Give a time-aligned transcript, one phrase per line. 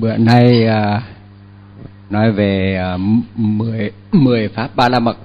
[0.00, 1.02] bữa nay à,
[2.10, 2.96] nói về à,
[3.36, 5.16] mười mười pháp ba la mật.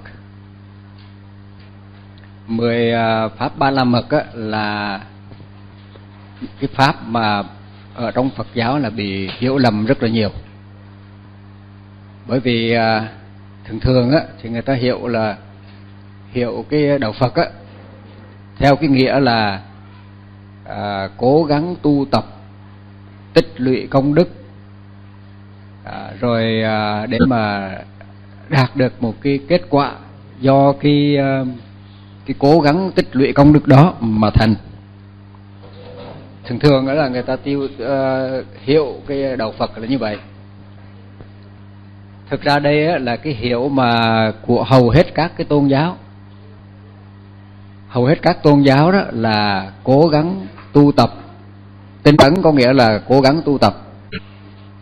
[2.46, 5.00] Mười à, pháp ba la mật á, là
[6.60, 7.42] cái pháp mà
[7.94, 10.30] ở trong Phật giáo là bị hiểu lầm rất là nhiều.
[12.26, 13.08] Bởi vì à,
[13.64, 15.36] thường thường á thì người ta hiểu là
[16.32, 17.44] hiểu cái đạo Phật á
[18.56, 19.60] theo cái nghĩa là
[20.68, 22.24] à, cố gắng tu tập
[23.34, 24.39] tích lũy công đức
[25.90, 27.72] à, rồi à, để mà
[28.48, 29.92] đạt được một cái kết quả
[30.40, 31.44] do cái à,
[32.26, 34.54] cái cố gắng tích lũy công đức đó mà thành.
[36.44, 40.16] Thường thường đó là người ta tiêu uh, hiểu cái đạo Phật là như vậy.
[42.30, 45.96] Thực ra đây là cái hiểu mà của hầu hết các cái tôn giáo.
[47.88, 51.14] Hầu hết các tôn giáo đó là cố gắng tu tập.
[52.02, 53.74] Tinh tấn có nghĩa là cố gắng tu tập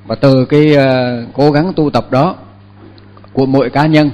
[0.09, 2.37] và từ cái uh, cố gắng tu tập đó
[3.33, 4.11] của mỗi cá nhân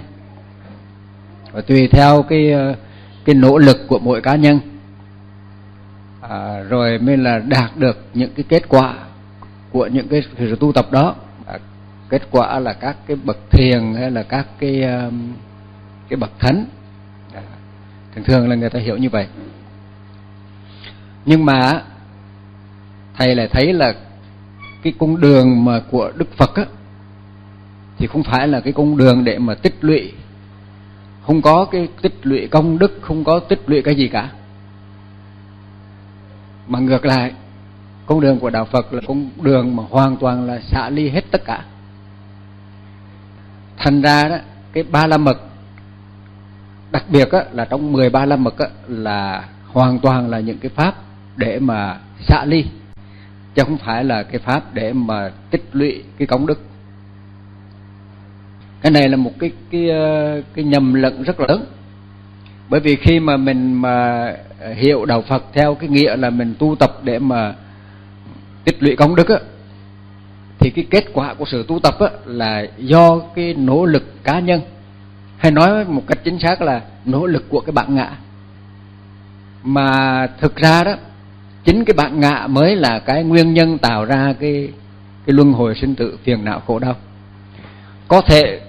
[1.52, 2.76] và tùy theo cái uh,
[3.24, 4.58] cái nỗ lực của mỗi cá nhân
[6.28, 8.94] à, rồi mới là đạt được những cái kết quả
[9.70, 11.14] của những cái sự tu tập đó.
[11.46, 11.58] À,
[12.08, 15.12] kết quả là các cái bậc thiền hay là các cái uh,
[16.08, 16.64] cái bậc thánh.
[17.34, 17.42] À,
[18.14, 19.26] thường thường là người ta hiểu như vậy.
[21.26, 21.82] Nhưng mà
[23.14, 23.94] thầy lại thấy là
[24.84, 26.64] cái con đường mà của Đức Phật á
[27.98, 30.12] thì không phải là cái con đường để mà tích lũy.
[31.26, 34.30] Không có cái tích lũy công đức không có tích lũy cái gì cả.
[36.68, 37.32] Mà ngược lại
[38.06, 41.24] con đường của đạo Phật là con đường mà hoàn toàn là xả ly hết
[41.30, 41.64] tất cả.
[43.78, 44.36] Thành ra đó
[44.72, 45.40] cái ba la mật
[46.90, 50.70] đặc biệt á, là trong 13 la mật á, là hoàn toàn là những cái
[50.74, 50.94] pháp
[51.36, 52.64] để mà xả ly
[53.54, 56.60] chứ không phải là cái pháp để mà tích lũy cái công đức.
[58.80, 59.90] Cái này là một cái cái
[60.54, 61.64] cái nhầm lẫn rất là lớn.
[62.68, 64.32] Bởi vì khi mà mình mà
[64.74, 67.54] hiểu đạo Phật theo cái nghĩa là mình tu tập để mà
[68.64, 69.38] tích lũy công đức á,
[70.58, 74.40] thì cái kết quả của sự tu tập á là do cái nỗ lực cá
[74.40, 74.60] nhân.
[75.38, 78.10] Hay nói một cách chính xác là nỗ lực của cái bản ngã.
[79.62, 80.94] Mà thực ra đó
[81.64, 84.68] chính cái bạn ngạ mới là cái nguyên nhân tạo ra cái
[85.26, 86.96] cái luân hồi sinh tử phiền não khổ đau.
[88.08, 88.60] Có thể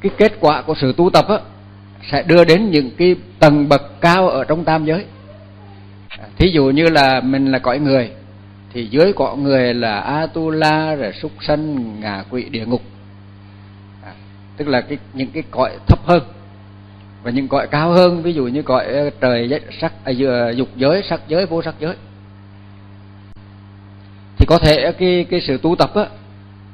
[0.00, 1.38] cái kết quả của sự tu tập á
[2.12, 5.04] sẽ đưa đến những cái tầng bậc cao ở trong tam giới.
[6.38, 8.10] Thí dụ như là mình là cõi người
[8.72, 12.82] thì dưới cõi người là atula rồi súc sanh ngạ quỷ địa ngục.
[14.04, 14.12] À,
[14.56, 16.22] tức là cái những cái cõi thấp hơn
[17.22, 18.22] và những cõi cao hơn.
[18.22, 20.12] Ví dụ như cõi ờ, trời sắc à,
[20.50, 21.94] dục giới sắc giới vô sắc giới
[24.50, 26.06] có thể cái cái sự tu tập á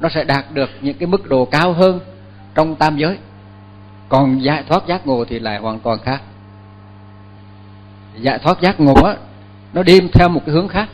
[0.01, 2.01] nó sẽ đạt được những cái mức độ cao hơn
[2.55, 3.17] trong tam giới.
[4.09, 6.23] Còn giải thoát giác ngộ thì lại hoàn toàn khác.
[8.21, 9.17] Giải thoát giác ngộ á
[9.73, 10.89] nó đi theo một cái hướng khác.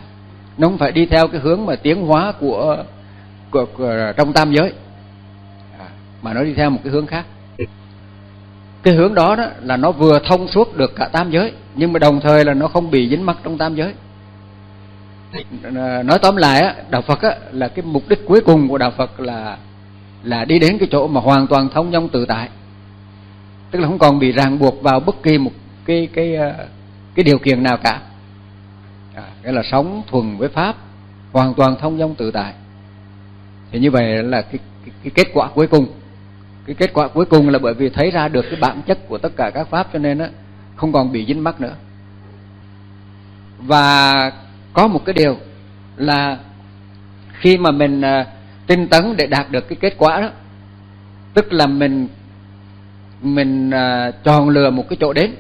[0.59, 2.84] Nó không phải đi theo cái hướng mà tiến hóa của,
[3.50, 4.72] của, của trong tam giới.
[5.78, 5.87] À,
[6.22, 7.25] mà nó đi theo một cái hướng khác.
[8.82, 11.99] Cái hướng đó đó là nó vừa thông suốt được cả tam giới nhưng mà
[11.99, 13.94] đồng thời là nó không bị dính mắc trong tam giới
[16.04, 18.91] nói tóm lại á đạo Phật á là cái mục đích cuối cùng của đạo
[18.97, 19.59] Phật là
[20.22, 22.48] là đi đến cái chỗ mà hoàn toàn thông dong tự tại.
[23.70, 25.53] Tức là không còn bị ràng buộc vào bất kỳ một
[25.84, 26.54] cái cái ờ,
[27.15, 28.00] cái điều kiện nào cả.
[29.15, 30.76] À, cái là sống thuần với pháp
[31.32, 32.53] hoàn toàn thông dong tự tại.
[33.70, 35.87] Thì như vậy là cái, cái, cái kết quả cuối cùng.
[36.66, 39.19] Cái kết quả cuối cùng là bởi vì thấy ra được cái bản chất của
[39.19, 40.28] tất cả các pháp cho nên á
[40.76, 41.75] không còn bị dính mắc nữa.
[43.59, 44.32] Và
[44.72, 45.36] có một cái điều
[45.96, 46.38] là
[47.32, 48.26] khi mà mình uh,
[48.66, 50.28] tinh tấn để đạt được cái kết quả đó
[51.34, 52.08] tức là mình
[53.22, 53.70] mình
[54.24, 55.34] tròn chọn một cái chỗ đến.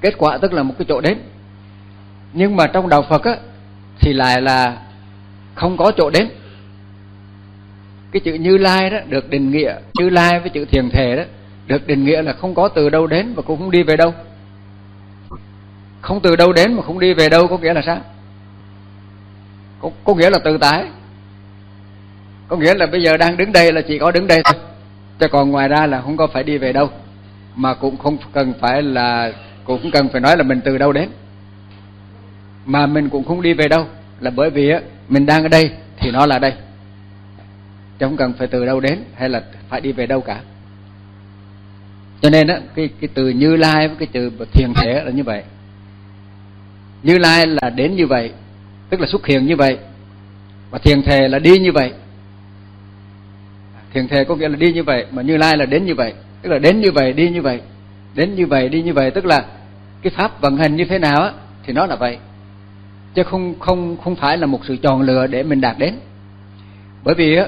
[0.00, 1.18] Kết quả tức là một cái chỗ đến.
[2.32, 3.36] Nhưng mà trong đạo Phật á
[4.00, 4.76] thì lại là
[5.54, 6.28] không có chỗ đến.
[8.12, 11.22] Cái chữ Như Lai đó được định nghĩa Như Lai với chữ Thiền Thể đó
[11.66, 14.14] được định nghĩa là không có từ đâu đến và cũng không đi về đâu
[16.00, 18.00] không từ đâu đến mà không đi về đâu có nghĩa là sao?
[19.80, 20.84] Có, có nghĩa là tự tại.
[22.48, 24.54] Có nghĩa là bây giờ đang đứng đây là chỉ có đứng đây thôi.
[25.18, 26.90] Chứ còn ngoài ra là không có phải đi về đâu.
[27.56, 29.32] Mà cũng không cần phải là
[29.64, 31.08] cũng không cần phải nói là mình từ đâu đến.
[32.64, 33.86] Mà mình cũng không đi về đâu.
[34.20, 36.52] Là bởi vì á mình đang ở đây thì nó là đây.
[37.98, 40.40] Chứ không cần phải từ đâu đến hay là phải đi về đâu cả.
[42.20, 45.22] Cho nên á cái cái từ như lai với cái từ thiền thể là như
[45.22, 45.42] vậy
[47.02, 48.32] như lai là đến như vậy,
[48.90, 49.78] tức là xuất hiện như vậy,
[50.70, 51.92] và thiền thề là đi như vậy.
[53.92, 56.14] Thiền thề có nghĩa là đi như vậy, mà như lai là đến như vậy,
[56.42, 57.60] tức là đến như vậy, đi như vậy,
[58.14, 59.44] đến như vậy, đi như vậy, tức là
[60.02, 61.32] cái pháp vận hành như thế nào á,
[61.66, 62.18] thì nó là vậy.
[63.14, 65.94] Chứ không không không phải là một sự chọn lựa để mình đạt đến.
[67.04, 67.46] Bởi vì á,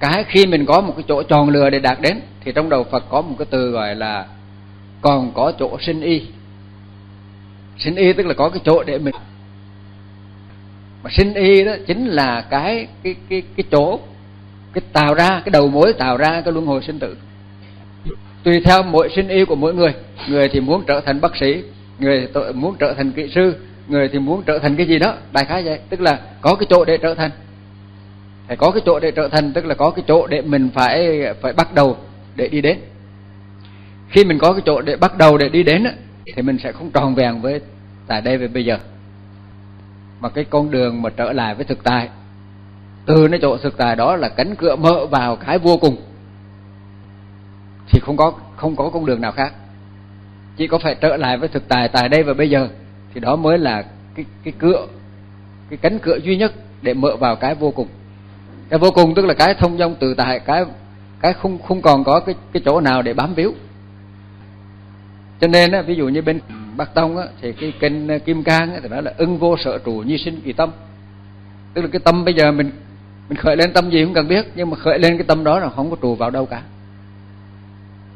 [0.00, 2.84] cái khi mình có một cái chỗ tròn lừa để đạt đến, thì trong đầu
[2.84, 4.26] Phật có một cái từ gọi là
[5.00, 6.22] còn có chỗ sinh y
[7.78, 9.14] sinh y tức là có cái chỗ để mình.
[11.02, 14.00] Mà sinh y đó chính là cái cái cái cái chỗ,
[14.72, 17.16] cái tạo ra, cái đầu mối tạo ra cái luân hồi sinh tử.
[18.42, 19.94] Tùy theo mỗi sinh y của mỗi người.
[20.28, 21.62] Người thì muốn trở thành bác sĩ,
[21.98, 23.54] người thì muốn trở thành kỹ sư,
[23.88, 25.14] người thì muốn trở thành cái gì đó.
[25.32, 25.78] Đại khái vậy.
[25.88, 27.30] Tức là có cái chỗ để trở thành.
[28.46, 31.22] Phải có cái chỗ để trở thành, tức là có cái chỗ để mình phải
[31.40, 31.96] phải bắt đầu
[32.36, 32.78] để đi đến.
[34.08, 35.86] Khi mình có cái chỗ để bắt đầu để đi đến
[36.34, 37.60] thì mình sẽ không tròn vẹn với
[38.06, 38.78] tại đây về bây giờ.
[40.20, 42.08] Mà cái con đường mà trở lại với thực tại,
[43.06, 45.96] từ cái chỗ thực tại đó là cánh cửa mở vào cái vô cùng,
[47.90, 49.54] thì không có không có con đường nào khác.
[50.56, 52.68] Chỉ có phải trở lại với thực tại tại đây và bây giờ,
[53.14, 53.84] thì đó mới là
[54.14, 54.86] cái cái cửa,
[55.70, 56.52] cái cánh cửa duy nhất
[56.82, 57.88] để mở vào cái vô cùng.
[58.68, 60.64] Cái vô cùng tức là cái thông dong tự tại, cái
[61.20, 63.54] cái không không còn có cái cái chỗ nào để bám víu
[65.40, 66.40] cho nên á, ví dụ như bên
[66.76, 69.56] Bắc Tông á, thì cái kinh ờ, Kim Cang á, thì nói là ưng vô
[69.64, 70.70] sở trụ nhi sinh kỳ tâm.
[71.74, 72.70] Tức là cái tâm bây giờ mình
[73.28, 75.58] mình khởi lên tâm gì không cần biết nhưng mà khởi lên cái tâm đó
[75.58, 76.62] là không có trụ vào đâu cả.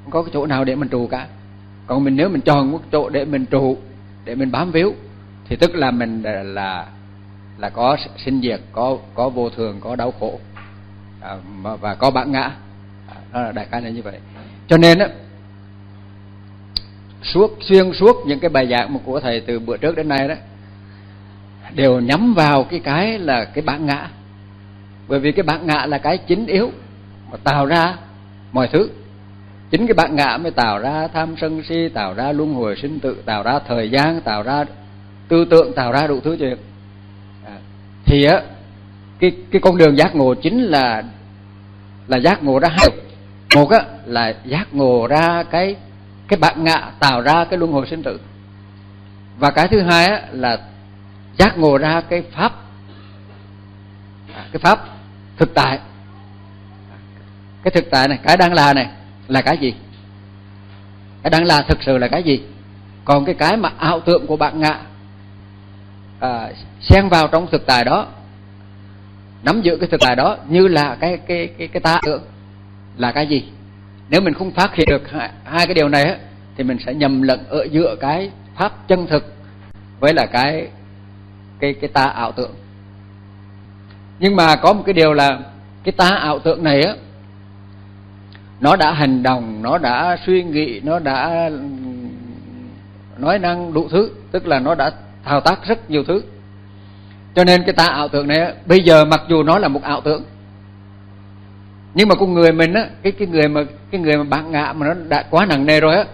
[0.02, 1.26] Không có cái chỗ nào để mình trụ cả.
[1.86, 3.76] Còn mình nếu mình chọn một chỗ để mình trụ
[4.24, 4.94] để mình bám víu
[5.48, 6.86] thì tức là mình ờ, là
[7.58, 10.40] là có sinh diệt có có vô thường có đau khổ.
[11.20, 11.36] À,
[11.80, 12.50] và có bản ngã.
[13.08, 14.18] À, đó là đại khái là như vậy.
[14.68, 15.08] Cho nên á
[17.22, 20.34] suốt xuyên suốt những cái bài giảng của thầy từ bữa trước đến nay đó
[21.74, 24.08] đều nhắm vào cái cái là cái bản ngã.
[25.08, 26.70] Bởi vì cái bản ngã là cái chính yếu
[27.30, 27.96] mà tạo ra
[28.52, 28.90] mọi thứ.
[29.70, 33.00] Chính cái bản ngã mới tạo ra tham sân si tạo ra luân hồi sinh
[33.00, 34.64] tử tạo ra thời gian tạo ra
[35.28, 36.56] tư tưởng tạo ra đủ thứ chuyện
[37.46, 37.56] à,
[38.04, 38.40] thì á
[39.18, 41.02] cái cái con đường giác ngộ chính là
[42.06, 42.88] là giác ngộ ra hai.
[43.54, 45.76] Một á là giác ngộ ra cái
[46.32, 48.20] cái bản ngã tạo ra cái luân hồi sinh tử.
[49.38, 50.58] Và cái thứ hai á là
[51.38, 52.52] giác ngộ ra cái pháp.
[54.34, 54.84] À, cái pháp
[55.36, 55.78] thực tại.
[57.62, 58.90] Cái thực tại này cái đang là này
[59.28, 59.74] là cái gì?
[61.22, 62.42] Cái đang là thực sự là cái gì?
[63.04, 64.78] Còn cái cái mà ảo tưởng của bạn ngạ
[66.20, 66.50] à,
[66.80, 68.06] xen vào trong thực tại đó
[69.42, 72.22] nắm giữ cái thực tại đó như là cái cái cái cái ta tưởng
[72.96, 73.44] là cái gì?
[74.12, 76.16] Nếu mình không phát hiện được hai, hai cái điều này á
[76.56, 79.34] thì mình sẽ nhầm lẫn ở giữa cái pháp chân thực
[80.00, 80.68] với là cái
[81.58, 82.50] cái cái ta ảo tưởng.
[84.18, 85.38] Nhưng mà có một cái điều là
[85.84, 86.94] cái ta ảo tưởng này á
[88.60, 91.50] nó đã hành động nó đã suy nghĩ nó đã
[93.18, 94.90] nói năng đủ thứ tức là nó đã
[95.24, 96.22] thao tác rất nhiều thứ.
[97.34, 100.00] Cho nên cái ta ảo tưởng này bây giờ mặc dù nó là một ảo
[100.00, 100.24] tưởng
[101.94, 104.72] nhưng mà con người mình á, cái cái người mà, cái người mà bạn ngạ
[104.72, 106.04] mà nó đã quá nặng nề rồi á,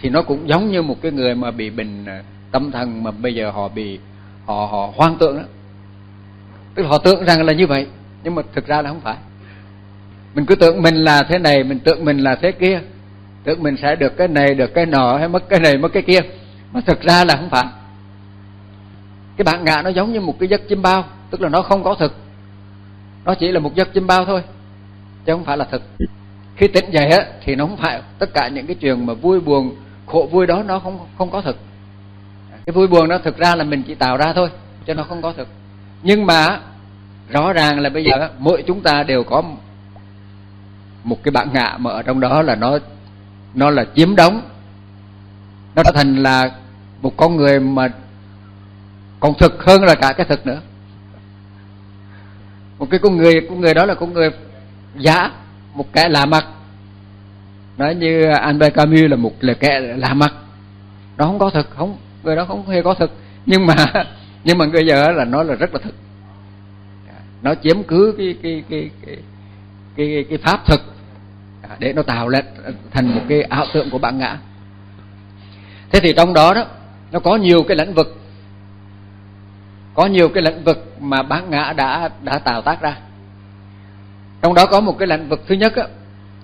[0.00, 3.10] thì nó cũng giống như một cái người mà bị bệnh à, tâm thần mà
[3.10, 3.98] bây giờ họ bị,
[4.46, 5.44] họ họ hoang tưởng đó
[6.74, 7.86] tức là họ tưởng rằng là như vậy,
[8.24, 9.16] nhưng mà thực ra là không phải.
[10.34, 12.80] Mình cứ tưởng mình là thế này, mình tưởng mình là thế kia.
[13.44, 16.02] Tưởng mình sẽ được cái này, được cái nọ, hay mất cái này, mất cái
[16.02, 16.20] kia.
[16.72, 17.64] Mà thực ra là không phải.
[19.36, 21.84] Cái bạn ngạ nó giống như một cái giấc chim bao, tức là nó không
[21.84, 22.16] có thực.
[23.24, 24.42] Nó chỉ là một giấc chim bao thôi
[25.26, 25.82] chứ không phải là thực.
[26.56, 29.40] Khi tỉnh dậy á, thì nó không phải tất cả những cái chuyện mà vui
[29.40, 29.76] buồn,
[30.06, 31.56] khổ vui đó nó không không có thực.
[32.66, 34.48] Cái vui buồn đó thực ra là mình chỉ tạo ra thôi
[34.86, 35.48] cho nó không có thực.
[36.02, 36.60] Nhưng mà
[37.28, 39.42] rõ ràng là bây giờ mỗi chúng ta đều có
[41.04, 42.78] một cái bản ngã mà ở trong đó là nó
[43.54, 44.42] nó là chiếm đóng.
[45.74, 46.50] Nó trở thành là
[47.02, 47.88] một con người mà
[49.20, 50.60] còn thực hơn là cả cái thực nữa.
[52.78, 54.30] Một cái con người con người đó là con người
[54.96, 55.30] giả
[55.74, 56.46] một kẻ lạ mặt.
[57.78, 60.34] Nói như Albert Camus là một là kẻ lạ mặt.
[61.16, 63.10] Nó không có thật, không người đó không hề có thật,
[63.46, 63.74] nhưng mà
[64.44, 65.94] nhưng mà bây giờ là nó là rất là thật,
[67.42, 69.16] nó chiếm cứ cái cái cái cái
[69.96, 70.80] cái, cái pháp thực
[71.78, 72.44] để nó tạo lên
[72.90, 74.38] thành một cái ảo tượng của bản ngã.
[75.90, 76.64] Thế thì trong đó đó
[77.12, 78.16] nó có nhiều cái lĩnh vực.
[79.94, 82.96] Có nhiều cái lĩnh vực mà bản ngã đã đã tạo tác ra
[84.42, 85.84] trong đó có một cái lĩnh vực thứ nhất đó,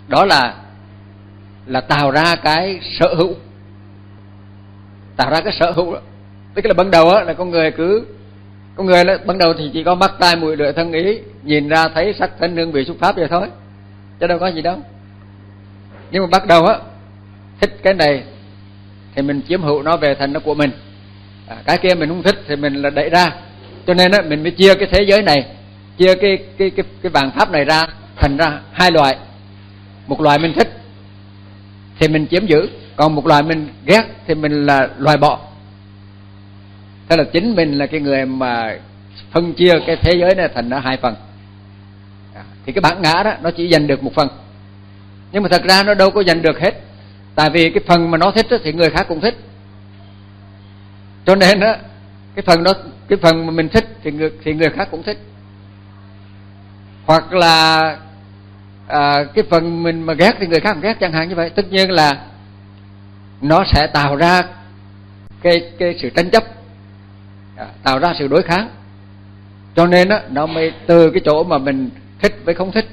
[0.09, 0.55] đó là
[1.67, 3.35] là tạo ra cái sở hữu.
[5.17, 6.01] Tạo ra cái sở hữu đó.
[6.55, 8.05] Tức là ban đầu đó, là con người cứ
[8.77, 11.69] con người là ban đầu thì chỉ có mắt tai mũi lưỡi thân ý nhìn
[11.69, 13.49] ra thấy sắc thân hương vị xúc pháp vậy thôi.
[14.21, 14.79] Chứ đâu có gì đâu.
[16.11, 16.79] Nhưng mà bắt đầu á
[17.61, 18.23] thích cái này
[19.15, 20.71] thì mình chiếm hữu nó về thành nó của mình.
[21.49, 23.33] À, cái kia mình không thích thì mình là đẩy ra.
[23.87, 25.47] Cho nên á mình mới chia cái thế giới này
[25.99, 27.87] chia cái cái cái cái vàng pháp này ra,
[28.17, 29.17] thành ra hai loại.
[30.07, 30.69] Một loại mình thích
[31.99, 35.41] thì mình chiếm giữ, còn một loại mình ghét thì mình là loại bỏ.
[37.09, 38.79] Thế là chính mình là cái người mà
[39.31, 41.15] phân chia cái thế giới này thành ra hai phần.
[42.35, 44.29] À, thì cái bản ngã đó, nó chỉ giành được một phần.
[45.33, 46.75] Nhưng mà thật ra nó đâu có giành được hết.
[47.35, 49.35] Tại vì cái phần mà nó thích thì người khác cũng thích.
[51.27, 51.79] Cho nên á,
[52.35, 52.73] cái phần đó,
[53.09, 55.19] cái phần mà mình thích thì người thì người khác cũng thích
[57.09, 57.97] hoặc là
[58.87, 61.51] à, cái phần mình mà ghét thì người khác cũng ghét chẳng hạn như vậy.
[61.51, 62.25] Tất nhiên là
[63.41, 64.43] nó sẽ tạo ra
[65.43, 66.45] cái cái sự tranh chấp
[67.57, 68.69] à, tạo ra sự đối kháng.
[69.77, 71.91] Cho nên đó nó mới từ cái chỗ mà mình
[72.23, 72.89] thích với không thích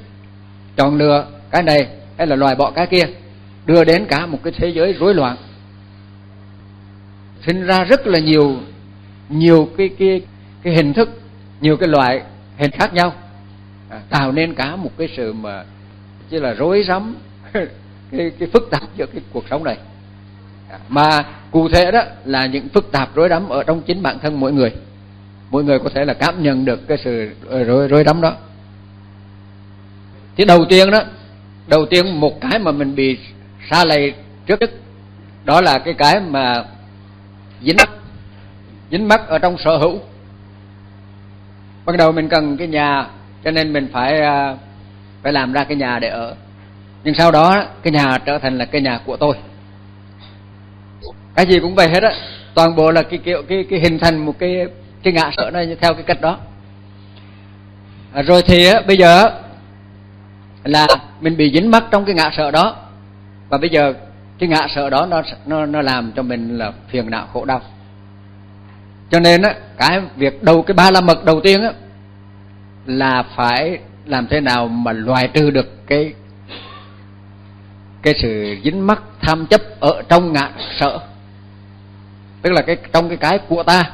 [0.75, 3.03] chọn lựa cái này hay là loài bỏ cái kia
[3.65, 5.37] đưa đến cả một cái thế giới rối loạn.
[7.45, 8.55] Sinh ra rất là nhiều
[9.29, 10.21] nhiều cái cái
[10.63, 11.09] cái hình thức
[11.61, 12.21] nhiều cái loại
[12.57, 13.13] hình khác nhau
[13.95, 15.63] à, tạo nên cả một cái sự mà
[16.29, 17.15] chỉ là rối rắm
[18.11, 19.77] cái cái phức tạp giữa cái cuộc sống này.
[20.69, 24.19] À, mà cụ thể đó là những phức tạp rối rắm ở trong chính bản
[24.19, 24.71] thân mỗi người.
[25.49, 27.29] Mỗi người có thể là cảm nhận được cái sự
[27.67, 28.33] rối rối rắm đó.
[30.37, 31.01] Thì đầu tiên đó
[31.67, 33.17] đầu tiên một cái mà mình bị
[33.69, 34.13] xa lầy
[34.45, 34.71] trước nhất
[35.45, 36.63] đó là cái cái mà
[37.61, 37.89] dính mắc
[38.91, 39.99] dính mắc ở trong sở hữu.
[41.85, 43.07] Ban đầu mình cần cái nhà
[43.45, 44.55] cho nên mình phải à,
[45.23, 46.35] phải làm ra cái nhà để ở.
[47.03, 49.35] Nhưng sau đó cái nhà trở thành là cái nhà của tôi.
[51.35, 52.11] Cái gì cũng vậy hết á.
[52.53, 54.65] Toàn bộ là cái kiểu cái cái hình thành một cái
[55.03, 56.37] cái ngã sợ nó theo cái cách đó.
[58.13, 59.29] À, rồi thì á, bây giờ
[60.63, 60.87] là
[61.21, 62.75] mình bị dính mắc trong cái ngã sợ đó.
[63.49, 63.93] Và bây giờ
[64.39, 67.61] cái ngã sợ đó nó nó nó làm cho mình là phiền não khổ đau.
[69.11, 71.71] Cho nên á cái việc đầu cái ba la mật đầu tiên á
[72.85, 76.13] là phải làm thế nào mà loại trừ được cái
[78.01, 80.99] cái sự dính mắc tham chấp ở trong ngã sợ
[82.45, 83.91] tức là cái, trong cái cái của ta.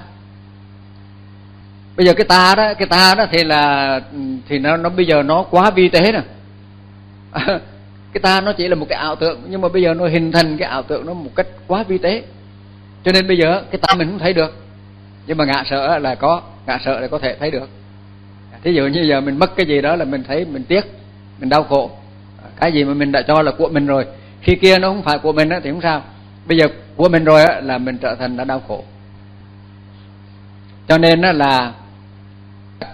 [1.97, 3.99] Bây giờ cái ta đó, cái ta đó thì là,
[4.47, 6.21] thì nó nó bây giờ nó quá vi tế nè.
[8.13, 10.31] Cái ta nó chỉ là một cái ảo tượng nhưng mà bây giờ nó hình
[10.31, 12.23] thành cái ảo tượng nó một cách quá vi tế.
[13.03, 14.55] Cho nên bây giờ cái ta mình không thấy được,
[15.27, 17.69] nhưng mà ngạ sợ là có ngạ sợ là có thể thấy được
[18.63, 20.85] thí dụ như giờ mình mất cái gì đó là mình thấy mình tiếc,
[21.39, 21.91] mình đau khổ.
[22.43, 24.05] À, cái gì mà mình đã cho là của mình rồi,
[24.41, 26.03] khi kia nó không phải của mình á thì không sao.
[26.45, 28.83] Bây giờ của mình rồi á là mình trở thành đã đau khổ.
[30.87, 31.73] Cho nên là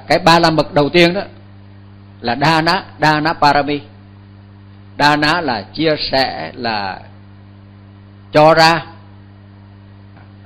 [0.08, 1.22] cái ba la mật đầu tiên đó
[2.22, 3.82] là đa ná đa ná parami.
[4.98, 7.00] Đa ná là chia sẻ, là
[8.32, 8.86] cho ra,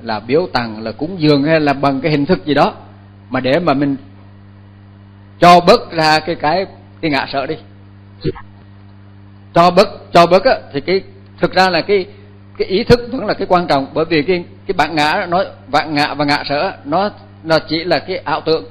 [0.01, 2.73] là biếu tặng, là cúng dường hay là bằng cái hình thức gì đó.
[3.29, 3.95] Mà để mà mình
[5.41, 6.65] cho bớt ra cái cái
[7.01, 7.55] cái ngạ sợ đi.
[9.53, 11.01] Cho bớt cho bớt á, thì cái,
[11.39, 12.05] thực ra là cái
[12.57, 13.87] cái ý thức vẫn là cái quan trọng.
[13.93, 17.09] Bởi vì cái cái bạn ngã nó bạn ngạ và ngạ sợ nó
[17.43, 18.65] nó chỉ là cái ảo tưởng.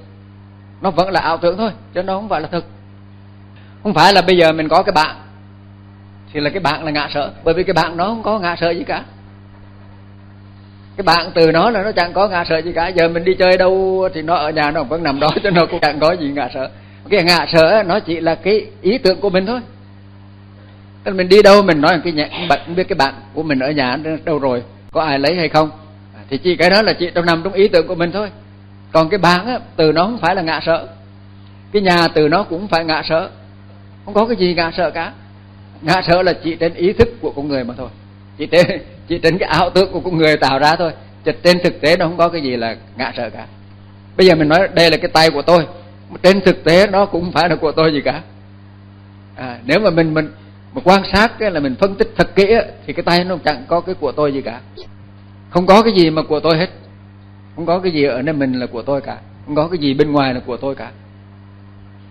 [0.80, 2.64] Nó vẫn là ảo tưởng thôi, chứ nó không phải là thực.
[3.82, 5.16] Không phải là bây giờ mình có cái bạn,
[6.32, 7.32] thì là cái bạn là ngạ sợ.
[7.44, 9.04] Bởi vì cái bạn nó không có ngạ sợ gì cả
[11.00, 12.88] cái bạn từ nó là nó chẳng có ngạ sợ gì cả.
[12.88, 15.66] Giờ mình đi chơi đâu thì nó ở nhà nó vẫn nằm đó cho nó
[15.66, 16.70] cũng chẳng có gì ngạ sợ.
[17.10, 19.60] Cái ngạ sợ nó chỉ là cái ý tưởng của mình thôi.
[21.04, 23.58] Tức mình đi đâu mình nói cái nhà, bạn không biết cái bạn của mình
[23.58, 25.70] ở nhà đâu rồi có ai lấy hay không?
[26.16, 28.30] À, thì chỉ cái đó là chỉ trong nằm trong ý tưởng của mình thôi.
[28.92, 30.86] Còn cái bạn á từ nó không phải là ngạ sợ.
[31.72, 33.30] Cái nhà từ nó cũng phải ngạ sợ.
[34.04, 35.12] Không có cái gì ngạ sợ cả.
[35.82, 37.88] Ngạ sợ là chỉ trên ý thức của con người mà thôi
[38.40, 38.66] chỉ trên
[39.08, 40.92] chỉ trên cái ảo tưởng của con người tạo ra thôi.
[41.24, 43.46] Chứ trên thực tế nó không có cái gì là ngạ sợ cả.
[44.16, 45.66] Bây giờ mình nói đây là cái tay của tôi.
[46.22, 48.22] Trên thực tế nó cũng không phải là của tôi gì cả.
[49.36, 50.28] À, nếu mà mình mình
[50.74, 52.54] mà quan sát cái là mình phân tích thật kỹ
[52.86, 54.60] thì cái tay nó chẳng có cái của tôi gì cả.
[55.50, 56.68] Không có cái gì mà của tôi hết.
[57.56, 59.18] Không có cái gì ở nơi mình là của tôi cả.
[59.46, 60.90] Không có cái gì bên ngoài là của tôi cả.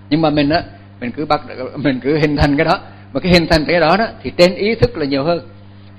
[0.09, 0.63] Nhưng mà mình á
[1.01, 1.41] mình cứ bắt
[1.75, 2.79] mình cứ hình thành cái đó.
[3.13, 5.41] Mà cái hình thành cái đó đó thì trên ý thức là nhiều hơn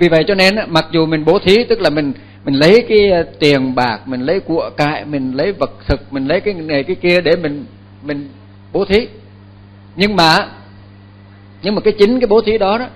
[0.00, 2.12] vì vậy cho nên mặc dù mình bố thí, tức là mình
[2.44, 6.26] mình lấy cái ờ, tiền bạc, mình lấy của cải, mình lấy vật thực, mình
[6.26, 7.64] lấy cái này cái kia để mình
[8.02, 8.28] mình
[8.72, 9.08] bố thí.
[9.96, 10.46] Nhưng mà
[11.62, 12.86] nhưng mà cái chính cái bố thí đó đó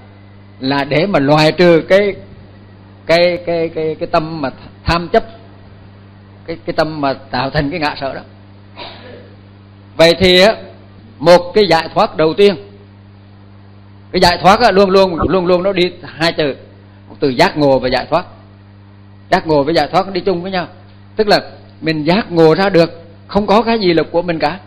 [0.60, 2.16] là để mà loại trừ cái
[3.06, 4.50] cái cái cái cái tâm mà
[4.84, 5.24] tham chấp,
[6.46, 8.20] cái cái tâm mà tạo thành cái ngạ sợ đó.
[9.96, 10.42] Vậy thì
[11.18, 12.56] một cái giải thoát đầu tiên,
[14.12, 16.54] cái giải thoát luôn luôn luôn luôn nó đi hai từ
[17.24, 18.24] từ giác ngộ và giải thoát.
[19.30, 20.66] Giác ngộ với giải thoát đi chung với nhau.
[21.16, 21.40] Tức là
[21.80, 24.58] mình giác ngộ ra được, không có cái gì là của mình cả.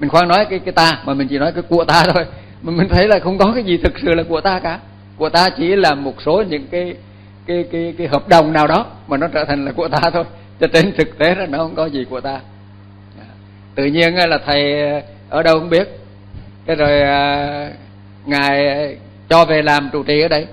[0.00, 2.24] Mình khoan nói cái cái ta, mà mình chỉ nói cái của ta thôi.
[2.62, 4.78] Mà mình thấy là không có cái gì thực sự là của ta cả.
[5.16, 6.94] Của ta chỉ là một số những cái
[7.46, 10.24] cái cái cái hợp đồng nào đó mà nó trở thành là của ta thôi.
[10.60, 12.40] Cho trên thực tế là nó không có gì của ta.
[13.74, 14.90] Tự nhiên là thầy
[15.28, 15.88] ở đâu không biết.
[16.66, 17.70] Cái rồi à,
[18.26, 18.96] ngài
[19.28, 20.46] cho về làm trụ trì ở đây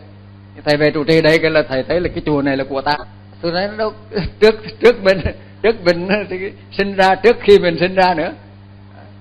[0.63, 2.81] thầy về trụ trì đây cái là thầy thấy là cái chùa này là của
[2.81, 2.97] ta.
[3.41, 3.93] Tôi nói nó đâu
[4.39, 5.17] trước trước mình
[5.61, 8.33] trước mình thì sinh ra trước khi mình sinh ra nữa.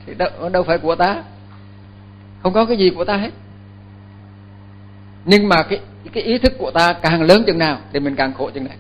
[0.07, 1.23] Thì đâu, đâu phải của ta.
[2.43, 3.31] Không có cái gì của ta hết.
[5.25, 5.81] Nhưng mà cái
[6.13, 8.77] cái ý thức của ta càng lớn chừng nào thì mình càng khổ chừng này.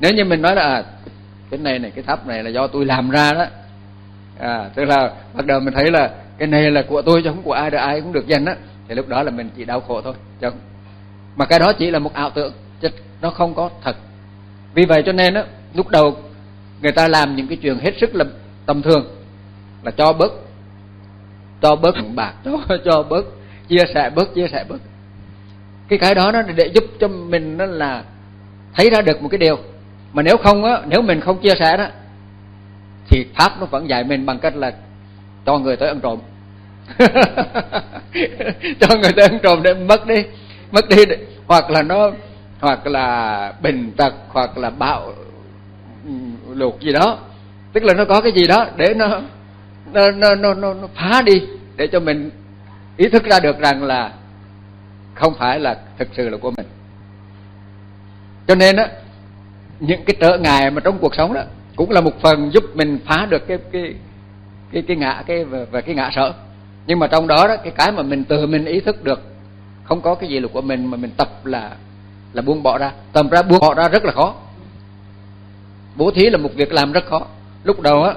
[0.00, 0.84] Nếu như mình nói là à,
[1.50, 3.46] cái này này cái tháp này là do tôi làm ra đó.
[4.38, 7.42] À tức là bắt đầu mình thấy là cái này là của tôi chứ không
[7.42, 8.56] của ai được ai cũng được danh á.
[8.88, 10.50] Thì lúc đó là mình chỉ đau khổ thôi chứ
[11.36, 12.88] mà cái đó chỉ là một ảo tưởng, chứ
[13.20, 13.96] nó không có thật.
[14.74, 16.16] Vì vậy cho nên á, lúc đầu
[16.82, 18.24] người ta làm những cái chuyện hết sức là
[18.66, 19.06] tầm thường,
[19.82, 20.32] là cho bớt
[21.62, 23.24] cho bớt bạc, cho cho bớt
[23.68, 24.78] chia sẻ, bớt chia sẻ, bớt.
[25.88, 28.04] Cái cái đó nó để giúp cho mình nó là
[28.74, 29.58] thấy ra được một cái điều.
[30.12, 31.86] Mà nếu không á, nếu mình không chia sẻ đó,
[33.08, 34.72] thì pháp nó vẫn dạy mình bằng cách là
[35.46, 36.18] cho người tới ăn trộm.
[38.80, 40.24] Cho người tới ăn trộm để mất đi
[40.76, 41.04] mất đi
[41.46, 42.10] hoặc là nó
[42.60, 45.12] hoặc là bình tật hoặc là bạo
[46.04, 46.12] ừ,
[46.54, 47.18] lục gì đó.
[47.72, 49.20] Tức là nó có cái gì đó để nó
[49.92, 51.42] nó nó nó, nó, nó phá đi
[51.76, 52.30] để cho mình
[52.96, 54.12] ý thức ra được rằng là
[55.14, 56.66] không phải là thực sự là của mình.
[58.46, 58.88] Cho nên á
[59.80, 61.42] những cái trở ngại mà trong cuộc sống đó
[61.76, 63.94] cũng là một phần giúp mình phá được cái cái
[64.72, 66.32] cái cái ngã cái và cái ngã sợ
[66.86, 69.35] nhưng mà trong đó đó cái cái mà mình tự mình ý thức được
[69.88, 71.70] không có cái gì là của mình mà mình tập là
[72.32, 72.92] là buông bỏ ra.
[73.12, 74.34] Tầm ra buông bỏ ra rất là khó.
[75.96, 77.26] Bố thí là một việc làm rất khó.
[77.64, 78.14] Lúc đầu á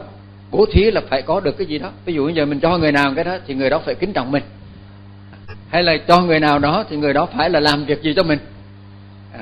[0.52, 1.90] bố thí là phải có được cái gì đó.
[2.06, 4.14] Ví dụ bây giờ mình cho người nào cái đó thì người đó phải kính
[4.14, 4.44] trọng mình.
[5.70, 8.24] Hay là cho người nào đó thì người đó phải là làm việc gì cho
[8.24, 8.40] mình.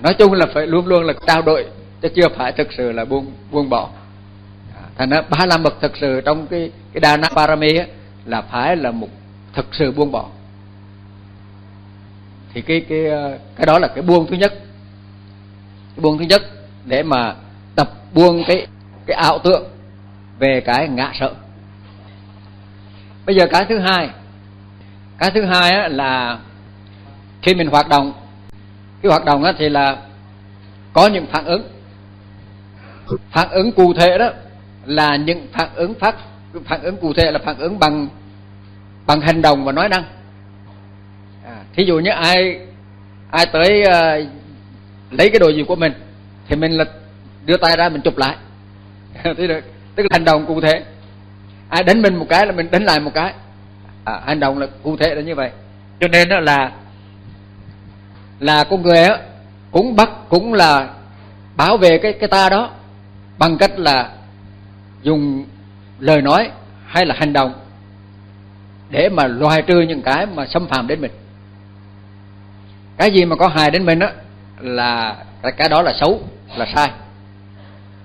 [0.04, 1.66] Nói chung là phải luôn luôn là trao đổi
[2.02, 3.90] chứ chưa phải thực sự là buông buông bỏ.
[4.76, 7.86] À, thành ra ba la mật thực sự trong cái cái đà na parami á,
[8.26, 9.08] là phải là một
[9.54, 10.26] thực sự buông bỏ
[12.58, 14.54] thì cái cái ờ, cái đó là cái buông thứ nhất.
[15.96, 16.42] Cái buông thứ nhất
[16.86, 17.36] để mà
[17.76, 18.68] tập buông cái
[19.06, 19.64] cái ảo tượng
[20.40, 21.34] về cái ngã sợ.
[23.26, 24.10] Bây giờ cái thứ hai
[25.18, 26.40] cái thứ hai á, là
[27.42, 28.14] khi mình hoạt động
[29.02, 29.98] cái hoạt động á, thì là
[30.94, 31.64] có những phản ứng.
[33.32, 34.30] Phản ứng cụ thể đó
[34.86, 36.16] là những phản ứng phát
[36.66, 38.08] phản ứng cụ thể là phản ứng bằng
[39.08, 40.04] bằng hành động và nói năng
[41.78, 42.60] thí dụ như ai
[43.32, 44.28] ai tới uh,
[45.12, 45.94] lấy cái đồ gì của mình
[46.48, 46.86] thì mình là
[47.46, 48.36] đưa tay ra mình chụp lại.
[49.24, 49.64] Thấy được.
[49.96, 50.84] Tức là hành động cụ thể.
[51.70, 53.34] Ai đánh mình một cái là mình đánh lại một cái.
[54.06, 55.52] À, hành động là cụ thể là như vậy.
[56.00, 56.72] Cho nên đó là
[58.40, 59.18] là con người đó,
[59.72, 60.90] cũng bắt cũng là
[61.56, 62.72] bảo vệ cái cái ta đó
[63.38, 64.12] bằng cách là
[65.02, 65.46] dùng
[66.00, 66.50] lời nói
[66.88, 67.54] hay là hành động
[68.90, 71.12] để mà loại trừ những cái mà xâm phạm đến mình
[72.98, 74.12] cái gì mà có hại đến mình á
[74.60, 75.16] là
[75.58, 76.22] cái, đó là xấu
[76.58, 76.92] là sai.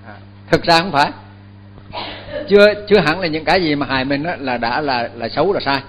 [0.07, 0.14] À,
[0.50, 1.11] thực ra không phải.
[2.48, 5.28] Chưa chưa hẳn là những cái gì mà hại mình á là đã là là
[5.28, 5.81] xấu là sai.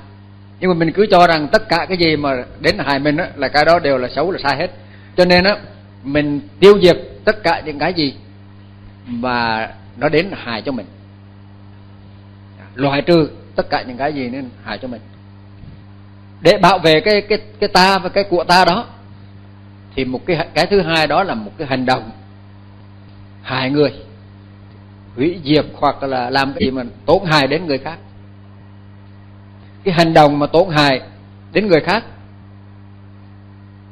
[0.59, 3.27] Nhưng mà mình cứ cho rằng tất cả cái gì mà đến hại mình á
[3.35, 4.71] là cái đó đều là xấu là sai hết.
[5.17, 5.57] Cho nên á
[6.03, 8.15] mình tiêu diệt tất cả những cái gì
[9.05, 10.85] mà nó đến hại cho mình.
[12.75, 15.01] Loại trừ tất cả những cái gì nên hại cho mình.
[16.41, 18.85] Để bảo vệ cái cái cái ta và cái của ta đó
[19.95, 22.12] thì một cái cái thứ hai đó là một cái hành động
[23.41, 23.93] hại người.
[25.15, 27.97] Hủy diệt hoặc là làm cái gì mà tổn hại đến người khác.
[29.84, 31.01] Cái hành động mà tổn hại
[31.53, 32.03] đến người khác.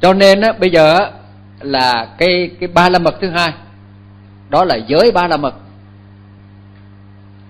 [0.02, 1.12] Cho nên á, bây giờ á,
[1.60, 3.54] là cái cái ba la mật thứ hai
[4.50, 5.56] đó là giới ba la mật.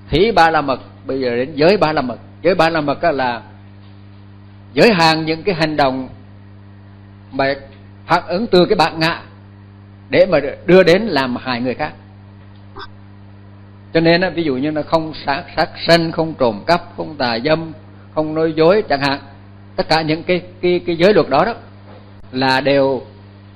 [0.10, 2.18] Thí ba la mật bây giờ đến giới ba la mật.
[2.42, 3.42] Giới ba la mật là
[4.74, 6.10] giới hạn những cái hành động
[7.32, 7.54] mà
[8.06, 9.22] phản ứng từ cái bạn ngạ
[10.10, 11.92] để mà đưa đến làm hại người khác.
[13.94, 17.40] Cho nên ví dụ như là không sát sát sanh không trộm cắp không tà
[17.46, 17.72] dâm
[18.16, 19.20] không nói dối chẳng hạn
[19.76, 21.54] tất cả những cái cái cái giới luật đó đó
[22.32, 23.02] là đều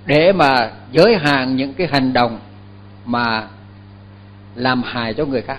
[0.06, 2.40] để mà giới hạn những cái hành động
[3.06, 3.48] mà
[4.56, 5.58] làm hại cho người khác.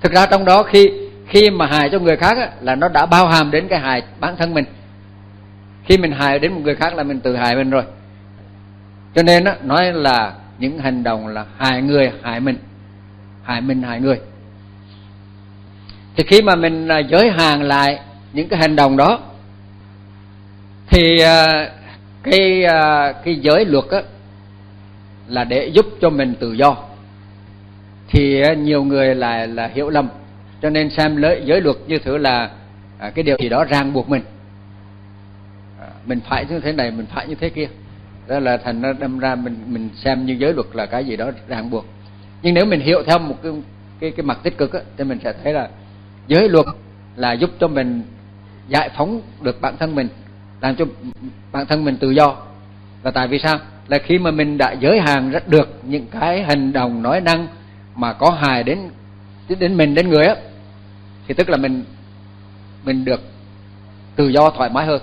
[0.00, 0.90] Thực ra trong đó khi
[1.26, 4.02] khi mà hại cho người khác á, là nó đã bao hàm đến cái hại
[4.20, 4.64] bản thân mình
[5.90, 7.82] khi mình hại đến một người khác là mình tự hại mình rồi.
[9.14, 12.56] Cho nên đó, nói là những hành động là hại người hại mình.
[13.42, 14.20] Hại mình hại người.
[16.16, 18.00] Thì khi mà mình à, giới hạn lại
[18.32, 19.20] những cái hành động đó
[20.86, 21.68] thì à,
[22.22, 24.02] cái à, cái giới luật á
[25.28, 26.76] là để giúp cho mình tự do.
[28.08, 30.08] Thì nhiều người lại là hiểu lầm.
[30.62, 32.50] Cho nên xem giới, giới luật như thử là
[33.14, 34.22] cái điều gì đó ràng buộc mình
[36.06, 37.68] mình phải như thế này mình phải như thế kia.
[38.28, 41.16] Đó là thành nó đâm ra mình mình xem như giới luật là cái gì
[41.16, 41.86] đó ràng buộc.
[42.42, 43.52] Nhưng nếu mình hiểu theo một cái
[44.00, 45.68] cái cái mặt tích cực á, thì mình sẽ thấy là
[46.26, 46.66] giới luật
[47.16, 48.02] là giúp cho mình
[48.68, 50.08] giải phóng được bản thân mình
[50.60, 50.84] làm cho
[51.52, 52.36] bản thân mình tự do.
[53.02, 53.58] Và tại vì sao?
[53.88, 57.46] Là khi mà mình đã giới hạn rất được những cái hành động nói năng
[57.94, 58.78] mà có hại đến
[59.58, 60.36] đến mình đến người á
[61.28, 61.84] thì tức là mình
[62.84, 63.20] mình được
[64.16, 65.02] tự do thoải mái hơn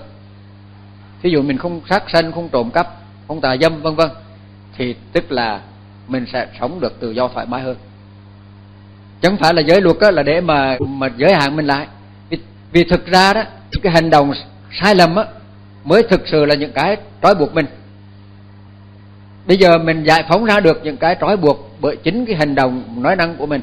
[1.22, 2.86] thí dụ mình không sát sanh không trộm cắp
[3.28, 4.08] không tà dâm vân vân
[4.76, 5.60] thì tức là
[6.08, 7.76] mình sẽ sống được tự do thoải mái hơn.
[9.20, 11.86] Chẳng phải là giới luật đó là để mà mà giới hạn mình lại.
[12.30, 12.38] Vì,
[12.72, 13.42] vì thực ra đó
[13.82, 14.32] cái hành động
[14.80, 15.24] sai lầm á
[15.84, 17.66] mới thực sự là những cái trói buộc mình.
[19.46, 22.54] Bây giờ mình giải phóng ra được những cái trói buộc bởi chính cái hành
[22.54, 23.60] động nói năng của mình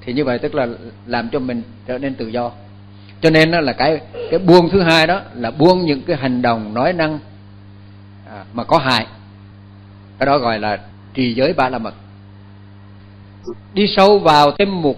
[0.00, 0.66] thì như vậy tức là
[1.06, 2.50] làm cho mình trở nên tự do
[3.20, 6.42] cho nên đó là cái cái buông thứ hai đó là buông những cái hành
[6.42, 7.18] động nói năng
[8.30, 9.06] à, mà có hại.
[10.18, 10.78] Cái đó gọi là
[11.14, 11.94] trì giới ba la mật.
[13.74, 14.96] Đi sâu vào thêm một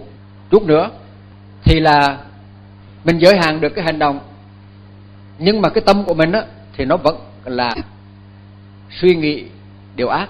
[0.51, 0.89] chút nữa
[1.63, 2.17] thì là
[3.03, 4.19] mình giới hạn được cái hành động.
[5.37, 6.43] Nhưng mà cái tâm của mình á
[6.77, 7.75] thì nó vẫn là
[9.01, 9.43] suy nghĩ
[9.95, 10.29] điều ác.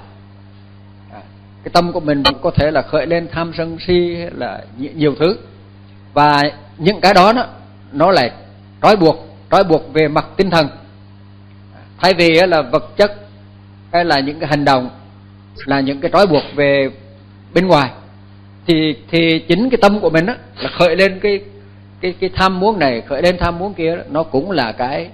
[1.11, 1.21] À,
[1.63, 5.15] cái tâm của mình vẫn có thể là khởi lên tham sân si là nhiều
[5.19, 5.37] thứ.
[6.13, 6.41] Và
[6.77, 7.45] những cái đó đó
[7.93, 8.31] nó lại
[8.81, 9.15] trói buộc
[9.51, 10.67] trói buộc về mặt tinh thần.
[11.97, 13.27] Thay vì là vật chất
[13.93, 14.89] hay là những cái hành động
[15.65, 16.89] là những cái trói buộc về
[17.53, 17.89] bên ngoài
[18.67, 21.39] thì thì chính cái tâm của mình đó là khởi lên cái
[22.01, 25.09] cái cái tham muốn này khởi lên tham muốn kia nó cũng là cái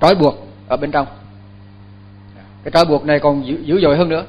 [0.00, 1.06] trói buộc ở bên trong.
[2.64, 4.24] Cái trói buộc này còn dữ, dữ dội hơn nữa.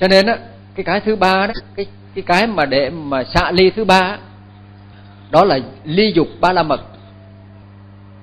[0.00, 0.36] Cho nên á
[0.74, 4.18] cái cái thứ ba đó cái cái cái mà để mà xạ ly thứ ba
[5.32, 6.80] đó là ly dục ba la mật.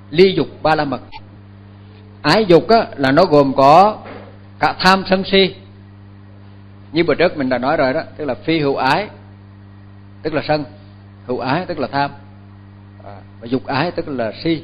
[0.10, 1.02] Ly dục ba la mật.
[2.22, 3.98] Ái dục á, là nó gồm có
[4.60, 5.56] cả tham sân si.
[6.91, 9.08] Như bữa trước mình đã nói rồi đó, tức là phi hữu ái,
[10.22, 10.63] tức là sân.
[11.26, 12.12] Hữu ái tức là tham.
[13.04, 14.63] À, và dục ái tức là si.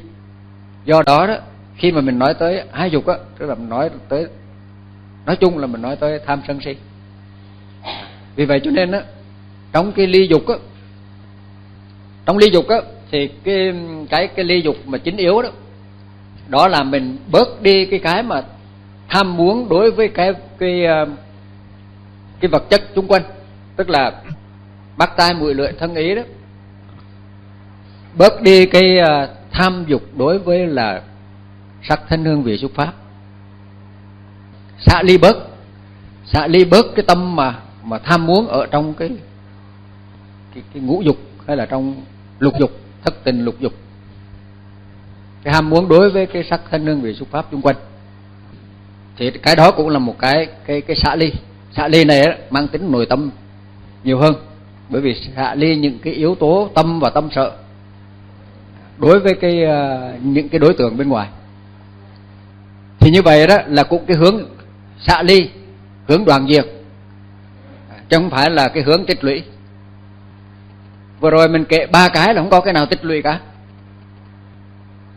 [0.86, 1.36] Do đó đó,
[1.76, 4.28] khi mà mình nói tới ái dục á, tức là mình nói tới,
[5.26, 6.76] nói chung là mình nói tới tham sân si.
[8.36, 9.02] Vì vậy cho nên á,
[9.72, 10.56] trong cái ly dục á
[12.26, 12.78] trong ly dục á
[13.12, 13.74] thì cái
[14.10, 15.50] cái cái ly dục mà chính yếu đó
[16.48, 18.42] đó là mình bớt đi cái cái mà
[19.10, 21.08] tham muốn đối với cái cái ờ,
[22.40, 23.24] cái vật chất xung quanh.
[23.76, 24.22] Tức là
[24.98, 26.22] bắt tay mũi lưỡi thân ý đó.
[28.18, 31.02] Bớt đi cái ờ, tham dục đối với là
[31.84, 32.94] sắc thân hương vị xúc pháp.
[34.80, 35.38] Xả ly bớt
[36.26, 39.10] xả ly bớt cái tâm mà mà tham muốn ở trong cái
[40.54, 41.96] cái, cái ngũ dục hay là trong
[42.40, 42.72] lục dục,
[43.04, 43.74] thất tình lục dục.
[45.44, 47.76] Cái ham muốn đối với cái sắc thân hương vị xúc pháp chung quanh.
[49.18, 51.32] Thì cái đó cũng là một cái cái cái xả ly.
[51.76, 53.32] Xả ly này mang tính nội tâm
[54.04, 54.36] nhiều hơn.
[54.90, 57.52] Bởi vì xả ly những cái yếu tố tâm và tâm sợ
[58.98, 61.28] đối với cái à, những cái đối tượng bên ngoài.
[63.00, 64.46] Thì như vậy đó là cũng cái hướng
[65.00, 65.50] xả ly,
[66.08, 66.66] hướng đoàn diệt.
[68.10, 69.44] Chứ không phải là cái hướng tích lũy
[71.26, 73.40] vừa rồi mình kể ba cái là không có cái nào tích lũy cả.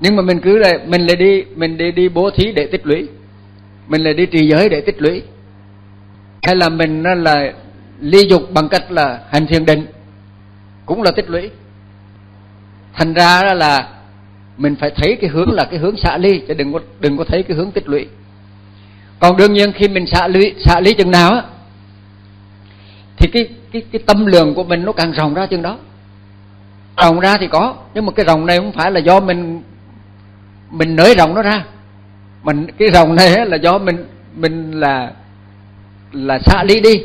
[0.01, 2.87] Nhưng mà mình cứ là mình lại đi, mình đi đi bố thí để tích
[2.87, 3.09] lũy.
[3.89, 5.23] Mình lại đi trì giới để tích lũy.
[6.43, 7.53] Hay là mình là
[8.01, 9.87] ly dục bằng cách là hành thiền định,
[10.87, 11.51] cũng là tích lũy.
[12.95, 13.89] Thành ra là
[14.57, 17.25] mình phải thấy cái hướng là cái hướng xả ly, chứ đừng có đừng có
[17.25, 18.07] thấy cái hướng tích lũy.
[19.19, 21.43] Còn đương nhiên khi mình xả ly xả ly chừng nào á,
[23.17, 25.79] thì cái cái cái tâm lượng của mình nó càng rộng ra chừng đó
[27.03, 29.63] rộng ra thì có, nhưng mà cái rộng này không phải là do mình
[30.71, 31.65] mình nới rộng nó ra.
[32.43, 34.07] Mình, cái rộng này là do mình
[34.37, 35.13] mình là
[36.13, 37.03] là xa ly đi.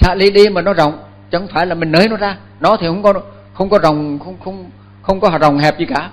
[0.00, 0.98] Xa ly đi mà nó rộng
[1.32, 2.36] chẳng phải là mình nới nó ra.
[2.60, 3.12] Nó thì không có
[3.54, 4.70] không có rộng không không
[5.02, 6.10] không có rộng hẹp gì cả.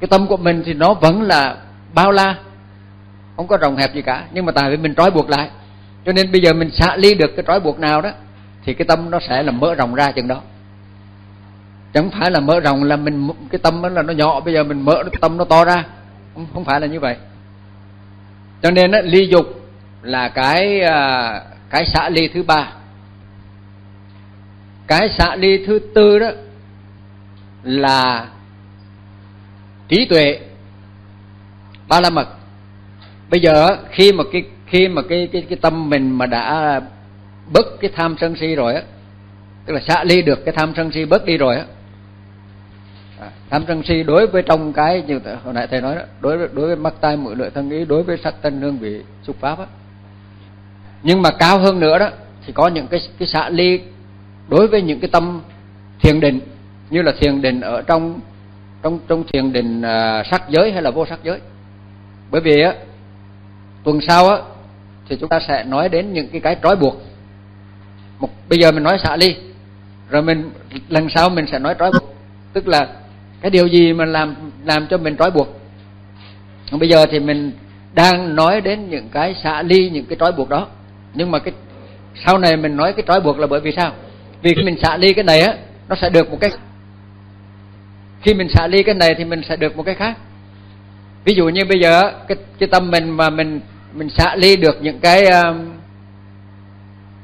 [0.00, 1.56] Cái tâm của mình thì nó vẫn là
[1.94, 2.34] bao la,
[3.36, 4.24] không có rộng hẹp gì cả.
[4.32, 5.50] Nhưng mà tại vì mình trói buộc lại,
[6.06, 8.10] cho nên bây giờ mình xả ly được cái trói buộc nào đó,
[8.64, 10.40] thì cái tâm nó sẽ là mở rộng ra chừng đó
[11.92, 14.64] chẳng phải là mở rộng là mình cái tâm đó là nó nhỏ bây giờ
[14.64, 15.84] mình mở cái tâm nó to ra.
[16.34, 17.16] Không, không phải là như vậy.
[18.62, 19.46] Cho nên đó, ly dục
[20.02, 22.72] là cái à, cái xả ly thứ ba.
[24.86, 26.30] Cái xả ly thứ tư đó
[27.62, 28.28] là
[29.88, 30.38] trí tuệ
[31.88, 32.28] ba la mật.
[33.30, 36.80] Bây giờ khi mà cái khi mà cái cái cái tâm mình mà đã
[37.52, 38.82] bớt cái tham sân si rồi á
[39.66, 41.64] tức là xả ly được cái tham sân si bớt đi rồi á
[43.22, 46.38] à, tham sân si đối với trong cái như hồi nãy thầy nói đó đối
[46.38, 49.02] với đối với mắt tai mũi lưỡi thân ý đối với sắc thân hương vị
[49.22, 49.66] xúc pháp á.
[51.02, 52.10] Nhưng mà cao hơn nữa đó
[52.46, 53.80] thì có những cái cái xả ly
[54.48, 55.40] đối với những cái tâm
[56.00, 56.40] thiền định
[56.90, 58.20] như là thiền định ở trong
[58.82, 61.40] trong trong thiền định à, sắc giới hay là vô sắc giới.
[62.30, 62.74] Bởi vì á
[63.84, 64.36] tuần sau á
[65.08, 67.02] thì chúng ta sẽ nói đến những cái cái trói buộc.
[68.18, 69.36] Một bây giờ mình nói xả ly
[70.10, 70.50] rồi mình
[70.88, 72.14] lần sau mình sẽ nói trói buộc.
[72.52, 72.88] Tức là
[73.42, 75.60] cái điều gì mà làm làm cho mình trói buộc?
[76.72, 77.52] Bây giờ thì mình
[77.94, 80.66] đang nói đến những cái xả ly những cái trói buộc đó.
[81.14, 81.54] Nhưng mà cái
[82.26, 83.92] sau này mình nói cái trói buộc là bởi vì sao?
[84.42, 85.54] Vì khi mình xả ly cái này á
[85.88, 86.50] nó sẽ được một cái
[88.22, 90.18] khi mình xả ly cái này thì mình sẽ được một cái khác.
[91.24, 93.60] Ví dụ như bây giờ cái cái tâm mình mà mình
[93.94, 95.70] mình xả ly được những cái, um,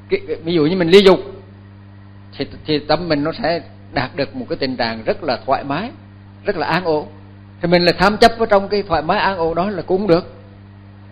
[0.08, 1.20] cái ví dụ như mình ly dục
[2.38, 3.60] thì thì tâm mình nó sẽ
[3.92, 5.90] đạt được một cái tình trạng rất là thoải mái
[6.48, 7.06] rất là an ổn.
[7.60, 10.06] Thì mình là tham chấp với trong cái thoải mái an ổn đó là cũng
[10.06, 10.32] được.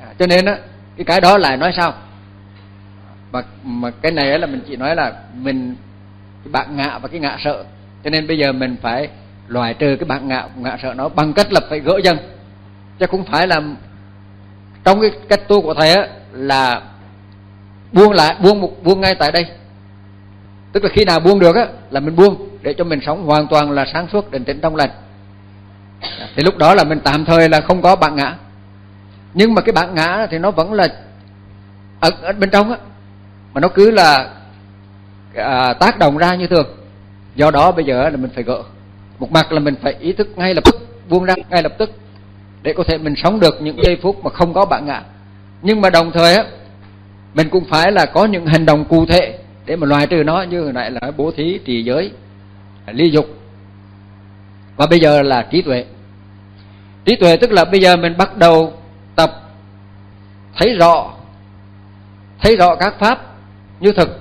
[0.00, 0.58] À, cho nên á
[0.96, 1.94] cái cái đó lại nói sao?
[3.32, 5.76] Mà mà cái này là mình chỉ nói là mình
[6.44, 7.64] cái bạn ngạ và cái ngạ sợ.
[8.04, 9.08] Cho nên bây giờ mình phải
[9.48, 12.18] loại trừ cái bạn ngạ ngạ sợ nó bằng cách là phải gỡ dần
[12.98, 13.60] chứ không phải là
[14.84, 16.82] trong cái cách tu của thầy á là
[17.92, 19.46] buông lại buông một buông ngay tại đây.
[20.72, 23.46] Tức là khi nào buông được á là mình buông để cho mình sống hoàn
[23.46, 24.90] toàn là sáng suốt định tĩnh trong lành
[26.36, 28.36] thì lúc đó là mình tạm thời là không có bạn ngã.
[29.34, 30.88] Nhưng mà cái bạn ngã thì nó vẫn là
[32.00, 32.78] ở, ở bên trong á.
[33.54, 34.30] Mà nó cứ là
[35.34, 36.66] à, tác động ra như thường.
[37.34, 38.62] Do đó bây giờ là mình phải gỡ.
[39.18, 40.76] Một mặt là mình phải ý thức ngay lập tức
[41.08, 41.90] buông ra ngay lập tức
[42.62, 45.02] để có thể mình sống được những giây phút mà không có bạn ngã.
[45.62, 46.44] Nhưng mà đồng thời á
[47.34, 50.42] mình cũng phải là có những hành động cụ thể để mà loại trừ nó
[50.42, 52.10] như hồi nãy là bố thí trì giới
[52.86, 53.26] à, ly dục
[54.76, 55.84] và bây giờ là trí tuệ.
[57.04, 58.72] Trí tuệ tức là bây giờ mình bắt đầu
[59.16, 59.30] tập,
[60.56, 61.12] thấy rõ
[62.40, 63.18] thấy rõ các pháp
[63.80, 64.20] như thực.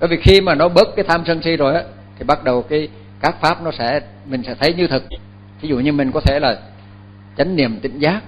[0.00, 1.82] Bởi vì khi mà nó bớt cái tham sân si rồi á,
[2.18, 2.88] thì bắt đầu cái
[3.20, 5.04] các pháp nó sẽ, mình sẽ thấy như thực.
[5.60, 6.58] Ví dụ như mình có thể là
[7.36, 8.20] chánh niệm tỉnh giác,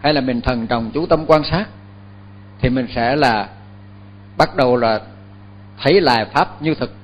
[0.00, 1.64] hay là mình thần trọng chú tâm quan sát,
[2.60, 3.48] thì mình sẽ là
[4.36, 5.00] bắt đầu là
[5.82, 6.94] thấy lại pháp như thực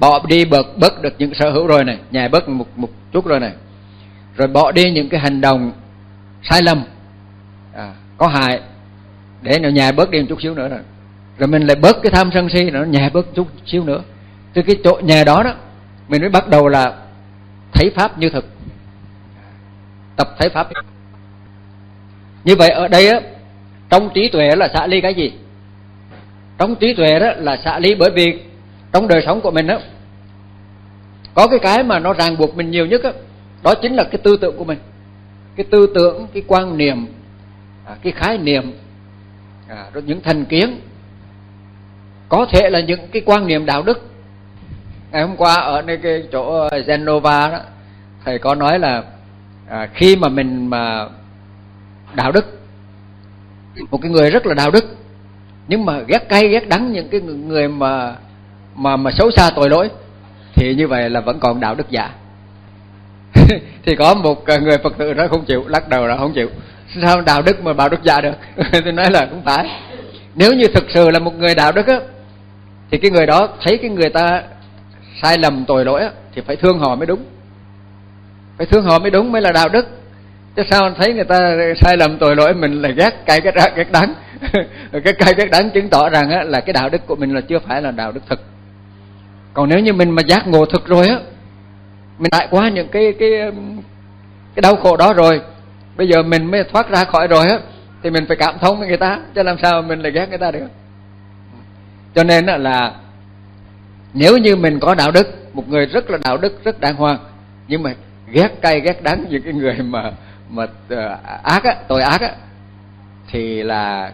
[0.00, 3.26] bỏ đi bớt bớt được những sở hữu rồi này nhài bớt một một chút
[3.26, 3.52] rồi này.
[4.36, 5.72] Rồi bỏ đi những cái hành động
[6.42, 6.84] sai lầm
[7.74, 8.60] à, có hại
[9.42, 10.80] để nó nhài bớt đi một chút xíu nữa rồi.
[11.38, 14.02] Rồi mình lại bớt cái tham sân si nó nhài bớt chút xíu nữa.
[14.52, 15.54] Từ cái chỗ nhà đó đó
[16.08, 16.92] mình mới bắt đầu là
[17.72, 18.46] thấy pháp như thực.
[20.16, 20.68] Tập thấy pháp
[22.44, 23.20] như vậy ở đây á
[23.90, 25.32] trong trí tuệ là xả ly cái gì?
[26.58, 28.38] Trong trí tuệ đó là xả ly bởi vì
[28.92, 29.78] trong đời sống của mình đó
[31.34, 33.10] có cái cái mà nó ràng buộc mình nhiều nhất đó,
[33.62, 34.78] đó chính là cái tư tưởng của mình.
[35.56, 37.06] Cái tư tưởng cái quan niệm
[37.86, 38.72] à, cái khái niệm
[39.68, 40.80] à, rồi những thành kiến.
[42.28, 44.10] Có thể là những cái quan niệm đạo đức.
[45.12, 47.58] Ngày hôm qua ở nơi cái chỗ ờ, Genova đó
[48.24, 49.02] thầy có nói là
[49.68, 51.06] à, khi mà mình mà
[52.14, 52.60] đạo đức
[53.90, 54.84] một cái người rất là đạo đức
[55.68, 58.16] nhưng mà ghét cay ghét đắng những cái người mà
[58.80, 59.88] mà mà xấu xa tội lỗi
[60.54, 62.10] thì như vậy là vẫn còn đạo đức giả.
[63.84, 66.48] Thì có một người phật tử nói không chịu lắc đầu là không chịu.
[67.02, 68.32] Sao đạo đức mà đạo đức giả được?
[68.84, 69.68] Tôi nói là không phải.
[70.34, 72.00] Nếu như thực sự là một người đạo đức á
[72.90, 74.42] thì cái người đó thấy cái người ta
[75.22, 77.24] sai lầm tội lỗi á thì phải thương họ mới đúng.
[78.58, 79.86] Phải thương họ mới đúng mới là đạo đức.
[80.56, 83.92] Chứ sao thấy người ta sai lầm tội lỗi mình là ghét cay cái ghét
[83.92, 84.14] đắng
[85.04, 87.40] cái cay cái đắng chứng tỏ rằng á, là cái đạo đức của mình là
[87.40, 88.49] chưa phải là đạo đức thực
[89.54, 91.16] còn nếu như mình mà giác ngộ thực rồi á,
[92.18, 93.30] mình trải qua những cái cái
[94.54, 95.40] cái đau khổ đó rồi,
[95.96, 97.58] bây giờ mình mới thoát ra khỏi rồi á,
[98.02, 100.38] thì mình phải cảm thông với người ta, chứ làm sao mình lại ghét người
[100.38, 100.68] ta được.
[102.14, 102.94] Cho nên là,
[104.14, 107.18] nếu như mình có đạo đức, một người rất là đạo đức, rất đàng hoàng,
[107.68, 107.94] nhưng mà
[108.32, 110.12] ghét cay, ghét đắng những cái người mà
[110.50, 112.34] mà ờ, ác á, tội ác á,
[113.28, 114.12] thì là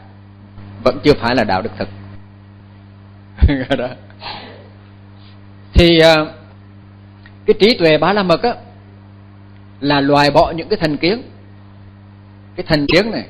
[0.84, 1.88] vẫn chưa phải là đạo đức thực
[3.78, 3.88] đó
[5.78, 6.14] thì à,
[7.46, 8.54] cái trí tuệ ba la mật á
[9.80, 11.22] là loại bỏ những cái thành kiến.
[12.56, 13.26] Cái thành kiến này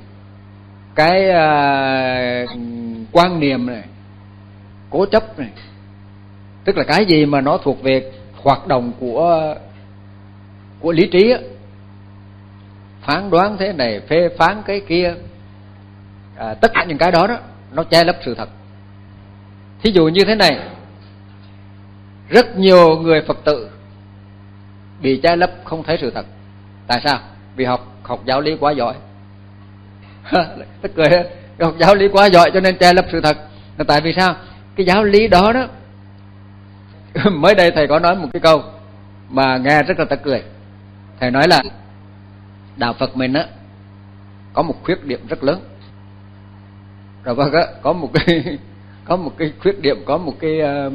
[0.95, 2.51] cái uh,
[3.13, 3.83] quan niệm này
[4.91, 5.49] cố chấp này.
[6.65, 9.55] Tức là cái gì mà nó thuộc về hoạt động của
[10.81, 11.39] của lý trí á.
[13.03, 15.15] Phán đoán thế này phê phán cái kia.
[16.37, 17.39] À, tất cả những cái đó đó
[17.73, 18.49] nó che lấp sự thật.
[19.83, 20.59] Thí dụ như thế này
[22.29, 23.69] rất nhiều người phật tử
[25.03, 26.27] bị che lấp không thấy sự thật.
[26.87, 27.19] Tại sao?
[27.57, 28.95] Vì học học giáo lý quá giỏi.
[30.83, 31.09] Tức cười
[31.61, 33.37] học giáo lý quá giỏi cho nên che lấp sự thật.
[33.79, 34.35] Là tại vì sao?
[34.77, 35.67] Cái giáo lý đó đó
[37.33, 38.62] mới đây thầy có nói một cái câu
[39.29, 40.43] mà nghe rất là tức cười.
[41.21, 41.62] Thầy nói là
[42.77, 43.47] đạo phật mình á
[44.53, 45.61] có một khuyết điểm rất lớn.
[47.25, 48.59] Rồi vâng á có một cái
[49.05, 50.93] có một cái khuyết điểm có một cái uh,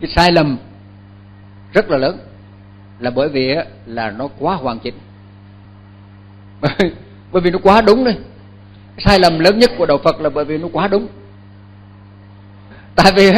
[0.00, 0.58] cái sai lầm
[1.72, 2.18] rất là lớn
[2.98, 3.54] là bởi vì
[3.86, 4.94] là nó quá hoàn chỉnh.
[7.32, 8.16] Bởi vì nó quá đúng đấy.
[8.98, 11.08] Sai lầm lớn nhất của đạo Phật là bởi vì nó quá đúng.
[12.94, 13.30] Tại vì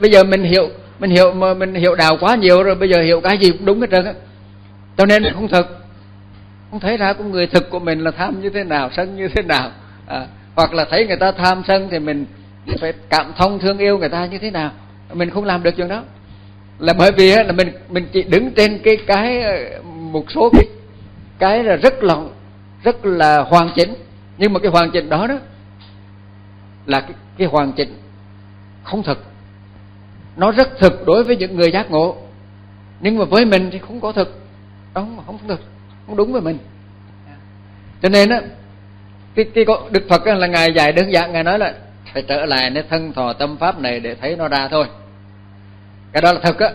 [0.00, 3.02] bây giờ mình hiểu mình hiểu mà mình hiểu đạo quá nhiều rồi bây giờ
[3.02, 4.12] hiểu cái gì cũng đúng hết trơn á.
[4.96, 5.66] Cho nên không thực
[6.70, 9.28] không thấy ra con người thực của mình là tham như thế nào sân như
[9.28, 9.70] thế nào.
[10.06, 12.26] À, hoặc là thấy người ta tham sân thì mình
[12.80, 14.70] phải cảm thông thương yêu người ta như thế nào
[15.12, 16.02] mình không làm được chuyện đó.
[16.78, 19.44] Là bởi vì là mình mình chỉ đứng trên cái cái
[19.84, 20.66] một số cái
[21.38, 22.16] cái là rất là
[22.84, 23.94] rất là hoàn chỉnh.
[24.38, 25.38] Nhưng mà cái hoàn chỉnh đó đó
[26.86, 27.94] là cái, cái hoàn chỉnh
[28.84, 29.24] không thực.
[30.36, 32.16] Nó rất thực đối với những người giác ngộ.
[33.00, 34.40] Nhưng mà với mình thì không có thực.
[34.94, 35.60] Không không thực
[36.06, 36.58] không đúng với mình.
[38.02, 38.40] Cho nên á
[39.34, 41.74] cái, cái đức phật là ngài dạy đơn giản ngài nói là
[42.16, 44.86] phải trở lại nơi thân thọ tâm pháp này để thấy nó ra thôi.
[46.12, 46.70] Cái đó là thật á.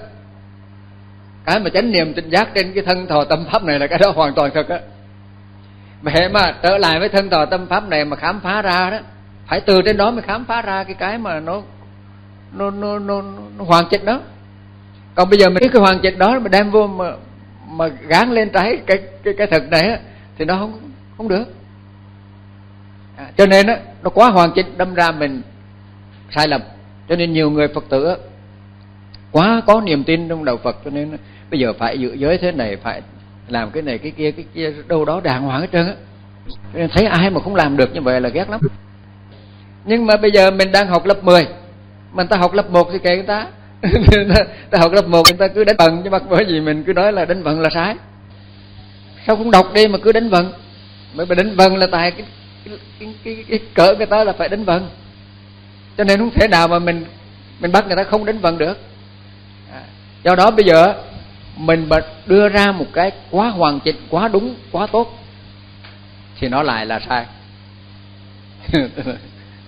[1.45, 3.99] Cái mà chánh niệm tỉnh giác trên cái thân thọ tâm pháp này là cái
[3.99, 4.79] đó hoàn toàn thật á.
[6.01, 8.89] Mà hệ mà trở lại với thân thọ tâm pháp này mà khám phá ra
[8.89, 8.97] đó
[9.47, 11.61] phải từ trên đó mới khám phá ra cái cái mà nó
[12.53, 13.21] nó nó nó,
[13.57, 14.19] nó hoàn chỉnh đó.
[15.15, 17.05] Còn bây giờ mình cái hoàn chỉnh đó mà đem vô mà
[17.67, 19.99] mà gán lên trái cái cái cái thực này á
[20.37, 20.79] thì nó không
[21.17, 21.43] không được
[23.21, 25.41] à, cho nên á nó quá hoàn chỉnh đâm ra mình
[26.35, 26.61] sai lầm.
[27.09, 28.15] Cho nên nhiều người phật tử á
[29.31, 31.17] quá có niềm tin trong đạo phật cho nên
[31.51, 33.01] bây giờ phải giữ giới thế này phải
[33.47, 35.93] làm cái này cái kia cái kia đâu đó đàng hoàng hết trơn á.
[36.73, 38.59] Nên thấy ai mà không làm được như vậy là ghét lắm.
[39.85, 41.47] Nhưng mà bây giờ mình đang học lớp 10
[42.13, 43.47] mình ta học lớp 1 thì kệ người ta.
[44.69, 46.93] Ta học lớp 1 người ta cứ đánh vần chứ mà bởi vì mình cứ
[46.93, 47.95] nói là đánh vần là sai.
[49.27, 50.51] Sao không đọc đi mà cứ đánh vần
[51.13, 52.25] bởi vì đánh vần là tại cái
[52.65, 54.89] cái, cái, cái, cái cỡ người ta là phải đánh vần.
[55.97, 57.05] Cho nên không thể nào mà mình
[57.59, 58.77] mình bắt người ta không đánh vần được.
[59.73, 59.83] À,
[60.23, 60.93] do đó bây giờ
[61.57, 65.17] mình mà đưa ra một cái quá hoàn chỉnh quá đúng quá tốt
[66.39, 67.25] thì nó lại là sai.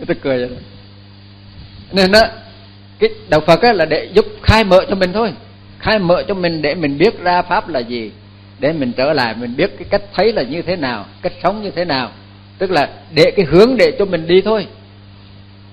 [0.07, 0.57] Tôi cười vậy
[1.91, 2.21] nên đó
[2.99, 5.33] cái đạo Phật á, là để giúp khai mở cho mình thôi.
[5.79, 8.11] Khai mở cho mình để mình biết ra pháp là gì
[8.59, 11.63] để mình trở lại mình biết cái cách thấy là như thế nào cách sống
[11.63, 12.11] như thế nào
[12.57, 14.67] tức là để cái hướng để cho mình đi thôi.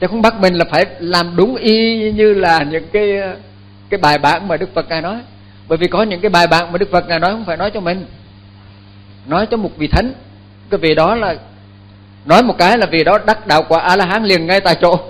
[0.01, 3.21] Chứ không bắt mình là phải làm đúng y như là những cái
[3.91, 5.21] cái bài bản mà Đức Phật ngài nói.
[5.69, 7.71] Bởi vì có những cái bài bản mà Đức Phật ngài nói không phải nói
[7.71, 8.07] cho mình.
[9.27, 10.13] Nói cho một vị thánh.
[10.71, 11.37] Cái vị đó là
[12.25, 14.77] nói một cái là vì đó đắc đạo quả a la hán liền ngay tại
[14.81, 15.01] chỗ.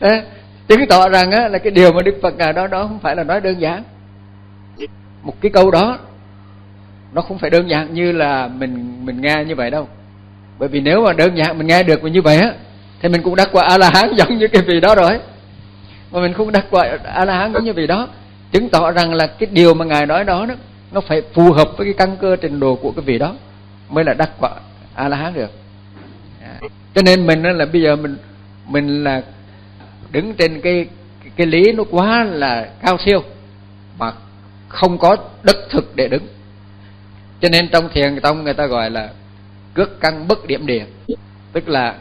[0.00, 0.22] Đấy,
[0.68, 3.16] chứng tỏ rằng á, là cái điều mà đức phật ngài đó đó không phải
[3.16, 3.82] là nói đơn giản.
[5.22, 5.98] Một cái câu đó
[7.12, 9.88] nó không phải đơn giản như là mình mình nghe như vậy đâu
[10.58, 12.52] bởi vì nếu mà đơn giản mình nghe được như vậy á
[13.02, 15.18] thì mình cũng đắc quả a la hán giống như cái vị đó rồi.
[16.12, 18.08] Mà mình không đắc quả a la hán giống như vị đó.
[18.52, 20.54] Chứng tỏ rằng là cái điều mà ngài nói đó, đó
[20.92, 23.34] nó phải phù hợp với cái căn cơ trình độ của cái vị đó
[23.88, 24.50] mới là đắc quả
[24.94, 25.50] a la hán được.
[26.42, 26.68] À.
[26.94, 28.16] cho nên mình là bây giờ mình
[28.68, 29.22] mình là
[30.10, 30.86] đứng trên cái
[31.36, 33.22] cái lý nó quá là cao siêu
[33.98, 34.12] mà
[34.68, 36.26] không có đất thực để đứng.
[37.40, 39.08] Cho nên trong thiền tông người ta gọi là
[39.74, 40.84] cước căn bất điểm địa.
[41.52, 41.98] Tức là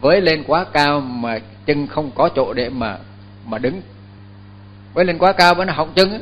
[0.00, 2.98] với lên quá cao mà chân không có chỗ để mà
[3.46, 3.80] mà đứng.
[4.94, 6.18] Với lên quá cao với nó hỏng chân á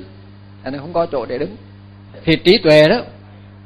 [0.64, 1.56] nên không có chỗ để đứng.
[2.24, 3.00] Thì trí tuệ đó,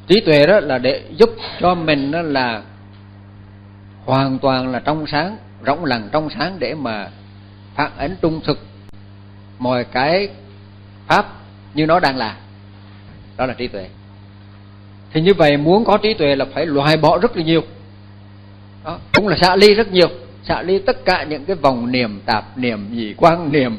[0.06, 1.30] trí tuệ đó là để giúp
[1.60, 2.62] cho mình đó là
[4.04, 7.08] hoàn toàn là trong sáng rộng lặng trong sáng để mà
[7.74, 8.58] phản ánh trung thực
[9.58, 10.28] mọi cái
[11.06, 11.26] pháp
[11.74, 12.36] như nó đang là.
[13.36, 13.88] Đó là trí tuệ
[15.12, 17.62] thì như vậy muốn có trí tuệ là phải loại bỏ rất là nhiều.
[18.84, 20.08] Đó, cũng là xả ly rất nhiều.
[20.42, 23.78] Xả ly tất cả những cái vòng niệm tạp niệm gì quan niệm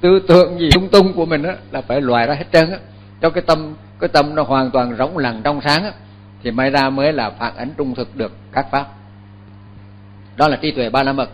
[0.00, 2.78] tư tưởng gì tung tung của mình đó là phải loại ra hết trơn á.
[3.22, 5.92] Cho cái tâm cái tâm nó hoàn toàn rỗng lặng trong sáng á,
[6.42, 8.86] thì may ra mới là phản ánh trung thực được các pháp.
[10.36, 11.30] Đó là trí tuệ ba la mật.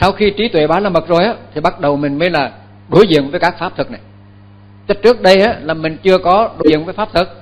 [0.00, 2.52] Sau khi trí tuệ ba la mật rồi á, thì bắt đầu mình mới là
[2.88, 4.00] đối diện với các pháp thực này.
[4.88, 7.41] Chứ trước đây á, là mình chưa có đối diện với pháp thực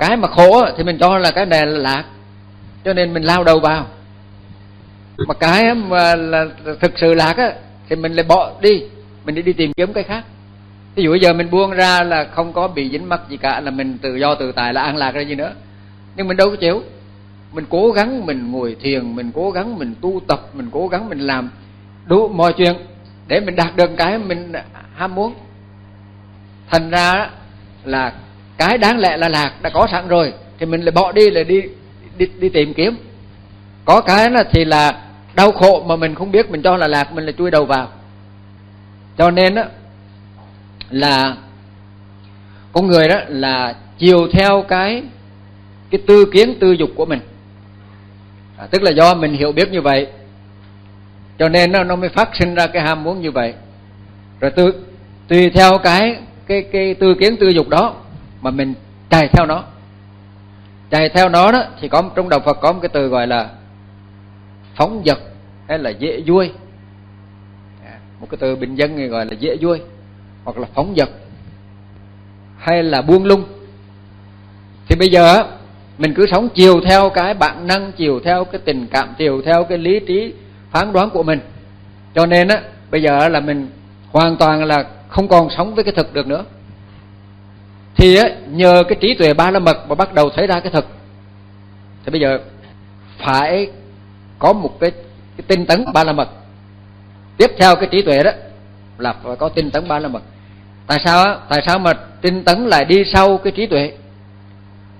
[0.00, 2.04] cái mà khổ thì mình cho là cái này là lạc.
[2.84, 3.86] Cho nên mình lao đầu vào.
[5.28, 6.44] Mà cái mà là
[6.80, 7.52] thực sự lạc á,
[7.88, 8.82] thì mình lại bỏ đi.
[9.24, 10.24] Mình đi đi tìm kiếm cái khác.
[10.94, 13.60] Ví dụ bây giờ mình buông ra là không có bị dính mắc gì cả,
[13.60, 15.52] là mình tự do tự tại, là an lạc ra gì nữa.
[16.16, 16.82] Nhưng mình đâu có chịu.
[17.52, 21.08] Mình cố gắng mình ngồi thiền, mình cố gắng mình tu tập, mình cố gắng
[21.08, 21.50] mình làm
[22.06, 22.74] đủ mọi chuyện
[23.28, 24.52] để mình đạt được cái mình
[24.96, 25.34] ham muốn.
[26.70, 27.30] Thành ra
[27.84, 28.12] là
[28.60, 31.42] cái đáng lẽ là lạc đã có sẵn rồi thì mình lại bỏ đi là
[31.42, 31.62] đi
[32.18, 32.96] đi đi tìm kiếm.
[33.84, 35.02] Có cái là thì là
[35.34, 37.88] đau khổ mà mình không biết mình cho là lạc mình lại chui đầu vào.
[39.18, 39.62] Cho nên đó
[40.90, 41.36] là
[42.72, 45.02] con người đó là chiều theo cái
[45.90, 47.20] cái tư kiến tư dục của mình.
[48.58, 50.06] À, tức là do mình hiểu biết như vậy.
[51.38, 53.54] Cho nên nó nó mới phát sinh ra cái ham muốn như vậy.
[54.40, 54.72] Rồi tư
[55.28, 57.94] tùy theo cái cái cái tư kiến tư dục đó
[58.42, 58.74] mà mình
[59.10, 59.64] chạy theo nó.
[60.90, 63.50] Chạy theo nó đó thì có, trong đạo Phật có một cái từ gọi là
[64.74, 65.18] phóng dật
[65.68, 66.50] hay là dễ vui.
[67.84, 69.80] À, một cái từ bình dân gọi là dễ vui
[70.44, 71.08] hoặc là phóng dật
[72.58, 73.44] hay là buông lung.
[74.88, 75.44] Thì bây giờ
[75.98, 79.64] mình cứ sống chiều theo cái bản năng, chiều theo cái tình cảm, chiều theo
[79.64, 80.34] cái lý trí,
[80.70, 81.40] phán đoán của mình.
[82.14, 82.60] Cho nên á,
[82.90, 83.68] bây giờ là mình
[84.10, 86.44] hoàn toàn là không còn sống với cái thực được nữa
[88.00, 88.18] thì
[88.50, 90.86] nhờ cái trí tuệ ba la mật mà bắt đầu thấy ra cái thực
[92.04, 92.38] thì bây giờ
[93.18, 93.70] phải
[94.38, 94.90] có một cái,
[95.36, 96.28] cái tinh tấn ba la mật.
[97.36, 98.30] Tiếp theo cái trí tuệ đó
[98.98, 100.22] là phải có tinh tấn ba la mật.
[100.86, 103.92] Tại sao tại sao mà tinh tấn lại đi sau cái trí tuệ?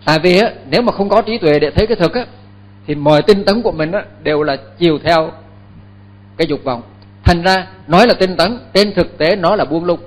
[0.04, 0.40] Tại vì
[0.70, 2.24] nếu mà không có trí tuệ để thấy cái thực á
[2.86, 3.92] thì mọi tinh tấn của mình
[4.22, 5.30] đều là chiều theo
[6.36, 6.82] cái dục vọng.
[7.24, 10.00] Thành ra nói là tinh tấn trên thực tế nó là buông lung.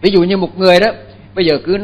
[0.00, 0.86] Ví dụ như một người đó
[1.34, 1.78] bây giờ cứ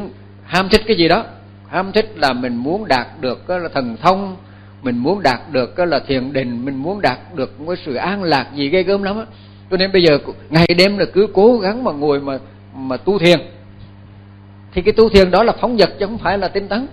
[0.45, 1.25] ham thích cái gì đó.
[1.69, 4.37] Ham thích là mình muốn đạt được cái là thần thông,
[4.83, 8.23] mình muốn đạt được cái là thiền định, mình muốn đạt được cái sự an
[8.23, 9.25] lạc gì ghê gớm lắm á.
[9.71, 10.19] Cho nên bây giờ
[10.51, 12.39] ngày đêm là cứ cố gắng mà ngồi mà
[12.75, 13.41] mà tu thiền.
[14.73, 16.87] Thì cái tu thiền đó là phóng dật chứ không phải là tinh tấn.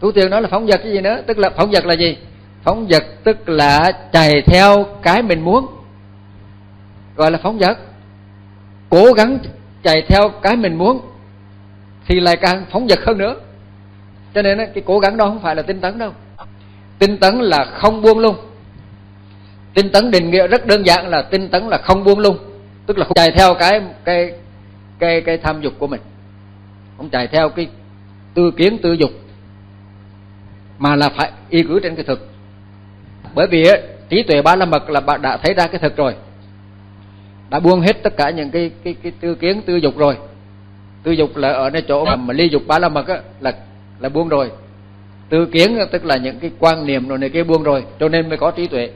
[0.00, 1.22] Tu thiền đó là phóng dật cái gì nữa?
[1.26, 2.16] Tức là phóng dật là gì?
[2.62, 5.66] Phóng dật tức là chạy theo cái mình muốn.
[7.16, 7.78] Gọi là phóng dật
[8.90, 9.38] cố gắng
[9.82, 11.00] chạy theo cái mình muốn,
[12.06, 13.36] thì lại càng phóng dật hơn nữa.
[14.34, 16.12] Cho nên cái cố gắng đó không phải là tinh tấn đâu.
[16.98, 18.36] Tinh tấn là không buông lung.
[19.74, 22.38] Tinh tấn định nghĩa rất đơn giản là tinh tấn là không buông lung,
[22.86, 24.32] tức là không chạy theo cái cái
[24.98, 26.00] cái cái tham dục của mình.
[26.96, 27.66] Không chạy theo cái
[28.34, 29.10] tư kiến, tư dục,
[30.78, 32.28] mà là phải y cứ trên cái thực.
[33.34, 33.66] Bởi vì
[34.08, 36.14] trí tuệ ba la mật là bạn đã thấy ra cái thực rồi
[37.52, 40.16] đã buông hết tất cả những cái cái cái tư kiến tư dục rồi.
[41.02, 43.52] Tư dục là ở nơi chỗ mà, mà ly dục ba la mật á, là
[44.00, 44.50] là buông rồi.
[45.28, 48.28] Tư kiến tức là những cái quan niệm rồi này kia buông rồi cho nên
[48.28, 48.90] mới có trí tuệ.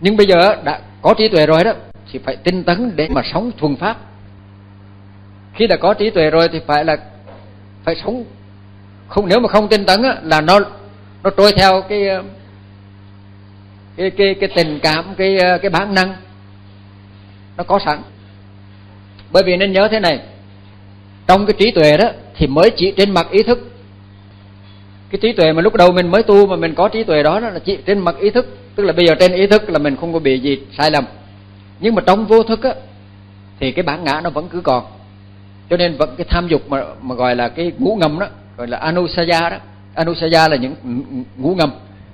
[0.00, 1.72] Nhưng bây giờ đã có trí tuệ rồi đó
[2.12, 3.96] thì phải tinh tấn để mà sống thuần pháp.
[5.54, 6.96] Khi đã có trí tuệ rồi thì phải là
[7.84, 8.24] phải sống.
[9.08, 10.60] Không nếu mà không tinh tấn á, là nó
[11.22, 12.08] nó trôi theo cái
[13.96, 16.14] cái cái cái tình cảm cái cái bản năng
[17.56, 17.98] nó có sẵn.
[19.32, 20.20] Bởi vì nên nhớ thế này,
[21.26, 23.58] trong cái trí tuệ đó thì mới chỉ trên mặt ý thức.
[25.10, 27.40] Cái trí tuệ mà lúc đầu mình mới tu mà mình có trí tuệ đó
[27.40, 28.58] là chỉ trên mặt ý thức.
[28.76, 31.04] Tức là bây giờ trên ý thức là mình không có bị gì sai lầm.
[31.80, 32.74] Nhưng mà trong vô thức á,
[33.60, 34.84] thì cái bản ngã nó vẫn cứ còn.
[35.70, 38.26] Cho nên vẫn cái tham dục mà mà gọi là cái ngũ ngầm đó,
[38.56, 39.56] gọi là anusaya đó.
[39.94, 40.74] Anusaya là những
[41.36, 41.72] ngũ ngầm.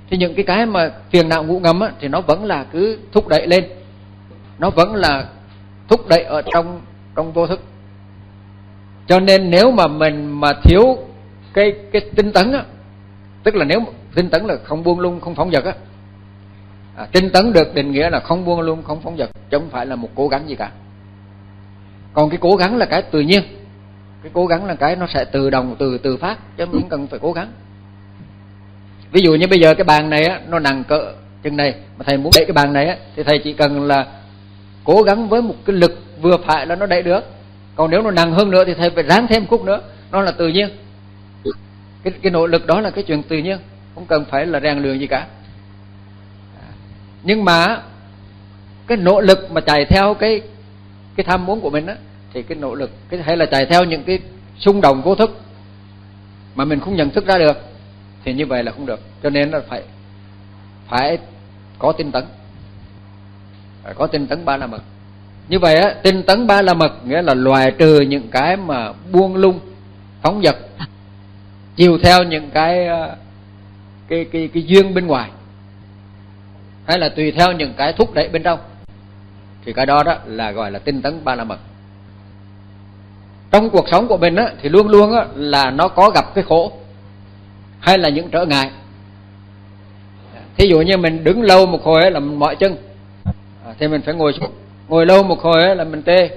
[0.09, 2.99] Thì những cái cái mà phiền não ngũ ngầm á, thì nó vẫn là cứ
[3.11, 3.63] thúc đẩy lên
[4.59, 5.29] nó vẫn là
[5.87, 6.81] thúc đẩy ở trong
[7.15, 7.59] trong vô thức.
[9.07, 10.97] Cho nên nếu mà mình mà thiếu
[11.53, 12.63] cái cái tinh tấn á
[13.43, 13.79] tức là nếu
[14.15, 15.73] tinh tấn là không buông lung không phóng dật á
[16.95, 19.69] à, tinh tấn được định nghĩa là không buông lung không phóng dật chứ không
[19.69, 20.71] phải là một cố gắng gì cả.
[22.13, 23.41] Còn cái cố gắng là cái tự nhiên.
[24.23, 27.07] Cái cố gắng là cái nó sẽ tự động từ từ phát chứ không cần
[27.07, 27.51] phải cố gắng.
[29.11, 32.05] Ví dụ như bây giờ cái bàn này á nó nặng cỡ chừng này mà
[32.07, 34.05] thầy muốn đẩy cái bàn này á thì thầy chỉ cần là
[34.89, 37.23] cố gắng với một cái lực vừa phải là nó đẩy được.
[37.75, 39.81] Còn nếu nó nặng hơn nữa thì thầy phải ráng thêm khúc nữa.
[40.11, 40.69] Nó là tự nhiên.
[42.03, 43.57] Cái cái nội lực đó là cái chuyện tự nhiên.
[43.95, 45.27] Không cần phải là rèn luyện gì cả.
[47.23, 47.81] Nhưng mà
[48.87, 50.41] cái nỗ lực mà chạy theo cái
[51.15, 51.95] cái tham muốn của mình á,
[52.33, 54.19] thì cái nỗ lực, cái hay là chạy theo những cái
[54.57, 55.41] xung động vô thức
[56.55, 57.57] mà mình không nhận thức ra được,
[58.23, 58.99] thì như vậy là không được.
[59.23, 59.83] Cho nên là phải
[60.87, 61.17] phải
[61.79, 62.23] có tinh tấn
[63.83, 64.81] phải có tinh tấn ba la mật.
[65.49, 68.93] Như vậy á tinh tấn ba la mật nghĩa là loại trừ những cái mà
[69.11, 69.59] buông lung
[70.21, 70.55] phóng dật
[71.75, 73.15] chiều theo những cái à,
[74.07, 75.29] cái cái cái duyên bên ngoài
[76.85, 78.59] hay là tùy theo những cái thúc đẩy bên trong.
[79.65, 81.59] Thì cái đó đó là gọi là tinh tấn ba la mật.
[83.51, 86.43] Trong cuộc sống của mình á, thì luôn luôn á, là nó có gặp cái
[86.43, 86.71] khổ
[87.79, 88.71] hay là những trở ngại.
[90.57, 92.77] Thí dụ như mình đứng lâu một hồi ấy là mình mỏi chân
[93.69, 94.51] à, thì mình phải ngồi xuống.
[94.87, 96.29] Ngồi lâu một hồi ấy là mình tê.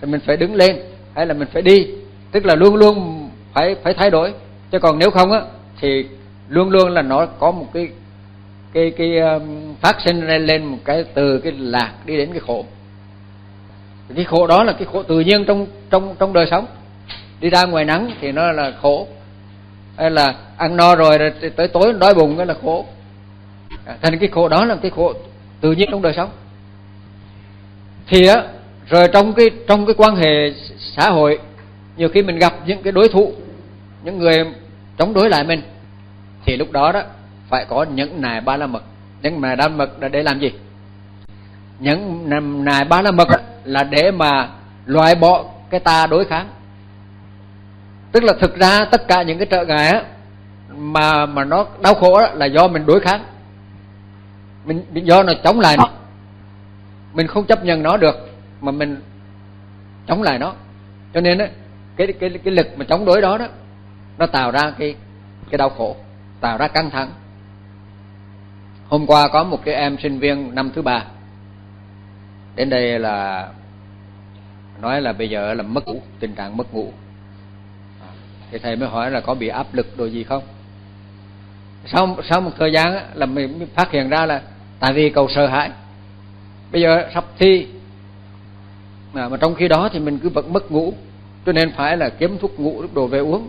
[0.00, 0.76] Thì mình phải đứng lên
[1.14, 1.86] hay là mình phải đi.
[2.32, 4.32] Tức là luôn luôn phải phải thay đổi.
[4.70, 5.40] Chứ còn nếu không á
[5.80, 6.06] thì
[6.48, 7.88] luôn luôn là nó có một cái
[8.72, 12.40] cái cái um, phát sinh lên lên một cái từ cái lạc đi đến cái
[12.40, 12.64] khổ.
[14.16, 16.66] Cái khổ đó là cái khổ tự nhiên trong trong trong đời sống.
[17.40, 19.06] Đi ra ngoài nắng thì nó là khổ.
[19.96, 22.86] Hay là ăn no rồi, rồi tới tối đói bụng cái là khổ.
[23.84, 25.12] À, thành cái khổ đó là cái khổ
[25.60, 26.30] tự nhiên trong đời sống
[28.08, 28.42] thì á,
[28.88, 31.38] rồi trong cái trong cái quan hệ xã hội,
[31.96, 33.32] nhiều khi mình gặp những cái đối thủ,
[34.04, 34.44] những người
[34.98, 35.62] chống đối lại mình,
[36.44, 37.02] thì lúc đó đó
[37.48, 38.82] phải có những nài ba la mật.
[39.22, 40.52] Những nài ba la mật là để làm gì?
[41.78, 42.30] Những
[42.64, 43.28] nài ba la mật
[43.64, 44.48] là để mà
[44.86, 46.48] loại bỏ cái ta đối kháng.
[48.12, 50.02] Tức là thực ra tất cả những cái trợ ngại á,
[50.76, 53.24] mà mà nó đau khổ đó là do mình đối kháng.
[54.64, 55.76] Mình do nó chống lại.
[55.76, 55.88] nó
[57.16, 58.96] mình không chấp nhận nó được, mà mình
[60.06, 60.52] chống lại nó.
[61.14, 61.48] Cho nên á,
[61.96, 63.46] cái cái cái lực mà chống đối đó đó,
[64.18, 64.94] nó tạo ra cái
[65.50, 65.96] cái đau khổ,
[66.40, 67.10] tạo ra căng thẳng.
[68.88, 71.04] Hôm qua có một cái em sinh viên năm thứ ba,
[72.56, 73.48] đến đây là
[74.80, 76.92] nói là bây giờ là mất ngủ, tình trạng mất ngủ.
[78.50, 80.42] Thì thầy mới hỏi là có bị áp lực đồ gì không?
[81.86, 84.42] Sau sau một thời gian là mình phát hiện ra là
[84.80, 85.70] tại vì cầu sợ hãi
[86.72, 87.66] bây giờ sắp thi.
[89.12, 90.92] Mà, mà trong khi đó thì mình cứ vẫn mất ngủ.
[91.46, 93.48] Cho nên phải là kiếm thuốc ngủ lúc đồ về uống.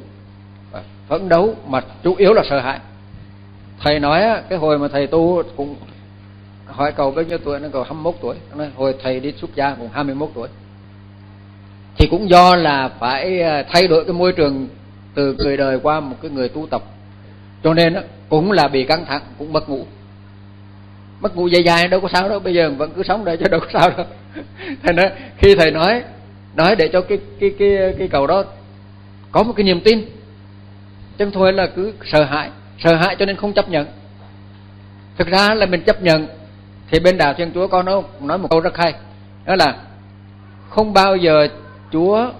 [1.07, 2.79] Phấn đấu mà chủ yếu là sợ hãi.
[3.79, 5.75] Thầy nói cái hồi mà thầy tu cũng
[6.65, 8.35] hỏi cầu bao nhiêu tuổi nó cầu 21 tuổi.
[8.49, 10.47] Nó nói hồi thầy đi xuất gia cũng 21 tuổi.
[11.97, 14.67] Thì cũng do là phải à, thay đổi cái môi trường
[15.13, 16.83] từ người đời qua một cái người tu tập.
[17.63, 17.95] Cho nên
[18.29, 19.85] cũng là bị căng thẳng cũng mất ngủ
[21.19, 23.45] mất ngủ dài dài, đâu có sao đâu, bây giờ vẫn cứ sống đây chứ
[23.51, 24.05] đâu có sao đâu.
[24.83, 26.03] Thầy nói, khi thầy nói
[26.55, 28.43] nói để cho cái cái cái cái cầu đó
[29.31, 30.05] có một cái niềm tin,
[31.17, 32.49] chứ thôi là cứ sợ hãi
[32.83, 33.87] sợ hãi cho nên không chấp nhận.
[35.17, 36.27] Thực ra là mình chấp nhận,
[36.91, 38.93] thì bên đạo thiên chúa có nói nói một câu rất hay,
[39.45, 39.75] đó là
[40.69, 41.47] không bao giờ
[41.91, 42.31] chúa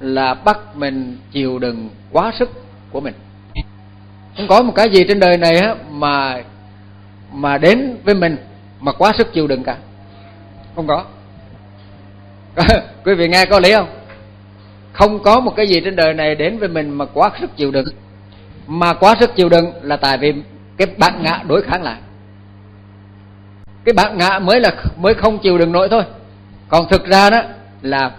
[0.00, 2.50] là bắt mình chịu đựng quá sức
[2.90, 3.14] của mình.
[4.36, 6.42] Không có một cái gì trên đời này á mà
[7.32, 8.36] mà đến với mình
[8.80, 9.76] mà quá sức chịu đựng cả.
[10.74, 11.04] Không có.
[13.04, 13.88] Quý vị nghe có lý không?
[14.92, 17.70] Không có một cái gì trên đời này đến với mình mà quá sức chịu
[17.70, 17.86] đựng.
[18.66, 20.34] Mà quá sức chịu đựng là tại vì
[20.76, 22.00] cái bản ngã đối kháng lại.
[23.84, 26.02] Cái bản ngã mới là mới không chịu đựng nổi thôi.
[26.68, 27.42] Còn thực ra đó
[27.82, 28.10] là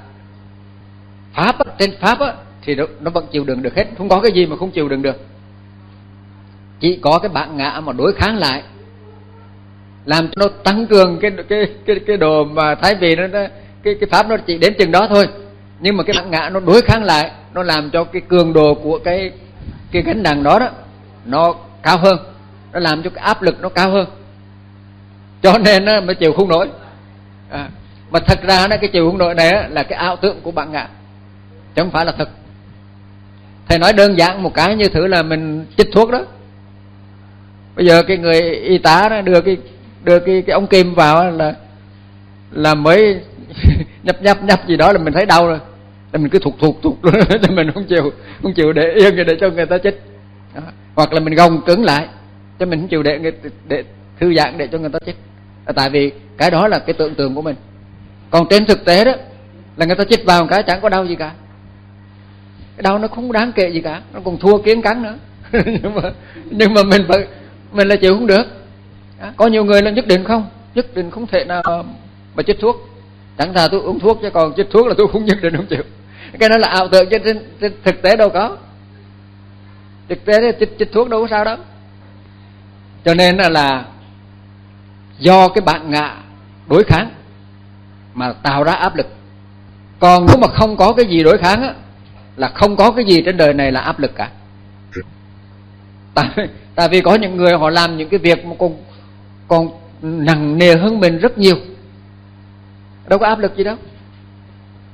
[1.34, 3.86] pháp á, trên pháp á, thì nó, nó vẫn chịu đựng được hết.
[3.98, 5.16] Không có cái gì mà không chịu đựng được.
[6.80, 8.64] Chỉ có cái bản ngã mà đối kháng lại
[10.06, 13.40] làm cho nó tăng cường cái cái cái cái đồ mà thái vị nó, nó
[13.84, 15.28] cái cái pháp nó chỉ đến chừng đó thôi.
[15.80, 18.74] Nhưng mà cái bản ngã nó đối kháng lại nó làm cho cái cường độ
[18.74, 19.32] của cái
[19.92, 20.70] cái gánh nặng đó đó
[21.26, 22.18] nó cao hơn.
[22.74, 24.08] Nó làm cho cái áp lực nó cao hơn.
[25.42, 26.68] Cho nên nó mới chịu không nổi.
[27.50, 27.70] À,
[28.12, 30.72] mà thật ra nó cái chịu không nổi này là cái ảo tưởng của bản
[30.72, 30.88] ngã.
[31.76, 32.30] Chứ không phải là thật.
[33.68, 36.22] Thầy nói đơn giản một cái như thử là mình chích thuốc đó.
[37.76, 39.58] Bây giờ cái người y tá đó đưa cái
[40.04, 41.56] đưa cái cái ống kim vào là
[42.52, 43.22] là mới
[44.04, 45.60] nhấp nhấp nhấp gì đó là mình thấy đau rồi.
[46.12, 46.94] Là mình cứ thụt thụt thụt
[47.42, 48.12] cho mình không chịu
[48.44, 50.02] không chịu để yên để cho người ta chích
[50.56, 50.62] đó.
[50.96, 52.08] hoặc là mình gồng cứng lại,
[52.60, 53.32] cho mình không chịu để người,
[53.68, 53.84] để
[54.20, 55.16] thư giãn để cho người ta chích
[55.66, 57.56] à, tại vì cái đó là cái tưởng tượng của mình.
[58.30, 59.12] Còn trên thực tế đó,
[59.78, 61.32] là người ta chích vào một cái chẳng có đau gì cả.
[62.78, 65.16] Cái đau nó không đáng kể gì cả, nó còn thua kiến cắn nữa.
[65.66, 66.02] Nhưng mà
[66.50, 67.28] nhưng mà mình phải,
[67.72, 68.59] mình là chịu không được
[69.38, 70.50] có nhiều người là nhất định không?
[70.76, 71.86] Nhất định không thể nào
[72.36, 72.76] mà chích thuốc.
[73.38, 75.66] Chẳng thà tôi uống thuốc chứ còn chích thuốc là tôi không nhất định không
[75.66, 75.84] chịu.
[76.40, 78.58] Cái đó là ảo tưởng chứ trên, trên thực tế đâu có.
[80.10, 81.58] Thực tế chích, chích thuốc đâu có sao đâu.
[83.06, 83.86] Cho nên là, là
[85.20, 86.16] do cái bạn ngạ
[86.70, 87.10] đối kháng
[88.14, 89.08] mà tạo ra áp lực.
[90.00, 91.74] Còn nếu mà không có cái gì đối kháng á
[92.36, 94.30] là không có cái gì trên đời này là áp lực cả.
[96.14, 96.30] Tại,
[96.76, 98.78] tại vì có những người họ làm những cái việc mà còn
[99.50, 99.70] còn
[100.02, 101.56] nặng nề hơn mình rất nhiều.
[103.08, 103.76] Đâu có áp lực gì đâu.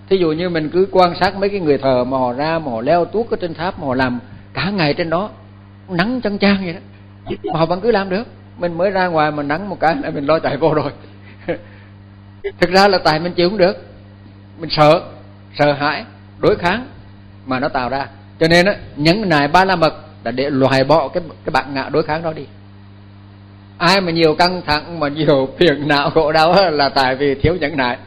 [0.09, 2.71] Thí dụ như mình cứ quan sát mấy cái người thờ mà họ ra, mà
[2.71, 4.19] họ leo tuốt ở trên tháp, mà họ làm
[4.53, 5.29] cả ngày trên đó,
[5.89, 6.79] nắng chăng trang vậy đó.
[7.53, 8.27] Mà họ vẫn cứ làm được.
[8.57, 10.91] Mình mới ra ngoài mà nắng một cái là mình lo chạy vô rồi.
[12.59, 13.77] Thực ra là tại mình chịu không được.
[14.59, 15.01] Mình sợ
[15.59, 16.05] sợ hãi,
[16.39, 16.87] đối kháng
[17.45, 18.07] mà nó tạo ra.
[18.39, 19.93] Cho nên á nhẫn nại ba la mật
[20.23, 22.45] là để loại bỏ cái cái bạn ngạ đối kháng đó đi
[23.77, 27.55] ai mà nhiều căng thẳng, mà nhiều phiền não khổ đau là tại vì thiếu
[27.55, 27.97] nhẫn nại.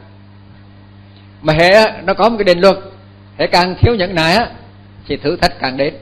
[1.41, 2.77] Mà hệ nó có một cái định luật.
[3.37, 4.47] Hệ càng thiếu nhẫn nại á,
[5.07, 5.93] thì thử thách càng đến.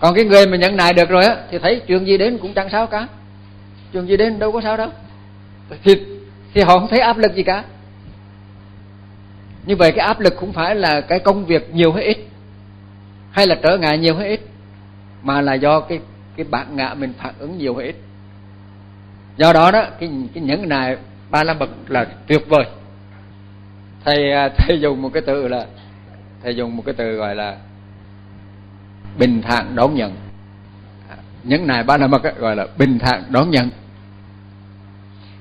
[0.00, 2.54] Còn cái người mà nhẫn nại được rồi á, thì thấy chuyện gì đến cũng
[2.54, 3.08] chẳng sao cả.
[3.92, 4.88] Chuyện gì đến đâu có sao đâu.
[5.84, 5.94] Thì
[6.54, 7.64] thì họ không thấy áp lực gì cả.
[9.66, 12.18] Như vậy cái áp lực cũng phải là cái công việc nhiều hay ít,
[13.30, 14.40] hay là trở ngại nhiều hay ít,
[15.22, 16.00] mà là do cái
[16.36, 17.96] cái bản ngã mình phản ứng nhiều hay ít
[19.36, 20.96] do đó đó, cái cái nhẫn nại
[21.30, 22.64] ba la mật là tuyệt vời.
[24.04, 25.66] Thầy à, thầy dùng một cái từ là,
[26.42, 27.56] thầy dùng một cái từ gọi là
[29.18, 30.12] bình thản đón nhận.
[31.44, 33.70] Nhẫn nại ba la mật gọi là bình thản đón nhận.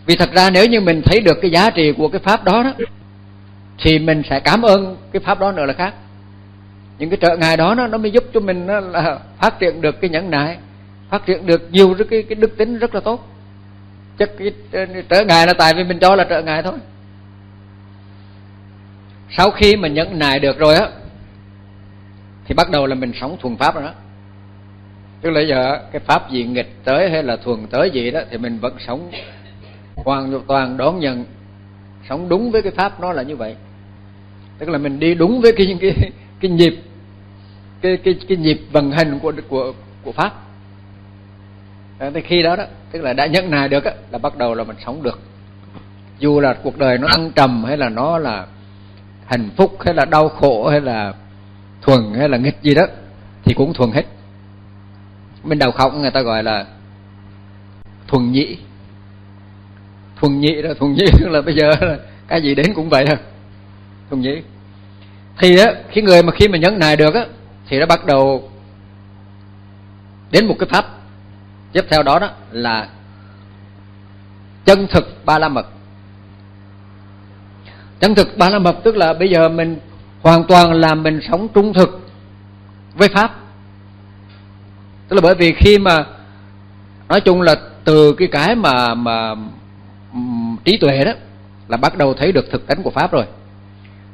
[0.06, 2.64] Vì thật ra nếu như mình thấy được cái giá trị của cái pháp đó
[2.64, 2.74] đó,
[3.80, 5.94] thì mình sẽ cảm ơn cái pháp đó nữa là khác.
[7.00, 9.82] Những cái trợ ngài đó nó nó mới giúp cho mình nó là phát triển
[9.82, 10.58] được cái nhẫn nại,
[11.10, 13.28] phát triển được nhiều cái cái đức tính rất là tốt
[14.20, 16.74] chắc cái ờ, trở ngại là tại vì mình cho là trợ ngại thôi.
[19.38, 20.90] Sau khi mà nhẫn nại được rồi á,
[22.46, 23.94] thì bắt đầu là mình sống thuần pháp rồi đó.
[25.22, 28.38] Tức là giờ cái pháp gì nghịch tới hay là thuần tới gì đó thì
[28.38, 29.12] mình vẫn sống
[29.96, 31.26] hoàn toàn đón nhận,
[32.10, 33.56] sống đúng với cái pháp nó là như vậy.
[34.58, 36.76] Tức là mình đi đúng với cái cái cái nhịp,
[37.82, 40.43] cái cái cái nhịp vận hành của của của pháp.
[42.00, 44.54] Ờ, thì khi đó đó tức là đã nhận nài được á, là bắt đầu
[44.54, 45.20] là mình sống được.
[46.20, 48.46] Dù là cuộc đời nó ăn trầm hay là nó là
[49.26, 51.14] hạnh phúc hay là đau khổ hay là
[51.82, 52.84] thuần hay là nghịch gì đó
[53.44, 54.04] thì cũng thuần hết.
[55.44, 56.66] Bên đầu khóc người ta gọi là
[58.08, 58.58] thuần nhị.
[60.16, 61.72] Thuần nhị đó thuần nhị là bây giờ
[62.28, 63.18] cái gì đến cũng vậy thôi.
[64.10, 64.42] Thuần nhị.
[65.40, 67.26] Thì á khi người mà khi mà nhấn nài được á
[67.68, 68.50] thì nó bắt đầu
[70.32, 70.86] đến một cái pháp
[71.74, 72.88] tiếp theo đó đó là
[74.66, 75.66] chân thực ba la mật.
[78.00, 79.80] Chân thực ba la mật tức là bây giờ mình
[80.22, 82.08] hoàn toàn là mình sống trung thực
[82.94, 83.36] với pháp.
[85.08, 86.06] Tức là bởi vì khi mà
[87.10, 89.36] nói chung là từ cái cái mà mà
[90.64, 91.12] trí tuệ đó
[91.68, 93.26] là bắt đầu thấy được thực tánh của pháp rồi.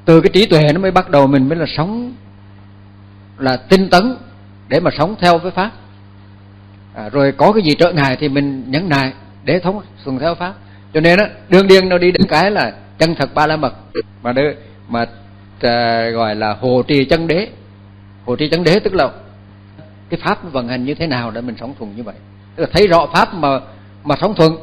[0.06, 2.14] Từ cái trí tuệ nó mới bắt đầu mình mới là sống,
[3.38, 4.18] là tinh tấn
[4.68, 5.72] để mà sống theo với pháp
[7.00, 10.36] à, rồi có cái gì trợ ngại thì mình nhấn nại để thống thuận theo
[10.36, 10.54] pháp.
[10.94, 13.74] Cho nên đó đương điên nó đi đến cái là chân thật ba la mật.
[14.24, 14.52] Mà đưa,
[14.88, 15.06] mà
[15.62, 17.48] à, gọi là hồ trì chân đế.
[18.26, 19.10] Hồ trì chân đế tức là
[20.10, 22.16] cái pháp vận hành như thế nào để mình sống thuận như vậy.
[22.56, 23.60] Tức là thấy rõ pháp mà
[24.04, 24.58] mà sống thuận.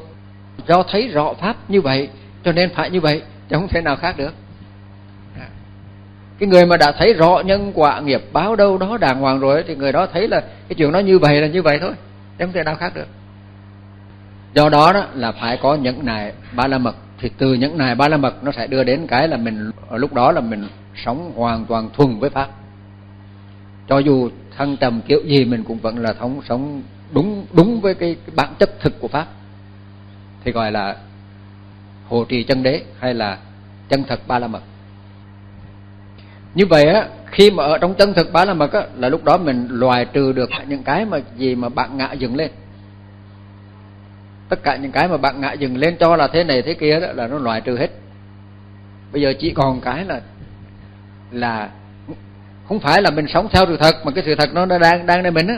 [0.66, 2.08] Do thấy rõ pháp như vậy
[2.44, 4.34] cho nên phải như vậy chứ không thể nào khác được.
[5.40, 5.48] À,
[6.38, 9.64] cái người mà đã thấy rõ nhân quả nghiệp báo đâu đó đàng hoàng rồi
[9.68, 11.92] thì người đó thấy là cái chuyện nó như vậy là như vậy thôi
[12.38, 13.08] chứ không thể nào khác được.
[14.54, 16.96] Do đó đó là phải có những nài ba la mật.
[17.18, 19.98] Thì từ những nài ba la mật nó sẽ đưa đến cái là mình ở
[19.98, 20.68] lúc đó là mình
[21.04, 22.48] sống hoàn toàn thuần với pháp.
[23.88, 26.82] Cho dù thăng trầm kiểu gì mình cũng vẫn là thống sống
[27.12, 29.26] đúng đúng với cái, cái bản chất thực của pháp.
[30.44, 30.96] Thì gọi là
[32.08, 33.38] hộ trì chân đế hay là
[33.88, 34.62] chân thật ba la mật.
[36.54, 39.24] Như vậy á khi mà ở trong chân thực ba la mật á, là lúc
[39.24, 42.50] đó mình loại trừ được những cái mà gì mà bạn ngạ dừng lên.
[44.48, 47.00] Tất cả những cái mà bạn ngạ dừng lên cho là thế này thế kia
[47.00, 47.90] đó là nó loại trừ hết.
[49.12, 50.20] Bây giờ chỉ còn cái là
[51.30, 51.70] là
[52.68, 55.22] không phải là mình sống theo sự thật, mà cái sự thật nó đang đang
[55.22, 55.56] nơi mình á.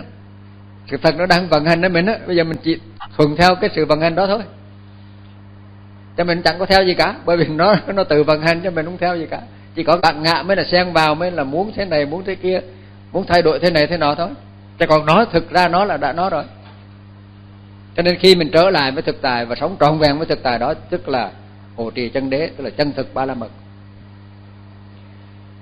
[0.91, 2.19] Sự thật nó đang vận hành nơi mình á.
[2.27, 2.79] Bây giờ mình chỉ
[3.17, 4.43] thuận theo cái sự vận hành đó thôi.
[6.17, 8.71] Cho mình chẳng có theo gì cả, bởi vì nó nó tự vận hành, cho
[8.71, 9.41] mình không theo gì cả
[9.79, 12.35] chỉ có bạn ngạ mới là xen vào, mới là muốn thế này, muốn thế
[12.35, 12.61] kia,
[13.13, 14.29] muốn thay đổi thế này, thế nọ thôi.
[14.79, 16.45] Chứ còn nó thực ra nó là đã nói rồi.
[17.97, 20.43] Cho nên khi mình trở lại với thực tại và sống trọn vẹn với thực
[20.43, 21.31] tại đó, tức là
[21.77, 23.49] hộ trì chân đế, tức là chân thực ba la mật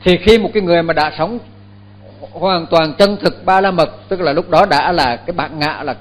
[0.04, 1.38] thì khi một cái người mà đã sống
[2.32, 5.58] hoàn toàn chân thực ba la mật tức là lúc đó đã là cái bạn
[5.58, 5.96] ngạ là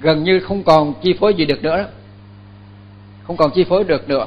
[0.00, 1.86] gần như không còn chi phối gì được nữa
[3.32, 4.26] không còn chi phối được nữa.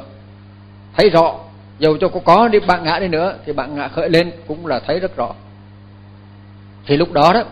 [0.98, 1.36] Thấy rõ
[1.80, 4.68] dầu cho có có đi bạn ngã đi nữa thì bạn ngã khởi lên cũng
[4.68, 5.34] là thấy rất rõ.
[6.86, 7.44] Thì lúc đó đó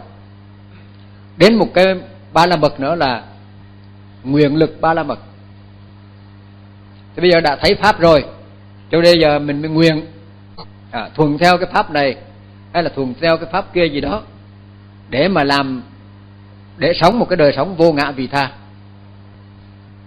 [1.37, 1.85] đến một cái
[2.33, 3.23] ba la mật nữa là
[4.23, 5.19] nguyện lực ba la mật.
[7.15, 8.25] Thì bây giờ đã thấy pháp rồi
[8.91, 10.05] cho bây giờ mình mới nguyện
[10.91, 12.15] à, thuần theo cái pháp này
[12.73, 14.21] hay là thuần theo cái pháp kia gì đó
[15.09, 15.83] để mà làm
[16.77, 18.51] để sống một cái đời sống vô ngã vị tha.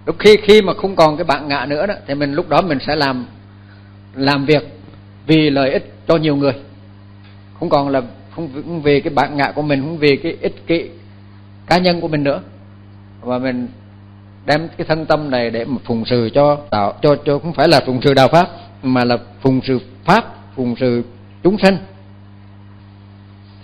[0.07, 2.63] Lúc khi khi mà không còn cái bạn ngã nữa đó thì mình lúc đó
[2.63, 3.27] mình sẽ làm
[4.17, 4.63] làm việc
[5.27, 6.53] vì lợi ích cho nhiều người.
[7.59, 10.89] Không còn là, không vì cái bản ngã của mình, không vì cái ích kỷ
[11.67, 12.41] cá nhân của mình nữa.
[13.21, 13.69] Và mình
[14.47, 17.69] đem cái thân tâm này để mà phụng sự cho tạo cho cho không phải
[17.69, 18.49] là phụng sự đạo pháp,
[18.83, 21.03] mà là phụng sự pháp, phụng sự
[21.43, 21.77] chúng sinh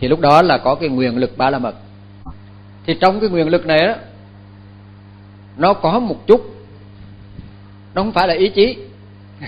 [0.03, 1.75] thì lúc đó là có cái nguyện lực ba la mật.
[2.87, 3.95] Thì trong cái nguyện lực này đó
[5.57, 6.41] nó có một chút,
[7.95, 8.77] nó không phải là ý chí.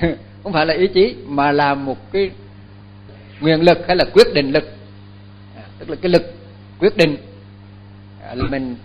[0.45, 2.31] không phải là ý chí mà là một cái
[3.41, 4.65] nguyện lực hay là quyết định lực.
[5.57, 6.35] À, tức là cái lực
[6.79, 7.17] quyết định
[8.23, 8.77] à, là mình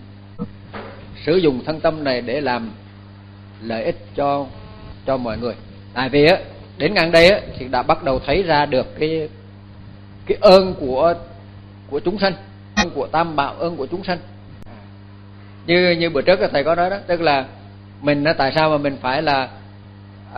[1.24, 2.70] sử dụng thân tâm này để làm
[3.62, 4.46] lợi ích cho
[5.06, 5.54] cho mọi người.
[5.94, 6.38] Tại vì á
[6.78, 9.28] đến ngang đây á thì đã bắt đầu thấy ra được cái
[10.26, 11.14] cái ơn của
[11.90, 12.32] của chúng sanh
[12.76, 14.18] ơn của tam bảo ơn của chúng sanh.
[14.64, 14.76] À,
[15.66, 17.44] như như bữa trước thầy có nói đó tức là
[18.00, 19.48] mình nó tại sao mà mình phải là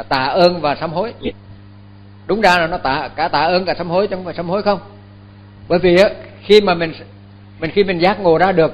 [0.09, 1.14] tạ ơn và sám hối.
[2.26, 4.49] Đúng ra là nó tạ cả tạ ơn cả sám hối chứ không phải sám
[4.49, 4.78] hối không?
[5.68, 6.09] Bởi vì á
[6.43, 6.93] khi mà mình
[7.61, 8.72] mình khi mình giác ngộ ra được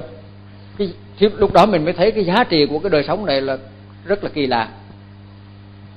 [0.77, 0.89] cái
[1.37, 3.57] lúc đó mình mới thấy cái giá trị của cái đời sống này là
[4.05, 4.69] rất là kỳ lạ.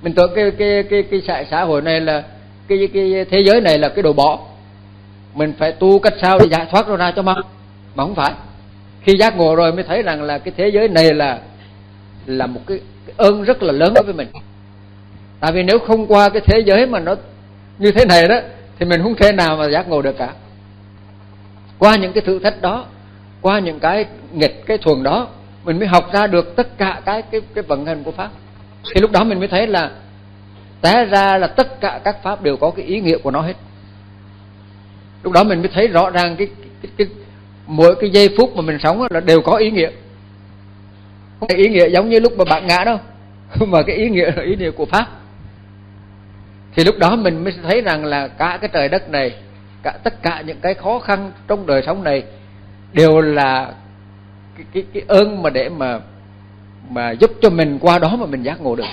[0.03, 2.23] Mình tưởng cái cái cái cái xã, xã hội này là
[2.69, 4.39] cái cái thế giới này là cái đồ bỏ.
[5.35, 7.37] Mình phải tu cách sao để giải thoát nó ra cho mau?
[7.95, 8.33] Mà không phải.
[9.01, 11.41] Khi giác ngộ rồi mới thấy rằng là cái thế giới này là
[12.27, 14.29] là một cái, cái ơn rất là lớn đối với mình
[15.43, 17.15] tại vì nếu không qua cái thế giới mà nó
[17.79, 18.41] như thế này đó
[18.79, 20.33] thì mình không thể nào mà giác ngộ được cả.
[21.79, 22.87] Qua những cái thử thách đó
[23.41, 25.29] qua những cái nghịch cái thuần đó
[25.65, 28.31] mình mới học ra được tất cả cái cái cái vận hành của pháp.
[28.95, 29.91] Thì lúc đó mình mới thấy là
[30.81, 33.55] té ra là tất cả các pháp đều có cái ý nghĩa của nó hết.
[35.23, 36.49] Lúc đó mình mới thấy rõ ràng cái,
[36.83, 37.07] cái, cái
[37.67, 39.91] mỗi cái giây phút mà mình sống là đều có ý nghĩa.
[41.41, 42.99] Không phải ý nghĩa giống như lúc mà bạn ngã đâu
[43.67, 45.22] mà cái ý nghĩa là ý nghĩa của pháp
[46.75, 49.35] thì lúc đó mình mới thấy rằng là cả cái trời đất này
[49.83, 52.25] cả tất cả những cái khó khăn trong đời sống này
[52.93, 53.73] đều là
[54.57, 56.01] cái cái, cái ơn mà để mà
[56.91, 58.85] mà giúp cho mình qua đó mà mình giác ngộ được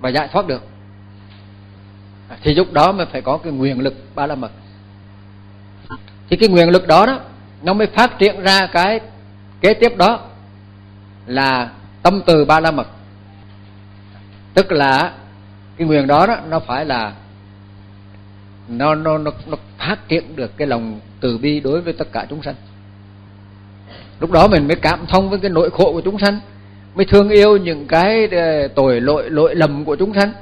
[0.00, 0.62] và giải thoát được.
[2.42, 4.50] Thì lúc đó mới phải có cái nguyện lực ba la mật.
[6.30, 7.20] Thì cái nguyện lực đó đó
[7.62, 9.00] nó mới phát triển ra cái
[9.60, 10.20] kế tiếp đó
[11.26, 11.70] là
[12.02, 12.86] tâm từ ba la mật.
[14.54, 15.12] Tức là
[15.76, 17.12] cái nguyện đó đó nó phải là
[18.68, 22.26] nó nó nó nó phát triển được cái lòng từ bi đối với tất cả
[22.30, 22.54] chúng sanh.
[24.20, 26.40] Lúc đó mình mới cảm thông với cái nỗi khổ của chúng sanh
[26.94, 30.32] mới thương yêu những cái ờ, tội lỗi lỗi lầm của chúng sanh.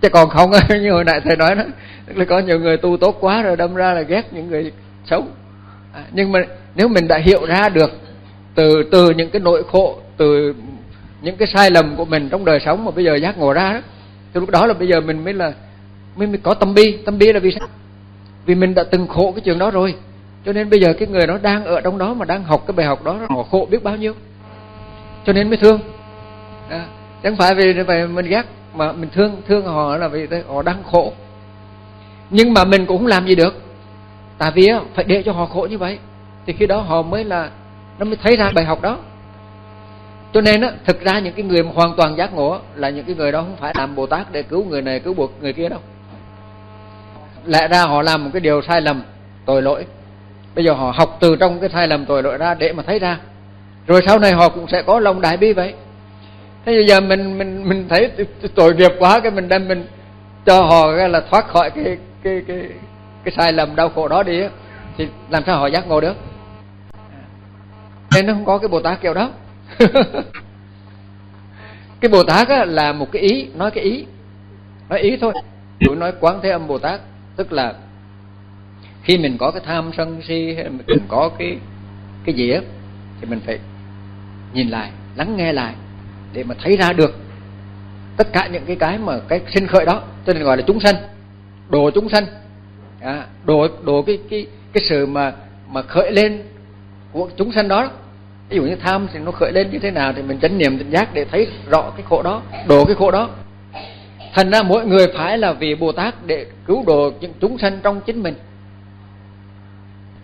[0.00, 1.62] Chứ còn không như hồi nãy thầy nói đó
[2.06, 4.72] là có nhiều người tu tốt quá rồi đâm ra là ghét những người
[5.04, 5.24] xấu.
[5.94, 6.40] À, nhưng mà
[6.74, 7.90] nếu mình đã hiểu ra được
[8.54, 10.54] từ từ những cái nỗi khổ từ
[11.22, 13.72] những cái sai lầm của mình trong đời sống mà bây giờ giác ngộ ra
[13.72, 13.80] đó
[14.34, 15.52] thì lúc đó là bây giờ mình mới là
[16.16, 16.98] mới, mới có tâm bi.
[17.06, 17.68] Tâm bi là vì sao?
[18.46, 19.94] Vì mình đã từng khổ cái chuyện đó rồi.
[20.46, 22.74] Cho nên bây giờ cái người đó đang ở trong đó mà đang học cái
[22.74, 24.14] bài học đó họ khổ biết bao nhiêu?
[25.26, 25.80] Cho nên mới thương.
[26.70, 26.86] À,
[27.22, 28.42] chẳng phải vì vậy mình ghét
[28.74, 31.12] mà mình thương thương họ là vì họ đang khổ.
[32.30, 33.62] Nhưng mà mình cũng không làm gì được.
[34.38, 35.98] Tại vì phải để cho họ khổ như vậy.
[36.46, 37.50] Thì khi đó họ mới là
[37.98, 38.98] nó mới thấy ra bài học đó
[40.32, 43.04] cho nên á, thực ra những cái người mà hoàn toàn giác ngộ là những
[43.04, 45.52] cái người đó không phải làm bồ tát để cứu người này, cứu buộc người
[45.52, 45.80] kia đâu.
[47.44, 49.02] Lẽ ra họ làm một cái điều sai lầm,
[49.46, 49.86] tội lỗi.
[50.54, 52.98] Bây giờ họ học từ trong cái sai lầm, tội lỗi ra để mà thấy
[52.98, 53.18] ra.
[53.86, 55.74] Rồi sau này họ cũng sẽ có lòng đại bi vậy.
[56.64, 58.10] Thế bây giờ mình mình mình thấy
[58.54, 59.86] tội nghiệp quá cái mình đem mình
[60.46, 62.68] cho họ cái là thoát khỏi cái cái cái
[63.24, 64.42] cái sai lầm, đau khổ đó đi
[64.96, 66.16] thì làm sao họ giác ngộ được?
[68.14, 69.30] Nên nó không có cái bồ tát kiểu đó.
[72.00, 74.04] cái bồ tát á, là một cái ý nói cái ý
[74.88, 75.32] nói ý thôi.
[75.86, 77.00] Tôi nói quán thế âm bồ tát
[77.36, 77.74] tức là
[79.02, 81.58] khi mình có cái tham sân si hay mình có cái
[82.24, 82.60] cái gì á
[83.20, 83.58] thì mình phải
[84.52, 85.74] nhìn lại lắng nghe lại
[86.32, 87.16] để mà thấy ra được
[88.16, 90.02] tất cả những cái cái mà cái sinh khởi đó.
[90.26, 90.94] Cho nên gọi là chúng sanh
[91.68, 92.24] đồ chúng sanh.
[93.00, 95.32] À, đồ đồ cái cái cái sự mà
[95.70, 96.42] mà khởi lên
[97.12, 97.90] của chúng sanh đó
[98.48, 100.78] ví dụ như tham thì nó khởi lên như thế nào thì mình chánh niệm
[100.78, 103.28] tỉnh giác để thấy rõ cái khổ đó đổ cái khổ đó.
[104.34, 107.80] Thành ra mỗi người phải là vì bồ tát để cứu độ những chúng sanh
[107.82, 108.34] trong chính mình.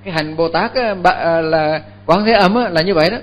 [0.04, 3.18] Cái hành bồ tát à, là quán thế âm là như vậy đó.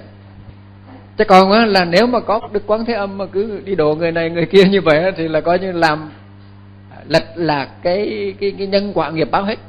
[1.18, 4.12] Chứ còn là nếu mà có đức quán thế âm mà cứ đi độ người
[4.12, 6.10] này, người kia như vậy thì là coi như làm
[7.08, 9.60] lệch lạc cái cái cái nhân quả nghiệp báo hết.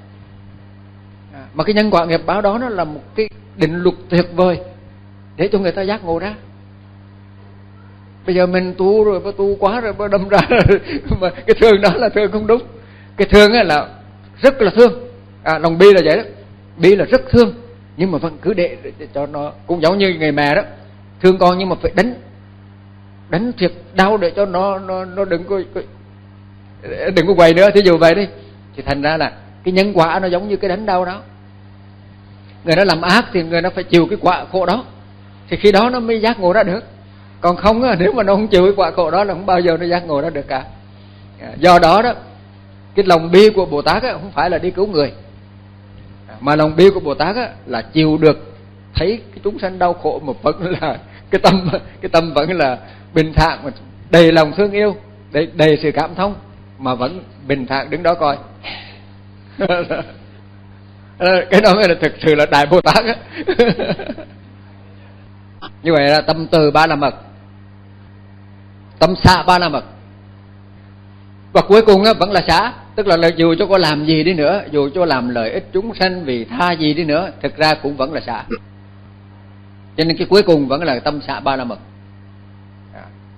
[1.34, 4.26] À, mà cái nhân quả nghiệp báo đó nó là một cái định luật tuyệt
[4.32, 4.58] vời
[5.36, 6.34] để cho người ta giác ngộ ra.
[8.26, 10.38] Bây giờ mình tu rồi có tu quá rồi có đâm ra
[11.20, 12.62] mà cái thương đó là thương không đúng.
[13.16, 13.88] Cái thương là
[14.42, 15.08] rất là thương.
[15.42, 16.22] À, lòng bi là vậy đó.
[16.76, 17.54] Bi là rất thương.
[17.96, 20.62] Nhưng mà vẫn cứ để, để cho nó cũng giống như người mẹ đó.
[21.20, 22.14] Thương con nhưng mà phải đánh
[23.28, 25.60] đánh thiệt đau để cho nó nó nó đừng có
[27.14, 27.70] đừng có quay nữa.
[27.74, 28.26] Thí dụ vậy đi.
[28.76, 29.32] Thì thành ra là
[29.64, 31.20] cái nhân quả nó giống như cái đánh đau đó.
[32.64, 34.84] Người nó làm ác thì người nó phải chịu cái quả khổ đó
[35.52, 36.84] thì khi đó nó mới giác ngộ ra được.
[37.40, 39.76] Còn không nếu mà nó không chịu cái quả khổ đó là không bao giờ
[39.76, 40.64] nó giác ngộ ra được cả.
[41.40, 42.12] À, do đó đó
[42.94, 45.12] cái lòng bi của bồ tát không phải là đi cứu người.
[46.28, 47.36] À, mà lòng bi của bồ tát
[47.66, 48.54] là chịu được
[48.94, 50.98] thấy cái chúng sanh đau khổ mà vẫn là
[51.30, 51.68] cái tâm
[52.00, 52.78] cái tâm vẫn là
[53.14, 53.70] bình thản
[54.10, 54.96] đầy lòng thương yêu
[55.32, 56.34] đầy, đầy sự cảm thông
[56.78, 58.36] mà vẫn bình thản đứng đó coi.
[61.18, 63.04] Ờ, cái đó mới là thực sự là đại bồ tát
[65.82, 67.14] như vậy là tâm từ ba la mật.
[68.98, 69.84] Tâm xạ ba la mật.
[71.52, 74.24] Và cuối cùng á, vẫn là xả tức là, là dù cho có làm gì
[74.24, 77.56] đi nữa dù cho làm lợi ích chúng sanh vì tha gì đi nữa thực
[77.56, 78.44] ra cũng vẫn là xả
[79.96, 81.78] cho nên cái cuối cùng vẫn là tâm xạ ba la mật.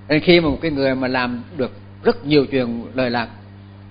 [0.08, 1.72] Nên khi mà một cái người mà làm được
[2.02, 3.28] rất nhiều chuyện lời lạc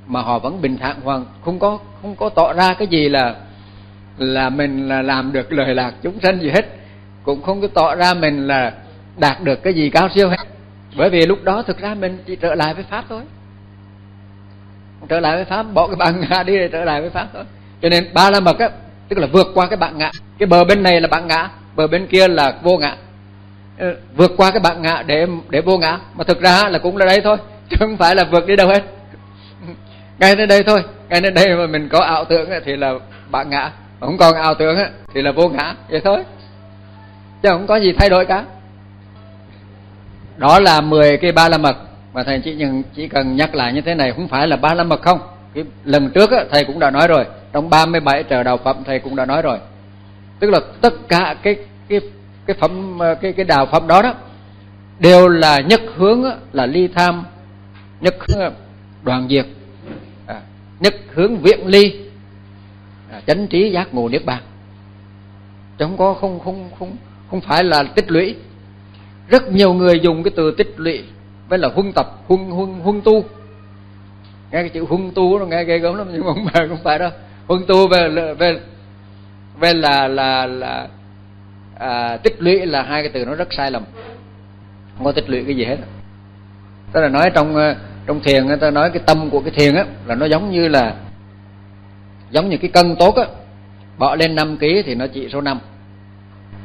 [0.08, 3.36] mà họ vẫn bình thản hoàn không có không có tỏ ra cái gì là
[4.18, 6.66] là mình là làm được lời lạc chúng sanh gì hết
[7.24, 8.74] cũng không có tỏ ra mình là
[9.18, 10.46] đạt được cái gì cao siêu hết.
[10.98, 13.22] Bởi vì lúc đó thực ra mình chỉ trở lại với pháp thôi.
[15.10, 17.44] Trở lại với pháp, bỏ cái bạn ngã đi để trở lại với pháp thôi.
[17.82, 18.70] Cho nên ba la mật á,
[19.10, 21.88] tức là vượt qua cái bạn ngã cái bờ bên này là bạn ngã bờ
[21.88, 22.96] bên kia là vô ngã
[23.80, 26.98] ờ, vượt qua cái bạn ngã để để vô ngã mà thực ra là cũng
[26.98, 27.38] là đây thôi,
[27.70, 28.84] chứ không phải là vượt đi đâu hết.
[30.20, 32.94] Ngay đến đây thôi, ngay đến đây mà mình có ảo tưởng thì là
[33.32, 34.78] bạn ngã mà không còn ảo tưởng
[35.14, 36.24] thì là vô ngã vậy thôi
[37.44, 38.46] chứ không có gì thay đổi cả.
[40.38, 41.76] Đó là 10 cái ba la mật.
[42.14, 42.58] Mà thầy chỉ
[42.96, 45.20] chỉ cần nhắc lại như thế này không phải là ba la mật không?
[45.54, 47.26] Cái lần trước á, thầy cũng đã nói rồi.
[47.54, 49.60] Trong 37 trở đạo phẩm thầy cũng đã nói rồi.
[50.40, 51.56] Tức là tất cả cái
[51.88, 52.00] cái
[52.46, 54.14] cái phẩm cái cái đạo phẩm đó đó
[55.00, 57.24] đều là nhất hướng là ly tham
[58.02, 58.54] nhất hướng
[59.04, 59.46] đoàn diệt.
[60.28, 60.42] À,
[60.80, 61.94] nhất hướng viện ly.
[63.12, 64.42] À, chánh trí giác ngộ niết bàn.
[65.78, 66.96] Chứ không có không không không
[67.34, 68.36] không phải là tích lũy.
[69.28, 71.04] Rất nhiều người dùng cái từ tích lũy
[71.50, 73.24] với là huân tập huân huân huân tu.
[74.52, 76.78] Nghe cái chữ huân tu nó nghe ghê gớm lắm nhưng mà không phải không
[76.84, 77.10] phải đâu.
[77.48, 78.60] Huân tu về về
[79.60, 80.88] về là là là
[81.80, 83.84] à, tích lũy là hai cái từ nó rất sai lầm.
[84.96, 85.78] Không có tích lũy cái gì hết.
[86.92, 87.76] Tức là nói trong ờ,
[88.08, 90.68] trong thiền người ta nói cái tâm của cái thiền á là nó giống như
[90.68, 90.96] là
[92.32, 93.26] giống như cái cân tốt á.
[93.98, 95.60] Bỏ lên 5 kg thì nó chỉ số 5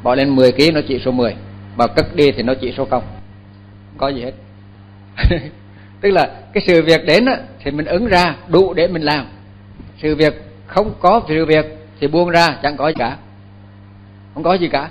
[0.03, 1.35] bỏ lên 10 kg nó chỉ số 10
[1.75, 3.03] và cất đi thì nó chỉ số không.
[3.97, 4.33] Có gì hết.
[6.01, 9.25] Tức là cái sự việc đến á, thì mình ứng ra đủ để mình làm.
[10.01, 10.33] Sự việc
[10.67, 11.65] không có sự việc
[11.99, 13.17] thì buông ra chẳng có gì cả.
[14.33, 14.89] Không có gì cả.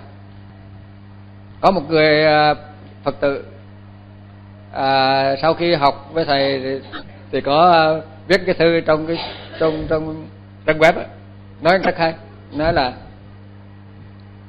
[1.61, 2.55] Có một người à,
[3.05, 3.45] phật tử
[4.73, 6.89] à, sau khi học với thầy thì,
[7.33, 7.85] thì có à,
[8.29, 9.17] viết cái thư trong cái
[9.61, 10.27] trong trong
[10.67, 11.03] trang web đó,
[11.61, 12.15] nói rất hay.
[12.53, 12.93] Nói là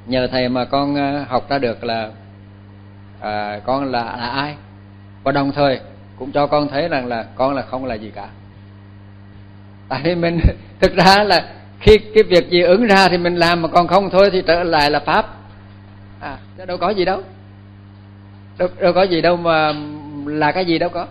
[0.10, 2.10] nhờ thầy mà con ờ, học ra được là
[3.22, 4.55] à, con là là ai?
[5.24, 5.80] Và đồng thời
[6.16, 8.28] cũng cho con thấy rằng là con là không là gì cả.
[9.89, 10.39] Tại vì mình
[10.80, 11.45] thực ra là
[11.80, 14.64] khi cái việc gì ứng ra thì mình làm mà còn không thôi thì trở
[14.64, 15.26] lại là pháp.
[16.20, 16.38] À
[16.68, 17.22] đâu có gì đâu.
[18.57, 19.74] Đâu, đâu có gì đâu mà
[20.26, 21.07] là cái gì đâu có.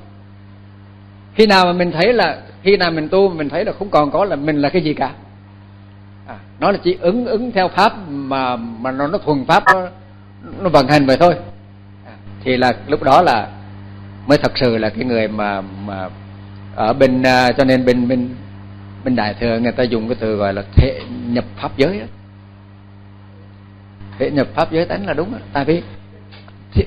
[1.34, 4.10] Khi nào mà mình thấy là khi nào mình tu mình thấy là không còn
[4.10, 5.10] có là mình là cái gì cả
[6.60, 9.88] nó là chỉ ứng ứng theo pháp mà mà nó nó thuần pháp nó,
[10.60, 11.34] nó vận hành vậy thôi
[12.44, 13.48] thì là lúc đó là
[14.26, 16.08] mới thật sự là cái người mà mà
[16.76, 18.28] ở bên à, cho nên bên bên
[19.04, 22.06] bên đại thừa người ta dùng cái từ gọi là thể nhập pháp giới đó.
[24.18, 25.38] thể nhập pháp giới tánh là đúng đó.
[25.52, 25.82] tại vì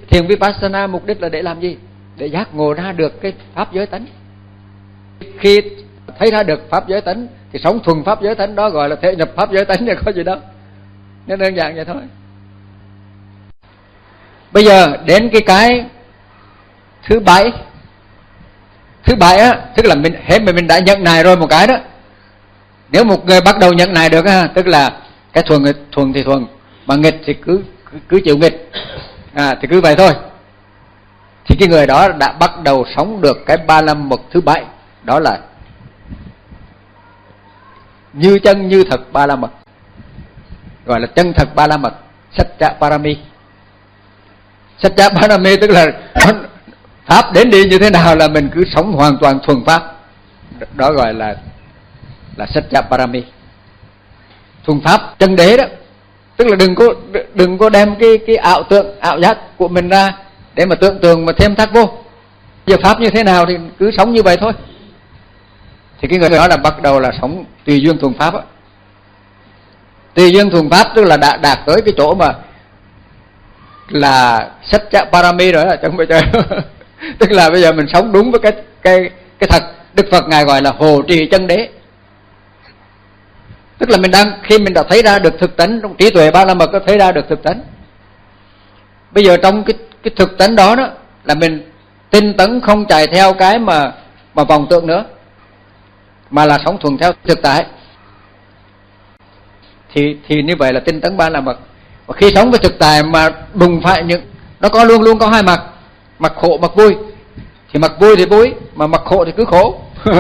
[0.10, 1.78] thiền vipassana mục đích là để làm gì
[2.18, 4.06] để giác ngộ ra được cái pháp giới tánh
[5.40, 5.62] khi
[6.20, 8.96] thấy ra được pháp giới tánh thì sống thuần pháp giới tánh đó gọi là
[9.02, 10.36] thể nhập pháp giới tánh là có gì đó,
[11.28, 12.02] nó đơn giản vậy thôi.
[14.52, 15.86] Bây giờ đến cái cái
[17.08, 17.52] thứ bảy.
[19.04, 21.68] Thứ bảy á tức là mình hết mình mình đã nhận này rồi một cái
[21.68, 21.76] đó.
[22.90, 24.90] Nếu một người bắt đầu nhận này được á tức là
[25.34, 26.46] cái thuần thuần thì thuần
[26.86, 28.72] mà nghịch thì cứ cứ, cứ chịu nghịch.
[29.34, 30.12] À, thì cứ vậy thôi.
[31.48, 34.64] Thì cái người đó đã bắt đầu sống được cái ba năm mật thứ bảy.
[35.04, 35.40] Đó là
[38.14, 39.52] như chân như thật ba la mật.
[40.86, 41.94] Gọi là chân thật ba la mật.
[42.38, 43.18] Satya Parami.
[44.80, 45.86] Satya Parami tức là
[47.06, 49.82] pháp đến đi như thế nào là mình cứ sống hoàn toàn thuần pháp.
[50.76, 51.36] Đó gọi là
[52.36, 53.24] là Satya Parami.
[54.66, 55.64] Thuần pháp, chân đế đó.
[56.38, 56.86] Tức là đừng có
[57.34, 60.12] đừng có đem cái cái ảo tượng, ảo giác của mình ra
[60.54, 61.90] để mà tưởng tượng mà thêm thắt vô.
[62.66, 64.54] Giờ pháp như thế nào thì cứ sống như vậy thôi
[66.02, 68.42] thì cái người đó là bắt đầu là sống tùy duyên thuần pháp á.
[70.14, 72.34] Tùy duyên thuần pháp tức là đã đạt tới cái chỗ mà
[73.88, 76.22] là sách chạ parami rồi đó chẳng bây giờ
[77.20, 79.64] tức là bây giờ mình sống đúng với cái cái cái thật.
[79.94, 81.70] Đức phật ngài gọi là hồ trì chân đế.
[83.78, 86.32] Tức là mình đang, khi mình đã thấy ra được thực tánh, trong trí tuệ
[86.32, 87.62] ba la mật có thấy ra được thực tánh.
[89.12, 89.74] Bây giờ trong cái
[90.04, 90.90] cái thực tánh đó đó
[91.24, 91.72] là mình
[92.10, 93.92] tinh tấn không chạy theo cái mà
[94.34, 95.06] mà vòng tượng nữa
[96.32, 97.66] mà là sống thuần theo thực tại.
[99.94, 101.60] Thì thì như vậy là tinh tấn ba là bậc
[102.06, 104.22] và khi sống với thực tại mà đùng phải những
[104.60, 105.62] nó có luôn luôn có hai mặt
[106.20, 106.96] mặt khổ mặt vui.
[107.74, 109.82] Thì mặt vui thì vui mà mặt khổ thì cứ khổ.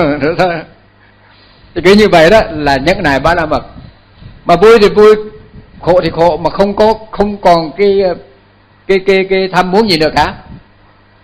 [1.75, 3.65] Thì cứ như vậy đó là nhẫn này ba la mật.
[4.45, 5.15] Mà vui thì vui
[5.81, 8.01] khổ thì khổ mà không có không còn cái
[8.87, 10.35] cái cái cái tham muốn gì nữa cả.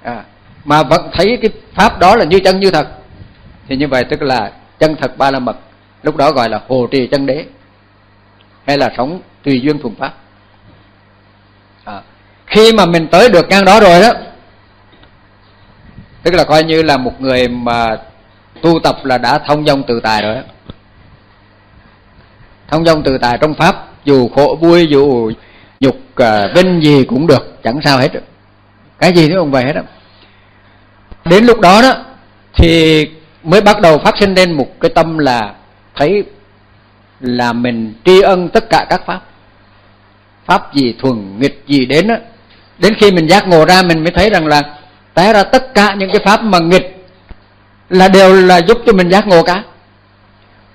[0.04, 0.24] À,
[0.66, 2.88] mà vẫn thấy cái pháp đó là như chân như thật.
[3.68, 5.58] Thì như vậy tức là chân thật ba la mật
[6.04, 7.46] lúc đó gọi là hồ trì chân đế
[8.66, 10.14] hay là sống tùy duyên thuần pháp.
[11.84, 12.02] À,
[12.46, 14.12] khi mà mình tới được ngang đó rồi đó
[16.24, 17.98] tức là coi như là một người mà
[18.62, 20.42] tu tập là đã thông dong tự tài rồi đó.
[22.68, 23.76] Thông dong tự tài trong pháp
[24.06, 25.32] dù khổ vui dù
[25.80, 28.10] nhục uh, vinh gì cũng được chẳng sao hết.
[29.00, 29.82] Cái gì nó cũng vậy hết đó.
[31.26, 31.94] Đến lúc đó đó
[32.54, 33.06] thì
[33.48, 35.54] mới bắt đầu phát sinh lên một cái tâm là
[35.96, 36.24] thấy
[37.20, 39.20] là mình tri ân tất cả các pháp.
[40.46, 42.18] Pháp gì thuần, nghịch gì đến á,
[42.78, 44.62] đến khi mình giác ngộ ra mình mới thấy rằng là
[45.14, 47.06] té ra tất cả những cái pháp mà nghịch
[47.90, 49.64] là đều là giúp cho mình giác ngộ cả.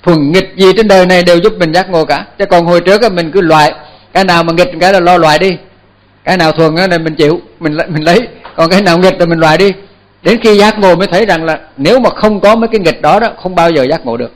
[0.03, 2.27] Thuần nghịch gì trên đời này đều giúp mình giác ngộ cả.
[2.39, 3.73] Chứ còn hồi trước mình cứ loại,
[4.13, 5.57] cái nào mà nghịch cái là lo loại đi.
[6.25, 8.29] Cái nào thuần á này mình chịu, mình mình lấy.
[8.57, 9.73] Còn cái nào nghịch là mình loại đi
[10.23, 13.03] đến khi giác ngộ mới thấy rằng là nếu mà không có mấy cái nghịch
[13.03, 14.33] đó đó, không bao giờ giác ngộ được.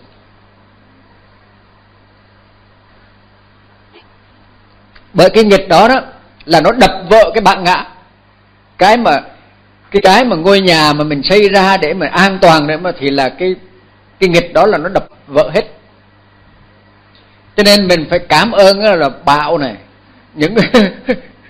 [5.12, 6.01] Bởi cái nghịch đó đó
[6.45, 7.84] là nó đập vỡ cái bạn ngã.
[8.78, 9.20] Cái mà,
[9.91, 12.93] cái cái mà ngôi nhà mà mình xây ra để mà an toàn để mà
[12.99, 13.55] thì là cái
[14.20, 15.64] cái nghịch đó là nó đập vỡ hết.
[17.57, 19.74] Cho nên mình phải cảm ơn là bão này,
[20.34, 20.55] những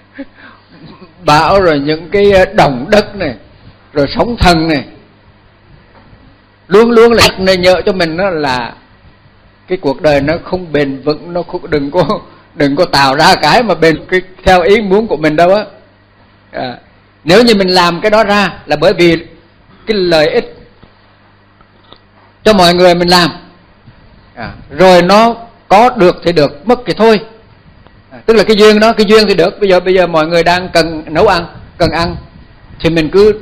[1.25, 3.35] bão rồi những cái ờ, đồng đất này
[3.97, 4.85] rồi sống thần này.
[6.69, 8.75] Luôn luôn là nên nhớ cho mình đó là
[9.69, 12.05] cái cuộc đời nó không bền vững nó không đừng có
[12.55, 15.65] đừng có tạo ra cái mà bền cái theo ý muốn của mình đâu á.
[16.53, 16.79] À,
[17.25, 19.17] nếu như mình làm cái đó ra là bởi vì
[19.87, 20.57] cái lợi ích
[22.43, 23.31] cho mọi người mình làm.
[24.35, 25.35] À, rồi nó
[25.69, 27.21] có được thì được mất thì thôi.
[28.11, 29.61] À, tức là cái duyên đó cái duyên thì được.
[29.61, 31.47] Bây giờ bây giờ mọi người đang cần nấu ăn
[31.79, 32.17] cần ăn
[32.81, 33.41] thì mình cứ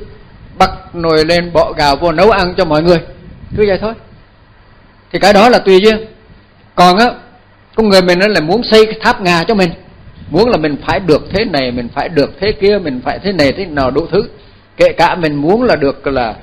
[0.59, 2.99] bắt nồi lên bọ gạo vô nấu ăn cho mọi người.
[3.57, 3.95] Cứ vậy thôi.
[5.13, 6.07] Thì cái đó là tùy duyên.
[6.75, 7.07] Còn á
[7.75, 9.71] con người mình nó là muốn xây cái tháp ngà cho mình.
[10.31, 13.33] Muốn là mình phải được thế này, mình phải được thế kia, mình phải thế
[13.33, 14.23] này, thế nào đủ thứ.
[14.77, 16.35] Kể cả mình muốn là được là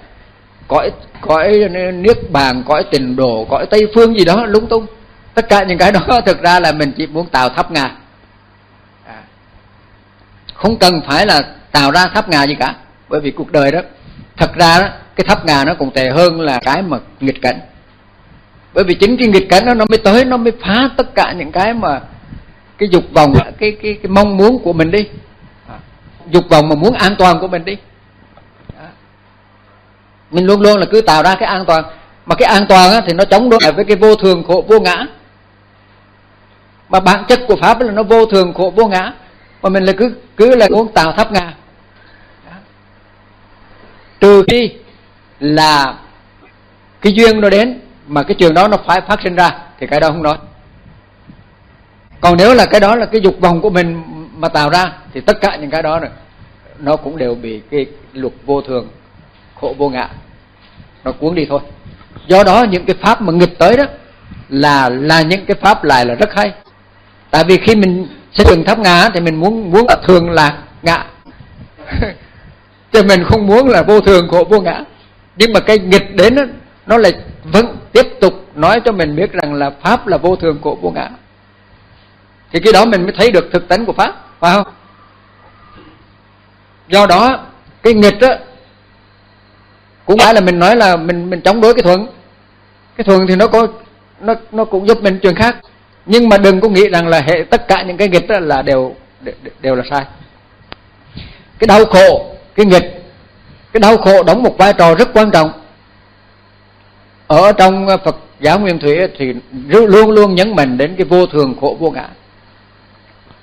[0.67, 0.91] cõi
[1.21, 1.59] cõi
[1.93, 4.85] niết bàn, cõi tình đồ cõi tây phương gì đó lung tung
[5.33, 7.91] tất cả những cái đó, thực ra là mình chỉ muốn tạo tháp ngà.
[9.05, 9.23] À,
[10.53, 11.41] không cần phải là
[11.71, 12.75] tạo ra tháp ngà gì cả.
[13.09, 13.79] Bởi vì cuộc đời đó
[14.37, 17.59] thật ra đó cái thấp ngà nó còn tệ hơn là cái mà nghịch cảnh.
[18.73, 21.33] Bởi vì chính cái nghịch cảnh đó nó mới tới nó mới phá tất cả
[21.37, 22.01] những cái mà
[22.77, 25.07] cái dục vọng cái cái cái mong muốn của mình đi.
[25.69, 25.75] À,
[26.29, 27.77] dục vọng mà muốn an toàn của mình đi.
[30.31, 31.83] Mình luôn luôn là cứ tạo ra cái an toàn.
[32.25, 34.79] Mà cái an toàn á, thì nó chống đối với cái vô thường khổ vô
[34.79, 35.05] ngã.
[36.89, 39.13] Mà bản chất của pháp là nó vô thường khổ vô ngã.
[39.61, 41.53] Mà mình là cứ cứ là muốn tạo thấp ngà
[44.21, 44.71] trừ khi
[45.39, 45.93] là
[47.01, 49.99] cái duyên nó đến mà cái trường đó nó phải phát sinh ra, thì cái
[49.99, 50.37] đó không nói.
[52.21, 54.03] Còn nếu là cái đó là cái dục vọng của mình
[54.37, 56.09] mà tạo ra, thì tất cả những cái đó này,
[56.79, 58.87] nó cũng đều bị cái luật vô thường,
[59.61, 60.09] khổ vô ngã.
[61.03, 61.59] Nó cuốn đi thôi.
[62.27, 63.83] Do đó những cái pháp mà nghịch tới đó
[64.49, 66.51] là là những cái pháp lại là rất hay.
[67.31, 70.57] Tại vì khi mình xây dựng tháp ngã thì mình muốn muốn là thường là
[70.81, 71.05] ngã.
[72.91, 74.83] chứ mình không muốn là vô thường khổ vô ngã.
[75.35, 76.43] Nhưng mà cái nghịch đến đó,
[76.85, 77.13] nó lại
[77.43, 80.91] vẫn tiếp tục nói cho mình biết rằng là pháp là vô thường khổ vô
[80.91, 81.09] ngã.
[82.51, 84.73] Thì cái đó mình mới thấy được thực tánh của pháp phải không?
[86.87, 87.45] Do đó
[87.83, 88.29] cái nghịch đó
[90.05, 92.07] cũng phải là mình nói là mình mình chống đối cái thuận.
[92.97, 93.67] Cái thuận thì nó có
[94.19, 95.55] nó nó cũng giúp mình chuyện khác.
[96.05, 98.61] Nhưng mà đừng có nghĩ rằng là hệ tất cả những cái nghịch đó là
[98.61, 98.95] đều
[99.61, 100.05] đều là sai.
[101.59, 103.03] Cái đau khổ cái nghịch
[103.73, 105.51] cái đau khổ đóng một vai trò rất quan trọng.
[107.27, 109.33] Ở trong Phật giáo Nguyên Thủy thì
[109.67, 112.07] luôn luôn nhấn mạnh đến cái vô thường khổ vô ngã.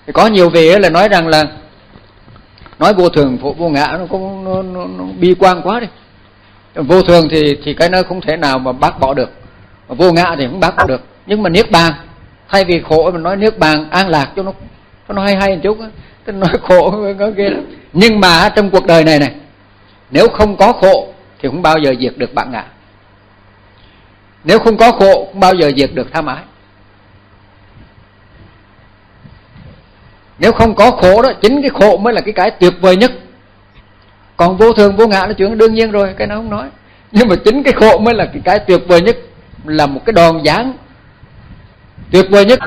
[0.06, 1.44] Thì có nhiều vị là nói rằng là
[2.78, 5.86] nói vô thường khổ vô ngã nó cũng nó, nó, nó bi quan quá đi.
[6.74, 9.30] Vô thường thì thì cái nó không thể nào mà bác bỏ được.
[9.88, 11.00] Vô ngã thì cũng bác bỏ được.
[11.26, 11.92] Nhưng mà niết bàn
[12.48, 14.52] thay vì khổ mình nói niết bàn an lạc cho nó
[15.08, 15.78] cho nó hay hay một chút
[16.28, 17.64] cái nói khổ, có ghê lắm.
[17.92, 19.34] Nhưng mà trong cuộc đời này này,
[20.10, 22.64] nếu không có khổ thì không bao giờ diệt được bạn ngã
[24.44, 26.42] nếu không có khổ, không bao giờ diệt được tham ái
[30.38, 33.12] nếu không có khổ đó, chính cái khổ mới là cái cái tuyệt vời nhất.
[34.36, 36.68] Còn vô thường, vô ngã là chuyện đương nhiên rồi, cái nó không nói.
[37.12, 39.16] Nhưng mà chính cái khổ mới là cái cái tuyệt vời nhất,
[39.64, 40.72] là một cái đòn giáng
[42.10, 42.58] tuyệt vời nhất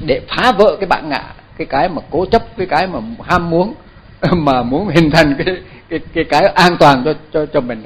[0.00, 1.24] để phá vỡ cái bạn ngã
[1.58, 3.74] cái cái mà cố chấp cái cái mà ham muốn
[4.32, 5.56] mà muốn hình thành cái
[5.88, 7.84] cái cái cái an toàn cho cho cho mình.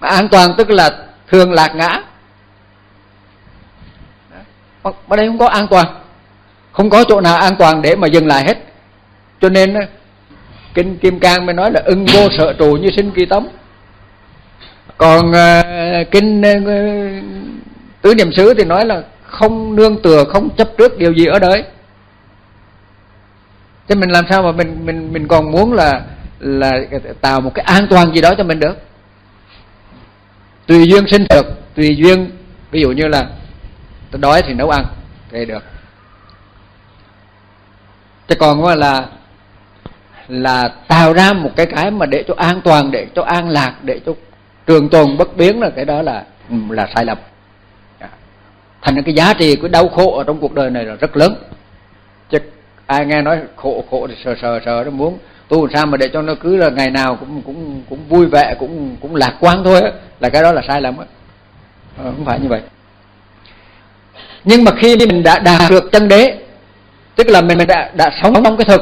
[0.00, 0.90] Mà an toàn tức là
[1.28, 2.02] thường lạc ngã.
[4.82, 5.86] Ở đây không có an toàn.
[6.72, 8.58] Không có chỗ nào an toàn để mà dừng lại hết.
[9.40, 9.76] Cho nên
[10.74, 13.48] kinh kim cang mới nói là ưng vô sợ trụ như sinh kỳ tống.
[14.96, 17.24] Còn uh, kinh uh,
[18.02, 21.38] tứ niệm xứ thì nói là không nương tựa không chấp trước điều gì ở
[21.38, 21.64] đời
[23.90, 26.00] thế mình làm sao mà mình mình mình còn muốn là
[26.40, 26.70] là
[27.20, 28.78] tạo một cái an toàn gì đó cho mình được?
[30.66, 32.30] Tùy duyên sinh được tùy duyên,
[32.70, 33.26] ví dụ như là
[34.10, 34.84] tôi đói thì nấu ăn,
[35.30, 35.62] thì được.
[38.28, 39.06] Chứ còn là
[40.28, 43.74] là tạo ra một cái cái mà để cho an toàn, để cho an lạc,
[43.82, 44.12] để cho
[44.66, 47.18] trường tồn bất biến là cái đó là ừ, là sai lầm.
[48.82, 51.16] Thành ra cái giá trị của đau khổ ở trong cuộc đời này là rất
[51.16, 51.34] lớn.
[52.30, 52.38] Chứ
[52.90, 55.18] ai nghe nói khổ khổ thì sờ sờ sờ nó muốn.
[55.48, 58.26] Tu làm sao mà để cho nó cứ là ngày nào cũng cũng cũng vui
[58.26, 59.90] vẻ cũng cũng lạc quan thôi á.
[60.20, 61.04] Là cái đó là sai lầm á.
[61.98, 62.60] Ờ, không phải như vậy.
[64.44, 66.38] Nhưng mà khi mình đã đạt được chân đế
[67.16, 68.80] tức là mình đã đã sống trong cái thực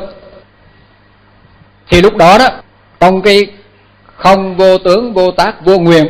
[1.91, 2.49] thì lúc đó đó
[3.01, 3.47] trong cái
[4.17, 6.07] không vô tướng vô tác vô nguyện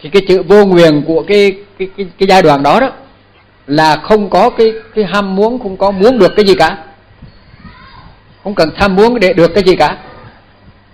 [0.00, 2.90] thì cái chữ vô nguyện của cái cái cái, cái giai đoạn đó đó
[3.66, 6.78] là không có cái cái ham muốn không có muốn được cái gì cả
[8.46, 9.96] không cần tham muốn để được cái gì cả.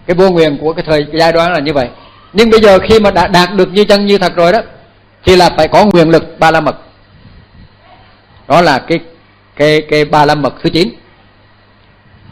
[0.07, 1.89] Cái vô nguyện của cái thời cái giai đoạn là như vậy.
[2.33, 4.59] Nhưng bây giờ khi mà đã đạt được như chân như thật rồi đó
[5.25, 6.77] thì là phải có nguyện lực ba la mật.
[8.49, 9.01] Đó là cái
[9.57, 10.89] cái cái ba la mật thứ 9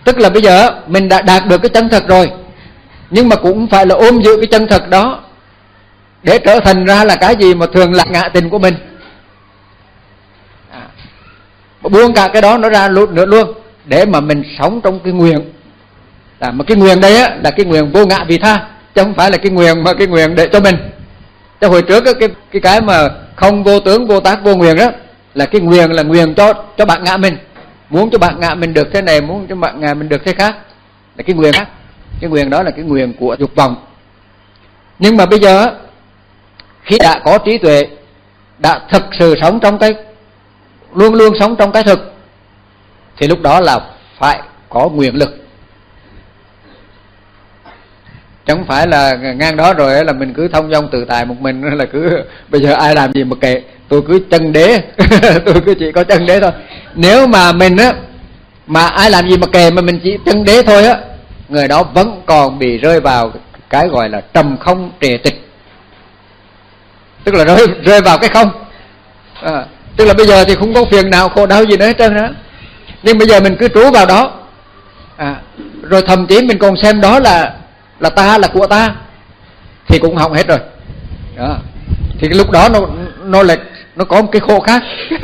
[0.04, 2.30] tức là bây giờ mình đã đạt được cái chân thật rồi
[3.10, 5.20] nhưng mà cũng phải là ôm giữ cái chân thật đó
[6.22, 8.74] để trở thành ra là cái gì mà thường là ngạ tình của mình.
[10.70, 10.82] À,
[11.82, 13.54] buông cả cái đó nó ra luôn nữa luôn
[13.90, 15.52] để mà mình sống trong cái nguyện.
[16.38, 18.66] À, mà cái nguyện đây á là cái nguyện vô ngã vị tha.
[18.94, 20.76] Chứ không phải là cái nguyện mà cái nguyện để cho mình.
[21.60, 24.88] Cho hồi trước cái cái cái mà không vô tướng vô tác vô nguyện đó
[25.34, 27.36] là cái nguyện là nguyện cho cho bạn ngã mình.
[27.90, 30.32] Muốn cho bạn ngã mình được thế này muốn cho bạn ngã mình được thế
[30.32, 30.56] khác.
[31.16, 31.68] Là cái nguyện khác
[32.20, 33.76] cái nguyện đó là cái nguyện của dục vọng.
[34.98, 35.66] Nhưng mà bây giờ
[36.82, 37.86] khi đã có trí tuệ
[38.58, 39.94] đã thực sự sống trong cái
[40.94, 42.09] luôn luôn sống trong cái thực
[43.20, 43.78] thì lúc đó là
[44.18, 45.36] phải có nguyện lực.
[48.46, 51.62] Chẳng phải là ngang đó rồi là mình cứ thông dong tự tại một mình
[51.62, 53.62] là cứ bây giờ ai làm gì mà kệ.
[53.88, 54.82] Tôi cứ chân đế
[55.44, 56.50] tôi cứ chỉ có chân đế thôi.
[56.94, 57.92] Nếu mà mình á
[58.66, 60.96] mà ai làm gì mà kệ mà mình chỉ chân đế thôi á
[61.48, 63.32] người đó vẫn còn bị rơi vào
[63.70, 65.40] cái gọi là trầm không trề tịch
[67.24, 68.50] tức là rơi rơi vào cái không.
[69.42, 69.64] À,
[69.96, 72.14] tức là bây giờ thì không có phiền nào khổ đau gì nữa hết trơn
[72.14, 72.28] đó
[73.02, 74.32] nhưng bây giờ mình cứ trú vào đó.
[75.16, 75.36] À,
[75.82, 77.54] rồi thậm chí mình còn xem đó là
[78.00, 78.88] là ta là của ta.
[79.88, 80.58] Thì cũng hỏng hết rồi.
[81.36, 81.56] Đó.
[82.18, 82.80] thì cái lúc đó nó
[83.22, 83.58] nó lại
[83.96, 84.82] nó có một cái khổ khác.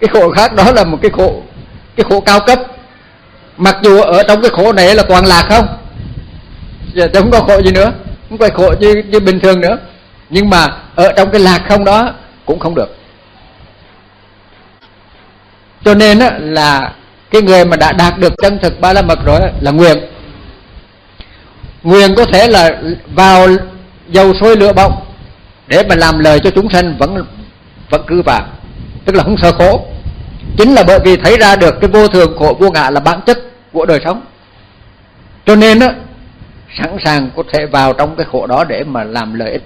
[0.00, 1.42] Cái khổ khác đó là một cái khổ
[1.96, 2.58] cái khổ cao cấp.
[3.56, 5.66] Mặc dù ở trong cái khổ này là toàn lạc không?
[6.94, 7.92] Giờ không có khổ gì nữa.
[8.28, 9.78] Không phải khổ như, như bình thường nữa.
[10.30, 12.14] Nhưng mà ở trong cái lạc không đó
[12.46, 12.96] cũng không được.
[15.84, 16.92] Cho nên á, là
[17.30, 19.98] cái người mà đã đạt được chân thực ba la mật rồi là nguyện.
[21.82, 22.70] Nguyện có thể là
[23.14, 23.46] vào
[24.08, 25.04] dầu sôi lửa bỏng
[25.66, 27.24] để mà làm lời cho chúng sanh vẫn
[27.90, 28.46] vẫn cứ vào
[29.04, 29.86] tức là không sợ khổ.
[30.56, 33.20] Chính là bởi vì thấy ra được cái vô thường khổ vô ngã là bản
[33.26, 33.38] chất
[33.72, 34.22] của đời sống.
[35.46, 35.92] Cho nên á,
[36.78, 39.62] sẵn sàng có thể vào trong cái khổ đó để mà làm lợi ích.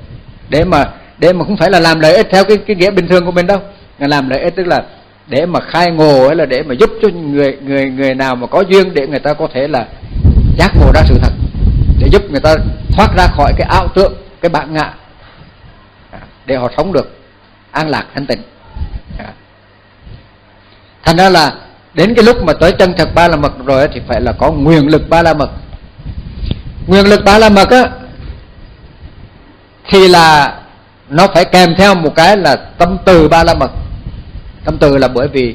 [0.48, 0.86] Để mà
[1.18, 3.32] để mà không phải là làm lợi ích theo cái cái nghĩa bình thường của
[3.32, 3.58] mình đâu.
[3.98, 4.82] Là làm lợi ích tức là
[5.32, 8.46] để mà khai ngộ hay là để mà giúp cho người người người nào mà
[8.46, 9.86] có duyên để người ta có thể là
[10.58, 11.32] giác ngộ ra sự thật,
[11.98, 12.54] để giúp người ta
[12.92, 14.94] thoát ra khỏi cái ảo tượng cái bản ngã
[16.10, 17.16] à, để họ sống được
[17.70, 18.42] an lạc, thanh tịnh.
[19.18, 19.32] À.
[21.04, 21.52] Thành ra là
[21.94, 24.52] đến cái lúc mà tới chân thật ba la mật rồi thì phải là có
[24.52, 25.50] nguyện lực ba la mật.
[26.86, 27.90] Nguyện lực ba la mật á,
[29.88, 30.58] thì là
[31.08, 33.70] nó phải kèm theo một cái là tâm từ ba la mật
[34.64, 35.54] tâm từ là bởi vì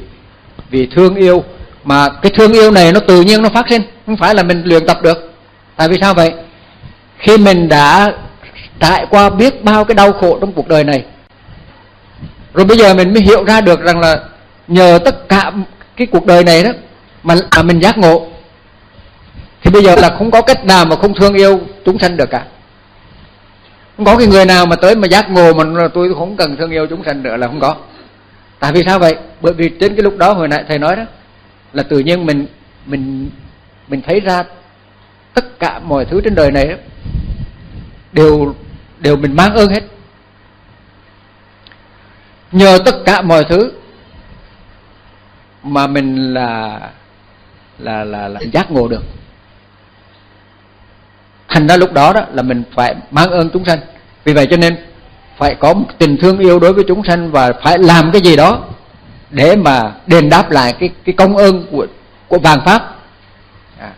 [0.70, 1.44] vì thương yêu.
[1.84, 4.62] Mà cái thương yêu này nó tự nhiên nó phát sinh không phải là mình
[4.64, 5.32] luyện tập được.
[5.76, 6.32] Tại vì sao vậy?
[7.18, 8.12] Khi mình đã
[8.80, 11.04] trải qua biết bao cái đau khổ trong cuộc đời này
[12.54, 14.16] rồi bây giờ mình mới hiểu ra được rằng là
[14.68, 15.52] nhờ tất cả
[15.96, 16.70] cái cuộc đời này đó
[17.22, 18.26] mà, mà mình giác ngộ
[19.62, 22.30] thì bây giờ là không có cách nào mà không thương yêu chúng sanh được
[22.30, 22.44] cả.
[23.96, 26.70] Không có cái người nào mà tới mà giác ngộ mà tôi không cần thương
[26.70, 27.76] yêu chúng sanh nữa là không có
[28.60, 29.16] tại vì sao vậy?
[29.40, 31.02] Bởi vì trên cái lúc đó hồi nãy thầy nói đó
[31.72, 32.46] là tự nhiên mình
[32.86, 33.30] mình
[33.88, 34.44] mình thấy ra
[35.34, 36.74] tất cả mọi thứ trên đời này đó,
[38.12, 38.54] đều
[38.98, 39.82] đều mình mang ơn hết.
[42.52, 43.72] Nhờ tất cả mọi thứ
[45.62, 46.80] mà mình là
[47.78, 49.02] là là, là giác ngộ được.
[51.48, 53.78] Thành ra lúc đó đó là mình phải mang ơn chúng sanh.
[54.24, 54.76] Vì vậy cho nên
[55.38, 58.36] phải có một tình thương yêu đối với chúng sanh và phải làm cái gì
[58.36, 58.58] đó
[59.30, 61.86] để mà đền đáp lại cái cái công ơn của
[62.28, 62.94] của vàng pháp.
[63.80, 63.90] À.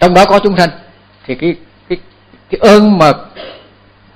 [0.00, 0.68] trong đó có chúng sanh
[1.26, 1.56] thì cái
[1.88, 1.98] cái
[2.50, 3.12] cái ơn mà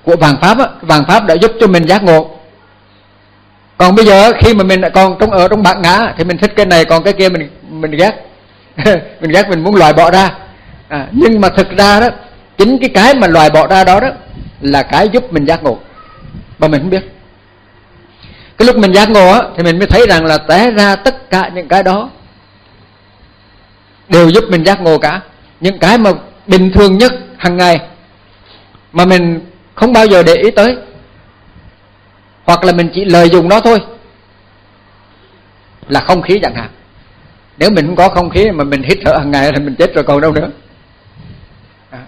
[0.03, 2.29] của vàng pháp á vàng pháp đã giúp cho mình giác ngộ.
[3.77, 6.53] Còn bây giờ khi mà mình còn trong ở trong bản ngã thì mình thích
[6.55, 8.11] cái này còn cái kia mình mình ghét.
[9.21, 10.29] Mình ghét mình muốn loại bỏ ra.
[10.87, 12.07] À, nhưng mà thực ra đó
[12.57, 14.09] chính cái cái mà loại bỏ ra đó đó
[14.61, 15.79] là cái giúp mình giác ngộ
[16.61, 17.03] mà mình không biết.
[18.57, 21.29] Cái lúc mình giác ngộ á, thì mình mới thấy rằng là té ra tất
[21.29, 22.09] cả những cái đó
[24.09, 25.21] đều giúp mình giác ngộ cả.
[25.59, 26.11] Những cái mà
[26.47, 27.79] bình thường nhất hàng ngày
[28.91, 29.39] mà mình
[29.75, 30.77] không bao giờ để ý tới.
[32.43, 33.79] Hoặc là mình chỉ lợi dụng nó thôi.
[35.87, 36.69] Là không khí chẳng hạn.
[37.57, 39.93] Nếu mình không có không khí mà mình hít thở hàng ngày thì mình chết
[39.95, 40.49] rồi còn đâu nữa.
[41.89, 41.99] À.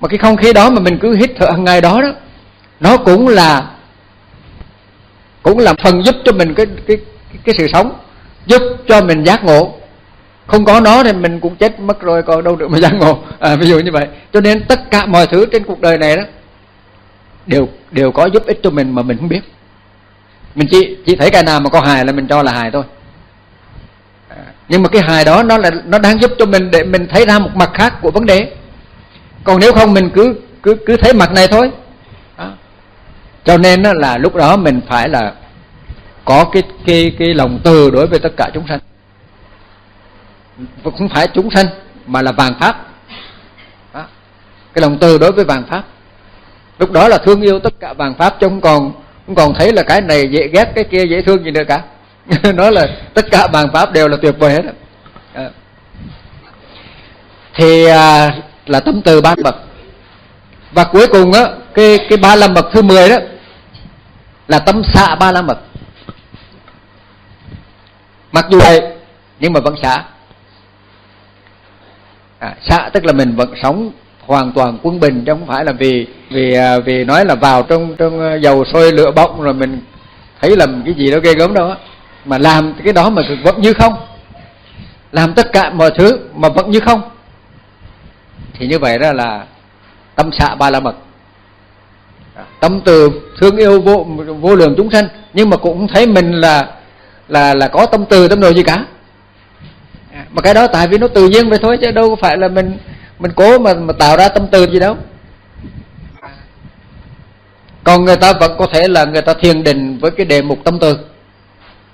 [0.00, 2.12] mà cái không khí đó mà mình cứ hít thở hàng ngày đó đó
[2.80, 3.70] nó cũng là
[5.42, 6.96] cũng là phần giúp cho mình cái cái
[7.44, 7.98] cái, sự sống
[8.46, 9.74] giúp cho mình giác ngộ.
[10.46, 13.18] Không có nó thì mình cũng chết mất rồi còn đâu được mà giác ngộ.
[13.38, 14.06] À, ví dụ như vậy.
[14.32, 16.22] Cho nên tất cả mọi thứ trên cuộc đời này đó
[17.46, 19.40] đều đều có giúp ích cho mình mà mình không biết.
[20.54, 22.82] Mình chỉ chỉ thấy cái nào mà có hài là mình cho là hài thôi.
[24.28, 24.36] À,
[24.68, 27.26] nhưng mà cái hài đó nó là nó đang giúp cho mình để mình thấy
[27.26, 28.52] ra một mặt khác của vấn đề.
[29.44, 31.70] Còn nếu không mình cứ cứ cứ thấy mặt này thôi
[33.48, 35.32] cho nên là lúc đó mình phải là
[36.24, 38.78] có cái cái cái lòng từ đối với tất cả chúng sanh.
[40.84, 41.66] Không phải chúng sanh
[42.06, 42.86] mà là vàng pháp.
[43.94, 44.04] Đó.
[44.74, 45.82] cái lòng từ đối với vàng pháp.
[46.78, 48.92] Lúc đó là thương yêu tất cả vàng pháp chứ không còn
[49.26, 51.82] không còn thấy là cái này dễ ghét cái kia dễ thương gì nữa cả.
[52.52, 54.62] Nói là tất cả vàng pháp đều là tuyệt vời hết.
[55.34, 55.50] À.
[57.54, 58.30] thì à,
[58.66, 59.56] là tâm từ ba bậc
[60.72, 63.16] và cuối cùng á cái cái ba la mật thứ 10 đó
[64.48, 65.58] là tâm xạ ba la mật.
[68.32, 68.80] Mặc dù vậy
[69.40, 70.04] nhưng mà vẫn xả.
[72.38, 75.72] À, xả tức là mình vẫn sống hoàn toàn quân bình chứ không phải là
[75.72, 79.54] vì vì à, vì nói là vào trong trong à, dầu sôi lửa bỏng rồi
[79.54, 79.80] mình
[80.40, 81.76] thấy làm cái gì đó ghê gớm đâu á
[82.24, 83.94] mà làm cái đó mà vẫn như không.
[85.12, 87.00] Làm tất cả mọi thứ mà vẫn như không.
[88.52, 89.44] Thì như vậy đó là
[90.14, 90.94] tâm xạ ba la mật
[92.60, 93.10] tâm từ
[93.40, 94.06] thương yêu vô
[94.40, 95.08] vô lượng chúng sanh.
[95.32, 96.68] Nhưng mà cũng thấy mình là
[97.28, 98.84] là là có tâm từ tâm đồ gì cả.
[100.12, 102.48] À, mà cái đó tại vì nó tự nhiên vậy thôi chứ đâu phải là
[102.48, 102.78] mình
[103.18, 104.96] mình cố mà mà tạo ra tâm từ gì đâu.
[107.84, 110.58] Còn người ta vẫn có thể là người ta thiền định với cái đề mục
[110.64, 110.98] tâm từ.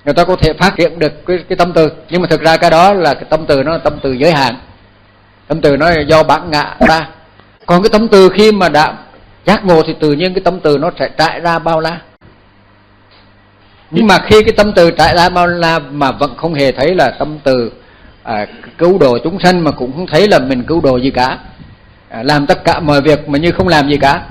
[0.04, 1.90] Người ta có thể phát hiện được cái, cái tâm từ.
[2.10, 4.32] Nhưng mà thực ra cái đó là cái tâm từ nó là tâm từ giới
[4.32, 4.54] hạn.
[5.48, 7.08] Tâm từ nó là do bản ngã ra.
[7.66, 8.94] Còn cái tâm từ khi mà đã
[9.46, 12.00] giác ngộ thì tự nhiên cái tâm từ nó sẽ trải ra bao la.
[13.90, 16.94] Nhưng mà khi cái tâm từ trải ra bao la mà vẫn không hề thấy
[16.94, 17.72] là tâm từ
[18.22, 18.46] à,
[18.78, 21.38] cứu độ chúng sanh mà cũng không thấy là mình cứu độ gì cả.
[22.08, 24.26] À, làm tất cả mọi việc mà như không làm gì cả.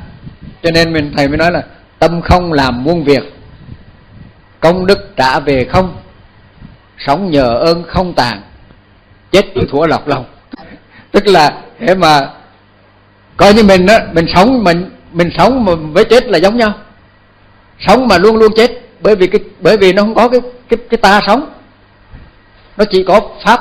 [0.64, 1.64] Cho nên mình thầy mới nói là
[2.00, 3.34] tâm không làm muôn việc.
[4.60, 5.98] Công đức trả về không.
[6.98, 8.42] Sống nhờ ơn không tàn.
[9.32, 10.26] Chết như thủa lọc lòng.
[11.12, 12.30] Tức là thế mà
[13.38, 16.74] coi như mình á mình sống mình mình sống mà với chết là giống nhau.
[17.80, 20.78] Sống mà luôn luôn chết, bởi vì cái, bởi vì nó không có cái cái
[20.90, 21.50] cái ta sống.
[22.78, 23.60] Nó chỉ có pháp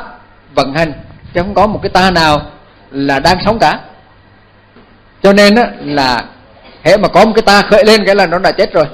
[0.55, 0.93] vận hành,
[1.35, 2.43] chứ không có một cái ta nào
[2.91, 3.81] là đang sống cả.
[5.23, 6.25] Cho nên á, là
[6.83, 8.85] hễ mà có một cái ta khởi lên, cái là nó đã chết rồi.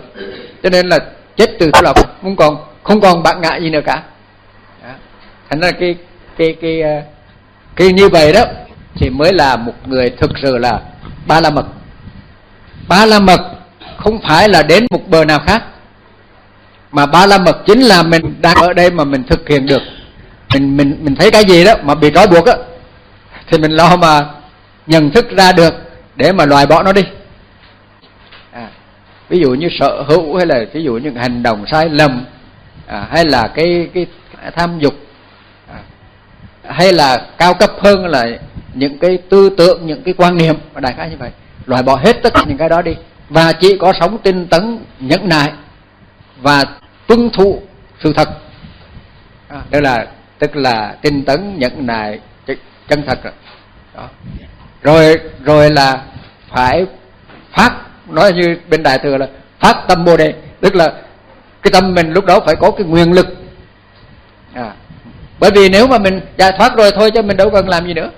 [0.62, 0.98] Cho nên là
[1.36, 4.02] chết từ đó là không còn không còn bạn ngại gì nữa cả.
[4.82, 4.90] Đó.
[5.50, 5.96] thành ra cái
[6.38, 7.00] cái cái ờ,
[7.76, 8.44] cái như vậy đó,
[8.94, 10.80] thì mới là một người thực sự là
[11.26, 11.66] ba la mật
[12.88, 13.40] ba la mật
[13.96, 15.62] không phải là đến một bờ nào khác
[16.92, 19.82] mà ba la mật chính là mình đang ở đây mà mình thực hiện được.
[20.54, 22.54] Mình mình mình thấy cái gì đó mà bị trói buộc á
[23.50, 24.26] thì mình lo mà
[24.86, 25.74] nhận thức ra được
[26.16, 27.02] để mà loại bỏ nó đi.
[28.52, 28.68] À,
[29.28, 32.24] ví dụ như sợ hữu hay là ví dụ như hành động sai lầm
[32.86, 34.06] à, hay là cái cái
[34.56, 34.94] tham dục
[35.72, 35.78] à,
[36.70, 38.26] hay là cao cấp hơn là
[38.74, 41.30] những cái tư tưởng những cái quan niệm đại khái như vậy
[41.68, 42.96] loại bỏ hết tất cả những cái đó đi.
[43.28, 45.52] Và chỉ có sống tinh tấn nhẫn nại
[46.40, 46.64] và
[47.06, 47.62] tuân thủ
[48.04, 48.28] sự thật.
[49.48, 50.06] À, đó là
[50.38, 52.20] tức là tinh tấn nhẫn nại
[52.88, 53.32] chân thật rồi.
[53.94, 54.08] Đó.
[54.82, 56.02] rồi rồi là
[56.48, 56.86] phải
[57.56, 57.72] phát
[58.08, 59.28] nói như bên đại thừa là
[59.60, 60.34] phát tâm bồ đề.
[60.60, 60.92] Tức là
[61.62, 63.26] cái tâm mình lúc đó phải có cái nguyên lực.
[64.54, 64.72] À,
[65.40, 67.94] bởi vì nếu mà mình giải thoát rồi thôi chứ mình đâu cần làm gì
[67.94, 68.10] nữa.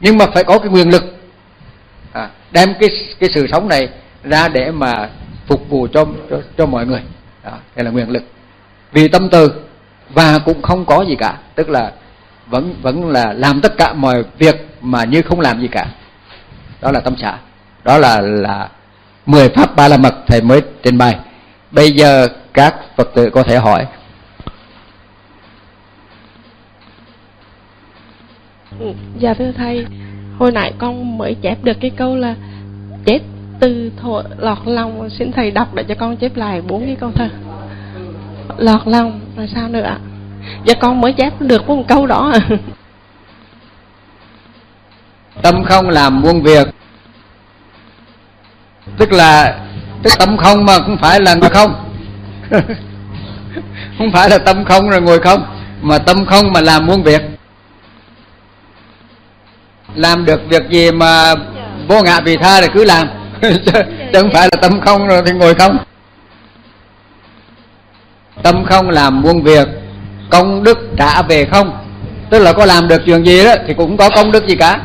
[0.00, 1.19] Nhưng mà phải có cái nguyên lực
[2.12, 3.88] à, đem cái cái sự sống này
[4.24, 5.10] ra để mà
[5.46, 7.02] phục vụ cho cho, cho mọi người.
[7.44, 8.22] Đó đây là nguyện lực.
[8.92, 9.52] Vì tâm từ
[10.08, 11.92] và cũng không có gì cả tức là
[12.46, 15.86] vẫn vẫn là làm tất cả mọi việc mà như không làm gì cả.
[16.80, 17.38] Đó là tâm xã
[17.84, 18.68] đó là là
[19.26, 21.18] mười pháp ba la mật thầy mới trình bày.
[21.70, 23.86] Bây giờ các phật tử có thể hỏi.
[28.80, 29.86] Ừ, dạ thưa thầy
[30.40, 32.34] hồi nãy con mới chép được cái câu là
[33.04, 33.18] chết
[33.60, 35.10] từ thổ lọt lòng.
[35.18, 37.28] Xin thầy đọc để cho con chép lại bốn cái câu thơ
[38.58, 39.98] lọt lòng, rồi sao nữa ạ?
[40.64, 42.40] Dạ con mới chép được một câu đó à.
[45.42, 46.68] tâm không làm muôn việc.
[48.98, 49.58] Tức là,
[50.02, 51.74] tức tâm không mà không phải là ngồi không.
[53.98, 55.42] Không phải là tâm không rồi ngồi không.
[55.80, 57.39] Mà tâm không mà làm muôn việc
[59.94, 61.34] làm được việc gì mà
[61.88, 63.08] vô ngã vì tha thì cứ làm.
[63.42, 63.72] Chứ,
[64.12, 65.78] không phải là tâm không rồi thì ngồi không.
[68.42, 69.68] Tâm không làm muôn việc
[70.30, 71.78] công đức trả về không.
[72.30, 74.80] Tức là có làm được chuyện gì đó thì cũng có công đức gì cả.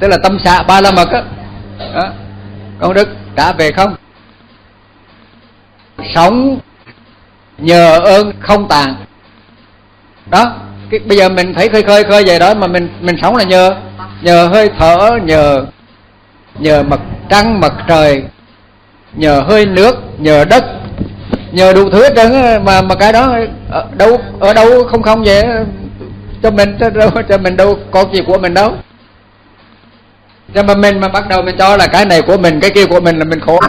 [0.00, 1.20] Tức là tâm xạ ba la mật đó.
[1.94, 2.08] đó.
[2.80, 3.96] Công đức trả về không.
[6.14, 6.58] Sống
[7.58, 8.94] nhờ ơn không tàn.
[10.26, 10.54] Đó
[10.90, 13.44] cái, bây giờ mình thấy khơi khơi khơi vậy đó mà mình mình sống là
[13.44, 13.74] nhờ
[14.22, 15.64] nhờ hơi thở nhờ
[16.58, 18.22] nhờ mặt trăng mặt trời
[19.12, 20.64] nhờ hơi nước nhờ đất
[21.52, 23.38] nhờ đủ thứ hết trơn mà mà cái đó
[23.70, 25.44] ở đâu ở đâu không không vậy
[26.42, 28.72] cho mình cho, đâu, cho mình đâu có gì của mình đâu
[30.54, 32.86] cho mà mình mà bắt đầu mình cho là cái này của mình cái kia
[32.86, 33.60] của mình là mình khổ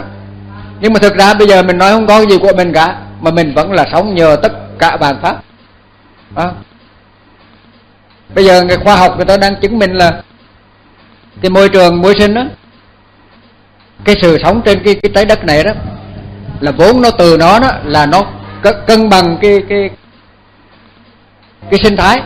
[0.80, 3.30] nhưng mà thực ra bây giờ mình nói không có gì của mình cả mà
[3.30, 5.36] mình vẫn là sống nhờ tất cả bàn pháp
[6.34, 6.50] à
[8.34, 10.22] bây giờ người khoa học người ta đang chứng minh là
[11.42, 12.44] cái môi trường môi sinh đó,
[14.04, 15.72] cái sự sống trên cái cái trái đất này đó,
[16.60, 18.22] là vốn nó từ nó đó là nó
[18.86, 19.90] cân bằng cái cái
[21.70, 22.22] cái sinh thái.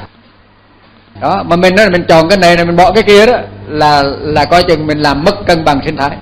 [1.21, 3.39] Đó, mà mình nói là mình chọn cái này là mình bỏ cái kia đó,
[3.69, 6.17] là là coi chừng mình làm mất cân bằng sinh thái.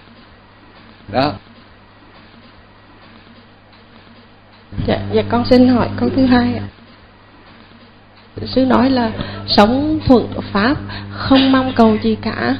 [1.09, 1.33] Đó.
[4.87, 6.67] Dạ dạ con xin hỏi câu thứ hai ạ
[8.47, 9.11] sư nói là
[9.47, 10.77] sống thuận pháp
[11.11, 12.57] không mong cầu gì cả.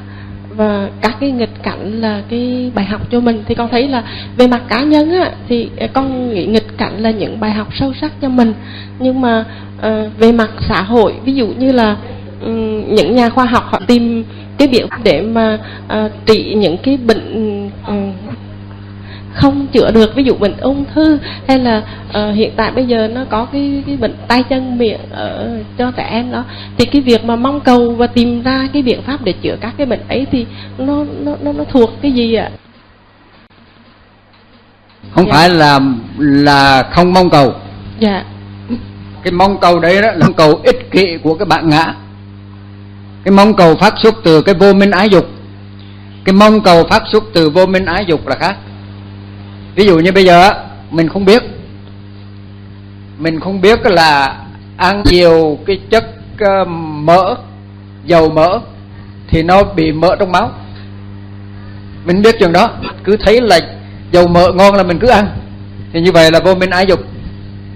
[0.55, 3.43] Và các cái nghịch cảnh là cái bài học cho mình.
[3.47, 4.03] Thì con thấy là
[4.37, 7.93] về mặt cá nhân á thì con nghĩ nghịch cảnh là những bài học sâu
[8.01, 8.53] sắc cho mình.
[8.99, 9.45] Nhưng mà
[9.77, 11.95] uh, về mặt xã hội ví dụ như là
[12.41, 14.23] um, những nhà khoa học họ tìm
[14.57, 18.11] cái biện để mà uh, trị những cái bệnh um,
[19.33, 20.15] không chữa được.
[20.15, 21.17] Ví dụ bệnh ung thư
[21.47, 24.99] hay là uh, hiện tại bây giờ nó có cái cái bệnh tay chân miệng
[25.11, 26.43] ở cho trẻ em đó
[26.77, 29.73] thì cái việc mà mong cầu và tìm ra cái biện pháp để chữa các
[29.77, 30.45] cái bệnh ấy thì
[30.77, 32.49] nó nó nó, nó thuộc cái gì ạ?
[35.15, 35.33] Không dạ.
[35.33, 35.79] phải là
[36.17, 37.53] là không mong cầu.
[37.99, 38.23] Dạ.
[39.23, 41.93] Cái mong cầu đấy đó là mong cầu ích kỷ của cái bạn ngã.
[43.23, 45.25] Cái mong cầu phát xuất từ cái vô minh ái dục.
[46.25, 48.55] Cái mong cầu phát xuất từ vô minh ái dục là khác
[49.75, 50.51] ví dụ như bây giờ
[50.91, 51.43] mình không biết.
[53.17, 54.37] Mình không biết là
[54.77, 56.05] ăn nhiều cái chất
[56.39, 57.35] ờ, mỡ,
[58.05, 58.59] dầu mỡ
[59.27, 60.51] thì nó bị mỡ trong máu.
[62.05, 62.69] Mình biết chuyện đó,
[63.03, 63.59] cứ thấy là
[64.11, 65.27] dầu mỡ ngon là mình cứ ăn.
[65.93, 66.99] Thì như vậy là vô minh ái dục.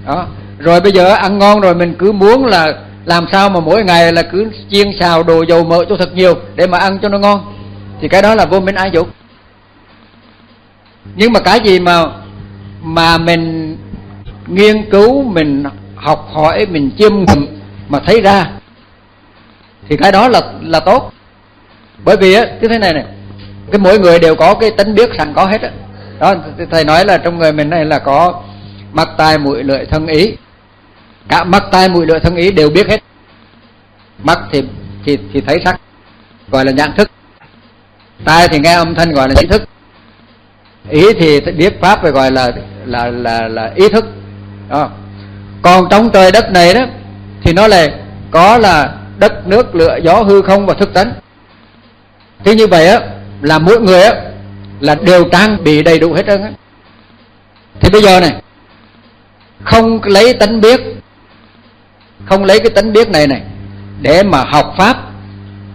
[0.05, 0.27] Đó.
[0.59, 2.73] Rồi bây giờ ăn ngon rồi mình cứ muốn là
[3.05, 6.33] làm sao mà mỗi ngày là cứ chiên xào đồ dầu mỡ cho thật nhiều
[6.55, 7.41] để mà ăn cho nó ngon.
[8.01, 9.07] Thì cái đó là vô minh ái dục
[11.15, 12.03] nhưng mà cái gì mà
[12.81, 13.77] mà mình
[14.47, 15.63] nghiên cứu, mình
[15.95, 17.59] học hỏi, mình chiêm nghiệm
[17.89, 18.45] mà thấy ra,
[19.89, 21.13] thì cái đó là là tốt.
[22.03, 23.05] Bởi vì á cái thế này này,
[23.71, 25.69] cái mỗi người đều có cái tính biết sẵn có hết á.
[26.19, 26.35] Đó
[26.71, 28.43] thầy nói là trong người mình này là có
[28.93, 30.35] mắt, tai, mũi, lưỡi, thân ý.
[31.27, 33.03] Cả mắt, tai, mũi, lưỡi, thân ý đều biết hết.
[34.23, 34.63] Mắt thì
[35.05, 35.79] thì thì thấy sắc,
[36.47, 37.11] gọi là nhãn thức.
[38.25, 39.69] Tai thì nghe âm thanh, gọi là trí thức
[40.89, 42.51] ý thì biết pháp phải gọi là
[42.85, 44.05] là là là ý thức.
[44.69, 44.89] Đó.
[45.61, 46.81] còn trong trời đất này đó,
[47.43, 47.87] thì nó là
[48.31, 51.13] có là đất, nước, lửa, gió, hư không và thức tánh.
[52.43, 52.99] Thế như vậy á,
[53.41, 54.13] là mỗi người á,
[54.79, 56.49] là đều trang bị đầy đủ hết trơn á.
[57.79, 58.41] Thì bây giờ này,
[59.63, 60.81] không lấy tánh biết,
[62.25, 63.41] không lấy cái tánh biết này này,
[64.01, 64.97] để mà học pháp,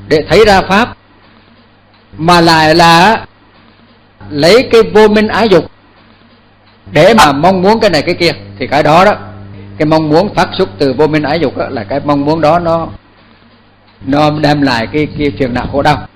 [0.08, 0.96] để thấy ra pháp,
[2.16, 3.24] mà lại là
[4.28, 5.70] lấy cái vô minh ái dục
[6.92, 9.12] để mà mong muốn cái này cái kia thì cái đó đó
[9.78, 12.40] cái mong muốn phát xuất từ vô minh ái dục đó, là cái mong muốn
[12.40, 12.88] đó nó
[14.06, 16.08] nó đem lại cái cái phiền não khổ đau.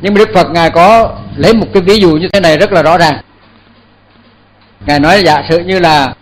[0.00, 2.72] Nhưng mà đức phật ngài có lấy một cái ví dụ như thế này rất
[2.72, 3.20] là rõ ràng.
[4.86, 6.14] Ngài nói giả sử như là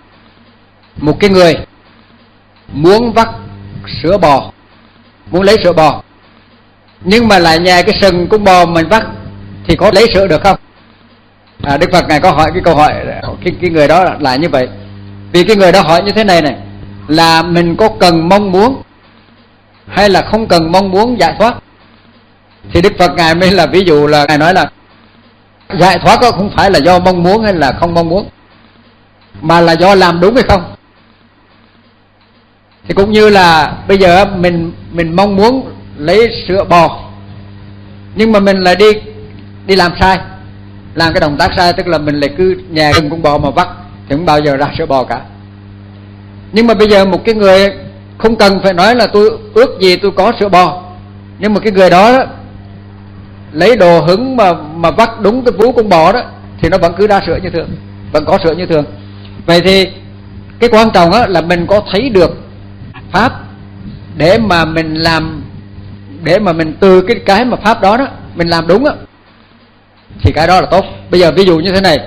[0.96, 1.54] một cái người
[2.72, 3.28] muốn vắt
[4.02, 4.52] sữa bò
[5.30, 6.02] muốn lấy sữa bò
[7.00, 9.02] nhưng mà lại nhà cái sừng con bò mình vắt
[9.66, 10.56] thì có lấy sữa được không
[11.62, 12.92] à, đức phật ngài có hỏi cái câu hỏi
[13.44, 14.68] cái, cái người đó là như vậy.
[15.32, 16.56] Vì cái người đó hỏi như thế này này
[17.08, 18.82] là mình có cần mong muốn
[19.88, 21.54] hay là không cần mong muốn giải thoát?
[22.72, 24.70] Thì đức phật ngài mới là ví dụ là ngài nói là
[25.80, 28.28] giải thoát đó không phải là do mong muốn hay là không mong muốn
[29.40, 30.74] mà là do làm đúng hay không?
[32.88, 37.00] Thì cũng như là bây giờ mình mình mong muốn lấy sữa bò
[38.14, 38.86] nhưng mà mình lại đi
[39.66, 40.18] đi làm sai
[40.96, 43.50] làm cái động tác sai tức là mình lại cứ nhà gần con bò mà
[43.50, 43.68] vắt
[44.08, 45.20] thì không bao giờ ra sữa bò cả.
[46.52, 47.70] Nhưng mà bây giờ một cái người
[48.18, 50.82] không cần phải nói là tôi ước gì tôi có sữa bò.
[51.38, 52.24] Nhưng mà cái người đó, đó
[53.52, 56.22] lấy đồ hứng mà mà vắt đúng cái vú con bò đó
[56.62, 57.68] thì nó vẫn cứ ra sữa như thường
[58.12, 58.84] vẫn có sữa như thường.
[59.46, 59.86] Vậy thì
[60.58, 62.36] cái quan trọng á là mình có thấy được
[63.12, 63.32] pháp
[64.16, 65.42] để mà mình làm
[66.22, 68.92] để mà mình từ cái cái mà pháp đó đó mình làm đúng á
[70.22, 70.84] thì cái đó là tốt.
[71.10, 72.00] Bây giờ ví dụ như thế này.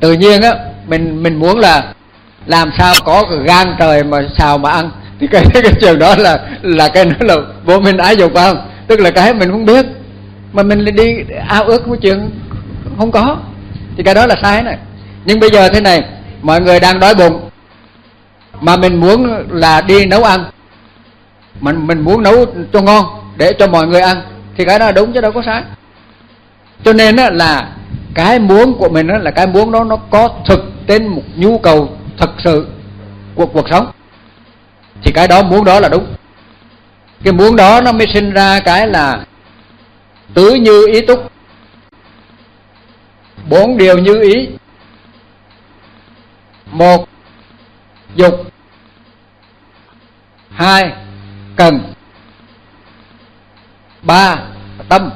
[0.00, 0.54] Tự nhiên á,
[0.86, 1.92] mình mình muốn là
[2.46, 4.90] làm sao có gan trời mà xào mà ăn.
[5.20, 8.68] Thì cái cái trường đó là là cái nó là vô minh ái dục không?
[8.86, 9.86] Tức là cái mình không biết.
[10.52, 11.16] Mà mình đi
[11.48, 12.30] ao ước cái chuyện
[12.98, 13.36] không có.
[13.96, 14.78] Thì cái đó là sai này.
[15.24, 16.04] Nhưng bây giờ thế này,
[16.42, 17.50] mọi người đang đói bụng.
[18.60, 20.44] Mà mình muốn là đi nấu ăn.
[21.60, 23.04] Mình mình muốn nấu cho ngon
[23.36, 24.22] để cho mọi người ăn.
[24.56, 25.62] Thì cái đó là đúng chứ đâu có sai
[26.84, 27.76] cho nên đó là
[28.14, 31.58] cái muốn của mình đó là cái muốn đó nó có thực trên một nhu
[31.58, 32.66] cầu thực sự
[33.34, 33.90] của cuộc sống.
[35.02, 36.14] Thì cái đó, muốn đó là đúng.
[37.24, 39.24] Cái muốn đó nó mới sinh ra cái là
[40.34, 41.32] tứ như ý túc,
[43.48, 44.48] bốn điều như ý,
[46.66, 47.08] một,
[48.14, 48.34] dục,
[50.50, 50.92] hai,
[51.56, 51.80] cần,
[54.02, 54.36] ba,
[54.88, 55.10] tâm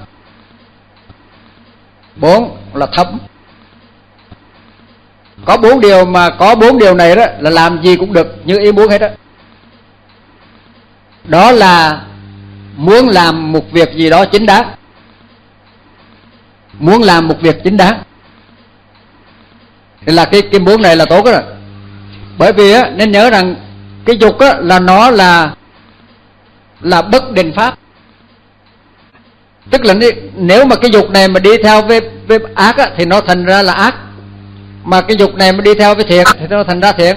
[2.17, 3.19] bốn là thấm
[5.45, 8.59] có bốn điều mà có bốn điều này đó là làm gì cũng được như
[8.59, 9.09] ý muốn hết đó
[11.25, 12.03] đó là
[12.77, 14.75] muốn làm một việc gì đó chính đáng.
[16.79, 18.03] Muốn làm một việc chính đáng.
[20.07, 21.43] Thì là cái cái muốn này là tốt rồi
[22.39, 23.55] bởi vì á, nên nhớ rằng
[24.05, 25.55] cái dục á, là nó là
[26.81, 27.79] là bất định pháp
[29.71, 29.95] tức là
[30.35, 33.45] nếu mà cái dục này mà đi theo với, với ác á, thì nó thành
[33.45, 33.95] ra là ác.
[34.85, 37.17] Mà cái dục này mà đi theo với thiện thì nó thành ra thiện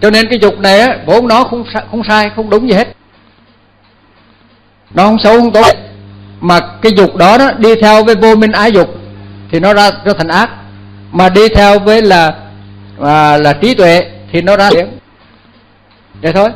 [0.00, 2.88] cho nên cái dục này á vốn nó không không sai không đúng gì hết.
[4.94, 5.76] Nó không xấu không tốt.
[6.40, 8.94] Mà cái dục đó đó đi theo với vô minh ái dục
[9.50, 10.50] thì nó ra nó thành ác.
[11.12, 12.34] Mà đi theo với là
[13.02, 14.98] à, là trí tuệ thì nó ra thiện
[16.22, 16.50] vậy thôi.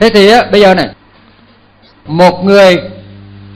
[0.00, 0.88] Thế thì á bây giờ này
[2.06, 2.76] một người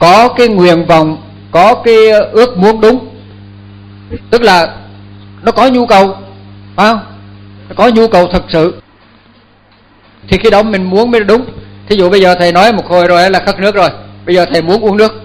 [0.01, 1.17] có cái nguyện vọng
[1.51, 3.07] có cái ờ, ước muốn đúng.
[4.29, 4.75] Tức là
[5.41, 6.15] nó có nhu cầu
[6.75, 6.99] phải không?
[7.69, 8.81] Nó có nhu cầu thật sự.
[10.27, 11.45] Thì khi đó mình muốn mới đúng.
[11.87, 13.89] Thí dụ bây giờ thầy nói một hồi rồi là khất nước rồi.
[14.25, 15.21] Bây giờ thầy muốn uống nước.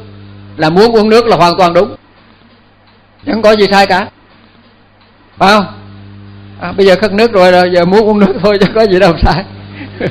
[0.57, 1.97] Là muốn uống nước là hoàn toàn đúng.
[3.27, 4.09] Chẳng có gì sai cả.
[5.39, 5.67] Phải không?
[6.61, 8.99] À, bây giờ khất nước rồi là giờ muốn uống nước thôi chứ có gì
[8.99, 9.45] đâu sai.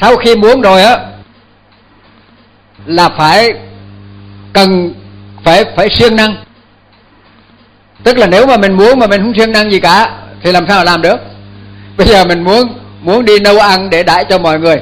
[0.00, 1.09] Sau khi muốn rồi á
[2.86, 3.52] là phải
[4.52, 4.94] cần,
[5.44, 6.36] phải phải siêng năng.
[8.04, 10.10] Tức là nếu mà mình muốn mà mình không siêng năng gì cả,
[10.42, 11.16] thì làm sao làm được?
[11.96, 14.76] Bây giờ mình muốn muốn đi nấu ăn để đãi cho mọi người,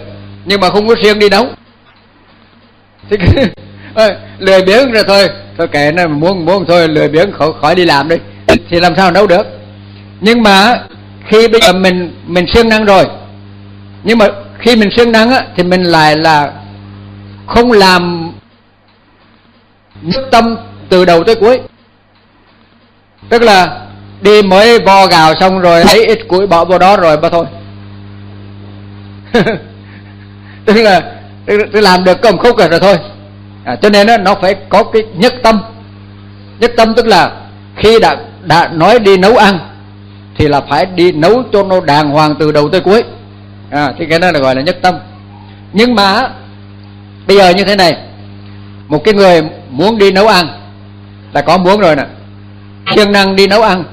[0.45, 1.47] nhưng mà không có siêng đi nấu.
[3.11, 3.17] Thì
[4.39, 5.29] lười biếng rồi thôi.
[5.59, 8.17] Thôi kệ, nó muốn muốn thôi, lười biếng, khỏi khỏi đi làm đi.
[8.71, 9.47] Thì làm sao nấu được?
[10.21, 10.81] Nhưng mà
[11.29, 13.05] khi bây giờ mình mình siêng năng rồi,
[14.05, 14.27] nhưng mà
[14.59, 16.53] khi mình siêng năng á, thì mình lại là
[17.49, 18.33] không làm
[20.03, 20.57] nhất tâm
[20.89, 21.61] từ đầu tới cuối.
[23.29, 23.87] Tức là
[24.21, 27.47] đi mới vo gạo xong rồi lấy ít củi bỏ vào đó rồi mà thôi.
[30.65, 31.13] Tức là
[31.47, 32.97] tức làm được công khúc rồi, rồi thôi.
[33.65, 35.61] À, cho nên đó, nó phải có cái nhất tâm.
[36.59, 37.33] Nhất tâm tức là
[37.77, 39.59] khi đã đã nói đi nấu ăn
[40.37, 43.05] thì là phải đi nấu cho nó đàng hoàng từ đầu tới cuối.
[43.71, 44.95] À, thì cái đó là gọi là nhất tâm.
[45.73, 46.31] Nhưng mà
[47.29, 47.97] bây giờ như thế này
[48.89, 50.47] một cái người muốn đi nấu ăn
[51.33, 52.07] là có muốn rồi nè.
[52.95, 53.85] Siêng năng đi nấu ăn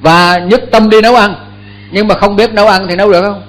[0.00, 1.34] và nhất tâm đi nấu ăn
[1.90, 3.42] nhưng mà không biết nấu ăn thì nấu được không?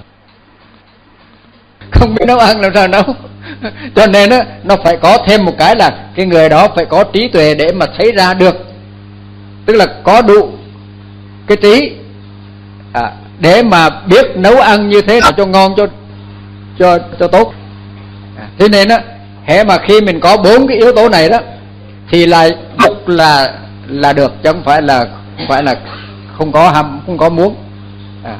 [1.91, 3.03] Không biết nấu ăn làm sao nấu.
[3.95, 7.03] Cho nên đó, nó phải có thêm một cái là cái người đó phải có
[7.03, 8.55] trí tuệ để mà thấy ra được.
[9.65, 10.49] Tức là có đủ
[11.47, 11.91] cái trí
[12.93, 15.87] à, để mà biết nấu ăn như thế nào cho ngon cho
[16.79, 17.53] cho cho tốt
[18.59, 18.99] thế nên á,
[19.45, 21.39] hễ mà khi mình có bốn cái yếu tố này đó,
[22.11, 22.49] thì là
[22.83, 23.53] dục là
[23.87, 25.05] là được, chứ không phải là
[25.37, 25.75] không phải là
[26.37, 27.55] không có ham, không có muốn.
[28.23, 28.35] À.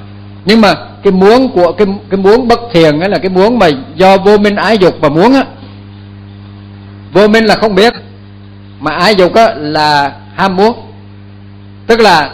[0.46, 0.74] nhưng mà
[1.04, 4.38] cái muốn của, cái cái muốn bất thiền ấy là cái muốn mà do vô
[4.38, 5.44] minh ái dục và muốn á.
[7.14, 7.94] Vô minh là không biết,
[8.80, 10.74] mà ái dục á là ham muốn.
[11.88, 12.30] Tức là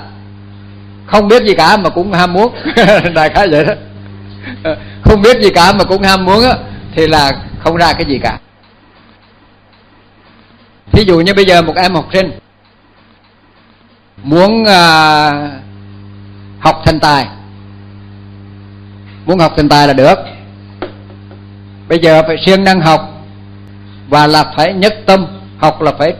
[1.05, 2.53] không biết gì cả mà cũng ham muốn.
[3.13, 3.73] Đại khái vậy đó.
[5.01, 6.53] Không biết gì cả mà cũng ham muốn á,
[6.95, 7.31] thì là
[7.65, 8.39] không ra cái gì cả.
[10.91, 12.31] Thí dụ như bây giờ một em học sinh
[14.23, 15.31] muốn à,
[16.59, 17.27] học thành tài
[19.25, 20.15] muốn học thành tài là được.
[21.89, 23.01] Bây giờ phải siêng năng học
[24.09, 25.25] và là phải nhất tâm
[25.57, 26.13] học là phải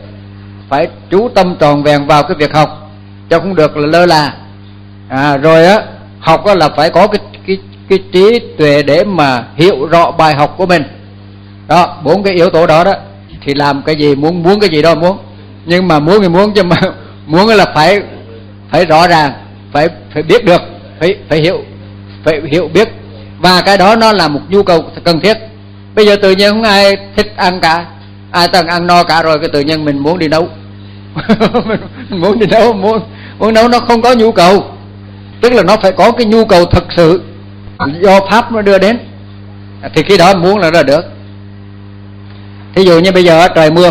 [0.68, 2.90] phải chú tâm tròn vẹn vào cái việc học
[3.30, 4.36] cho không được là lơ là.
[5.08, 5.82] À, rồi á
[6.20, 7.58] học á là phải có cái cái
[7.88, 10.82] cái trí tuệ để mà hiểu rõ bài học của mình
[11.68, 12.92] đó, bốn cái yếu tố đó đó,
[13.40, 15.18] thì làm cái gì, muốn muốn cái gì đó muốn.
[15.64, 16.76] Nhưng mà muốn thì muốn, chứ mà
[17.26, 18.00] muốn là phải
[18.70, 19.32] phải rõ ràng,
[19.72, 20.62] phải phải biết được,
[21.00, 21.58] phải phải hiểu
[22.24, 22.88] phải hiểu biết.
[23.38, 25.36] Và cái đó nó là một nhu cầu cần thiết.
[25.94, 27.86] Bây giờ tự nhiên không ai thích ăn cả,
[28.30, 30.48] ai từng ăn no cả rồi, cái tự nhiên mình muốn đi nấu.
[31.64, 31.80] Mình
[32.20, 33.00] muốn đi nấu, muốn
[33.38, 34.64] muốn nấu nó không có nhu cầu.
[35.40, 37.22] Tức là nó phải có cái nhu cầu thực sự.
[38.00, 38.98] Do pháp nó đưa đến,
[39.94, 41.15] thì khi đó muốn là ra được
[42.76, 43.90] thí dụ như bây giờ trời mưa,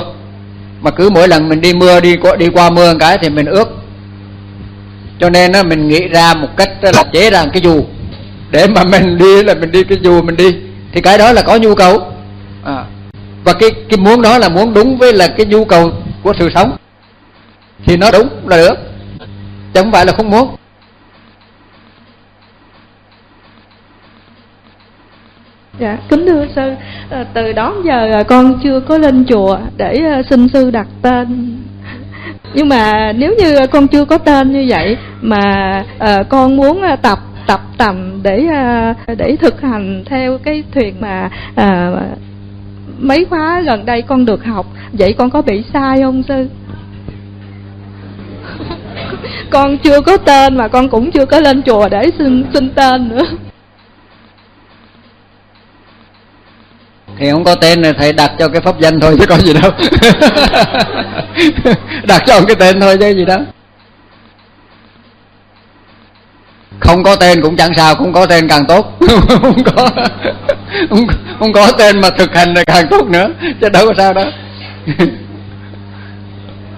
[0.81, 3.29] mà cứ mỗi lần mình đi mưa, đi qua đi qua mưa một cái thì
[3.29, 3.67] mình ướt.
[5.19, 7.83] Cho nên á, mình nghĩ ra một cách là chế ra cái dù.
[8.51, 10.55] Để mà mình đi là mình đi cái dù mình đi,
[10.91, 12.11] thì cái đó là có nhu cầu.
[12.63, 12.85] À.
[13.43, 15.91] và cái cái muốn đó là muốn đúng với là cái nhu cầu
[16.23, 16.77] của sự sống.
[17.85, 18.73] Thì nó đúng là được,
[19.73, 20.55] chứ không phải là không muốn.
[25.79, 26.73] Dạ, kính thưa sư,
[27.09, 30.87] à, từ đó giờ ờ, con chưa có lên chùa để à, xin sư đặt
[31.01, 31.57] tên.
[32.53, 35.41] Nhưng mà nếu như con chưa có tên như vậy mà
[35.99, 38.47] à, con muốn tập tập tầm để
[39.17, 41.91] để thực hành theo cái thuyền mà à,
[42.99, 46.47] mấy khóa gần đây con được học, vậy con có bị sai không sư?
[49.49, 53.09] con chưa có tên mà con cũng chưa có lên chùa để xin xin tên
[53.09, 53.23] nữa
[57.19, 59.53] thì không có tên này thầy đặt cho cái pháp danh thôi chứ có gì
[59.53, 59.71] đâu.
[62.07, 63.37] Đặt cho cái tên thôi chứ gì đó.
[66.79, 68.99] Không có tên cũng chẳng sao cũng có tên càng tốt.
[69.41, 69.89] Không có
[70.89, 71.07] không,
[71.39, 73.27] không có tên mà thực hành là càng tốt nữa
[73.61, 74.23] chứ đâu có sao đó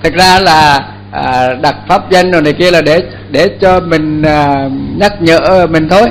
[0.04, 4.22] thực ra là à, đặt pháp danh rồi này kia là để để cho mình
[4.22, 6.10] à, nhắc nhở mình thôi.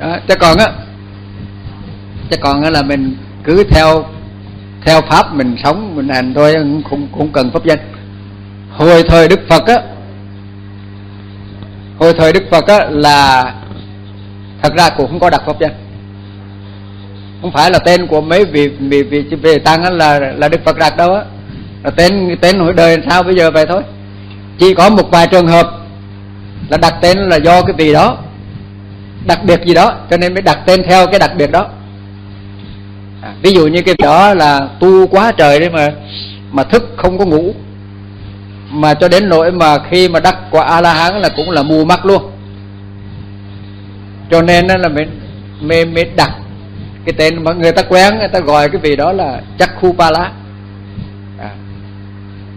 [0.00, 0.68] Đó, chứ còn á
[2.30, 4.04] chứ còn á là mình cứ theo
[4.86, 6.54] theo pháp mình sống, mình hành thôi,
[6.90, 7.78] không không cần pháp danh.
[8.70, 9.78] Hồi thời đức phật á,
[11.98, 13.44] hồi thời đức phật á là,
[14.62, 15.72] thật ra cũng không có đặt pháp danh.
[17.42, 20.60] Không phải là tên của mấy vị vị vị vị tăng á là là đức
[20.64, 21.22] phật đặt đâu á.
[21.84, 23.82] Là tên tên hồi đời sao bây giờ vậy thôi?
[24.58, 25.66] Chỉ có một vài trường hợp
[26.68, 28.18] là đặt tên là do cái vị đó,
[29.26, 31.68] đặc biệt gì đó, cho nên mới đặt tên theo cái đặc biệt đó
[33.24, 35.92] à, ví dụ như cái đó là tu quá trời đấy mà
[36.52, 37.54] mà thức không có ngủ.
[38.70, 41.62] Mà cho đến nỗi mà khi mà đắc quả a la hán là cũng là
[41.62, 42.30] mù mắt luôn.
[44.30, 45.20] Cho nên là mình
[45.60, 46.30] mình mới đặt
[47.04, 49.92] cái tên mà người ta quen người ta gọi cái vị đó là chắc khu
[49.92, 50.32] ba lá
[51.38, 51.50] à.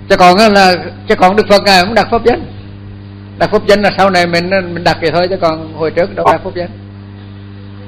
[0.09, 0.75] chứ còn là
[1.07, 2.41] chứ còn đức phật ngài cũng đặt pháp danh.
[3.39, 6.15] Đặt pháp danh là sau này mình mình đặt vậy thôi chứ còn hồi trước
[6.15, 6.69] đâu đặt pháp danh.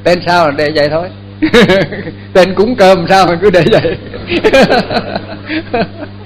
[0.03, 1.09] Tên sao là để vậy thôi
[2.33, 3.97] tên cúng cơm sao mà cứ để vậy?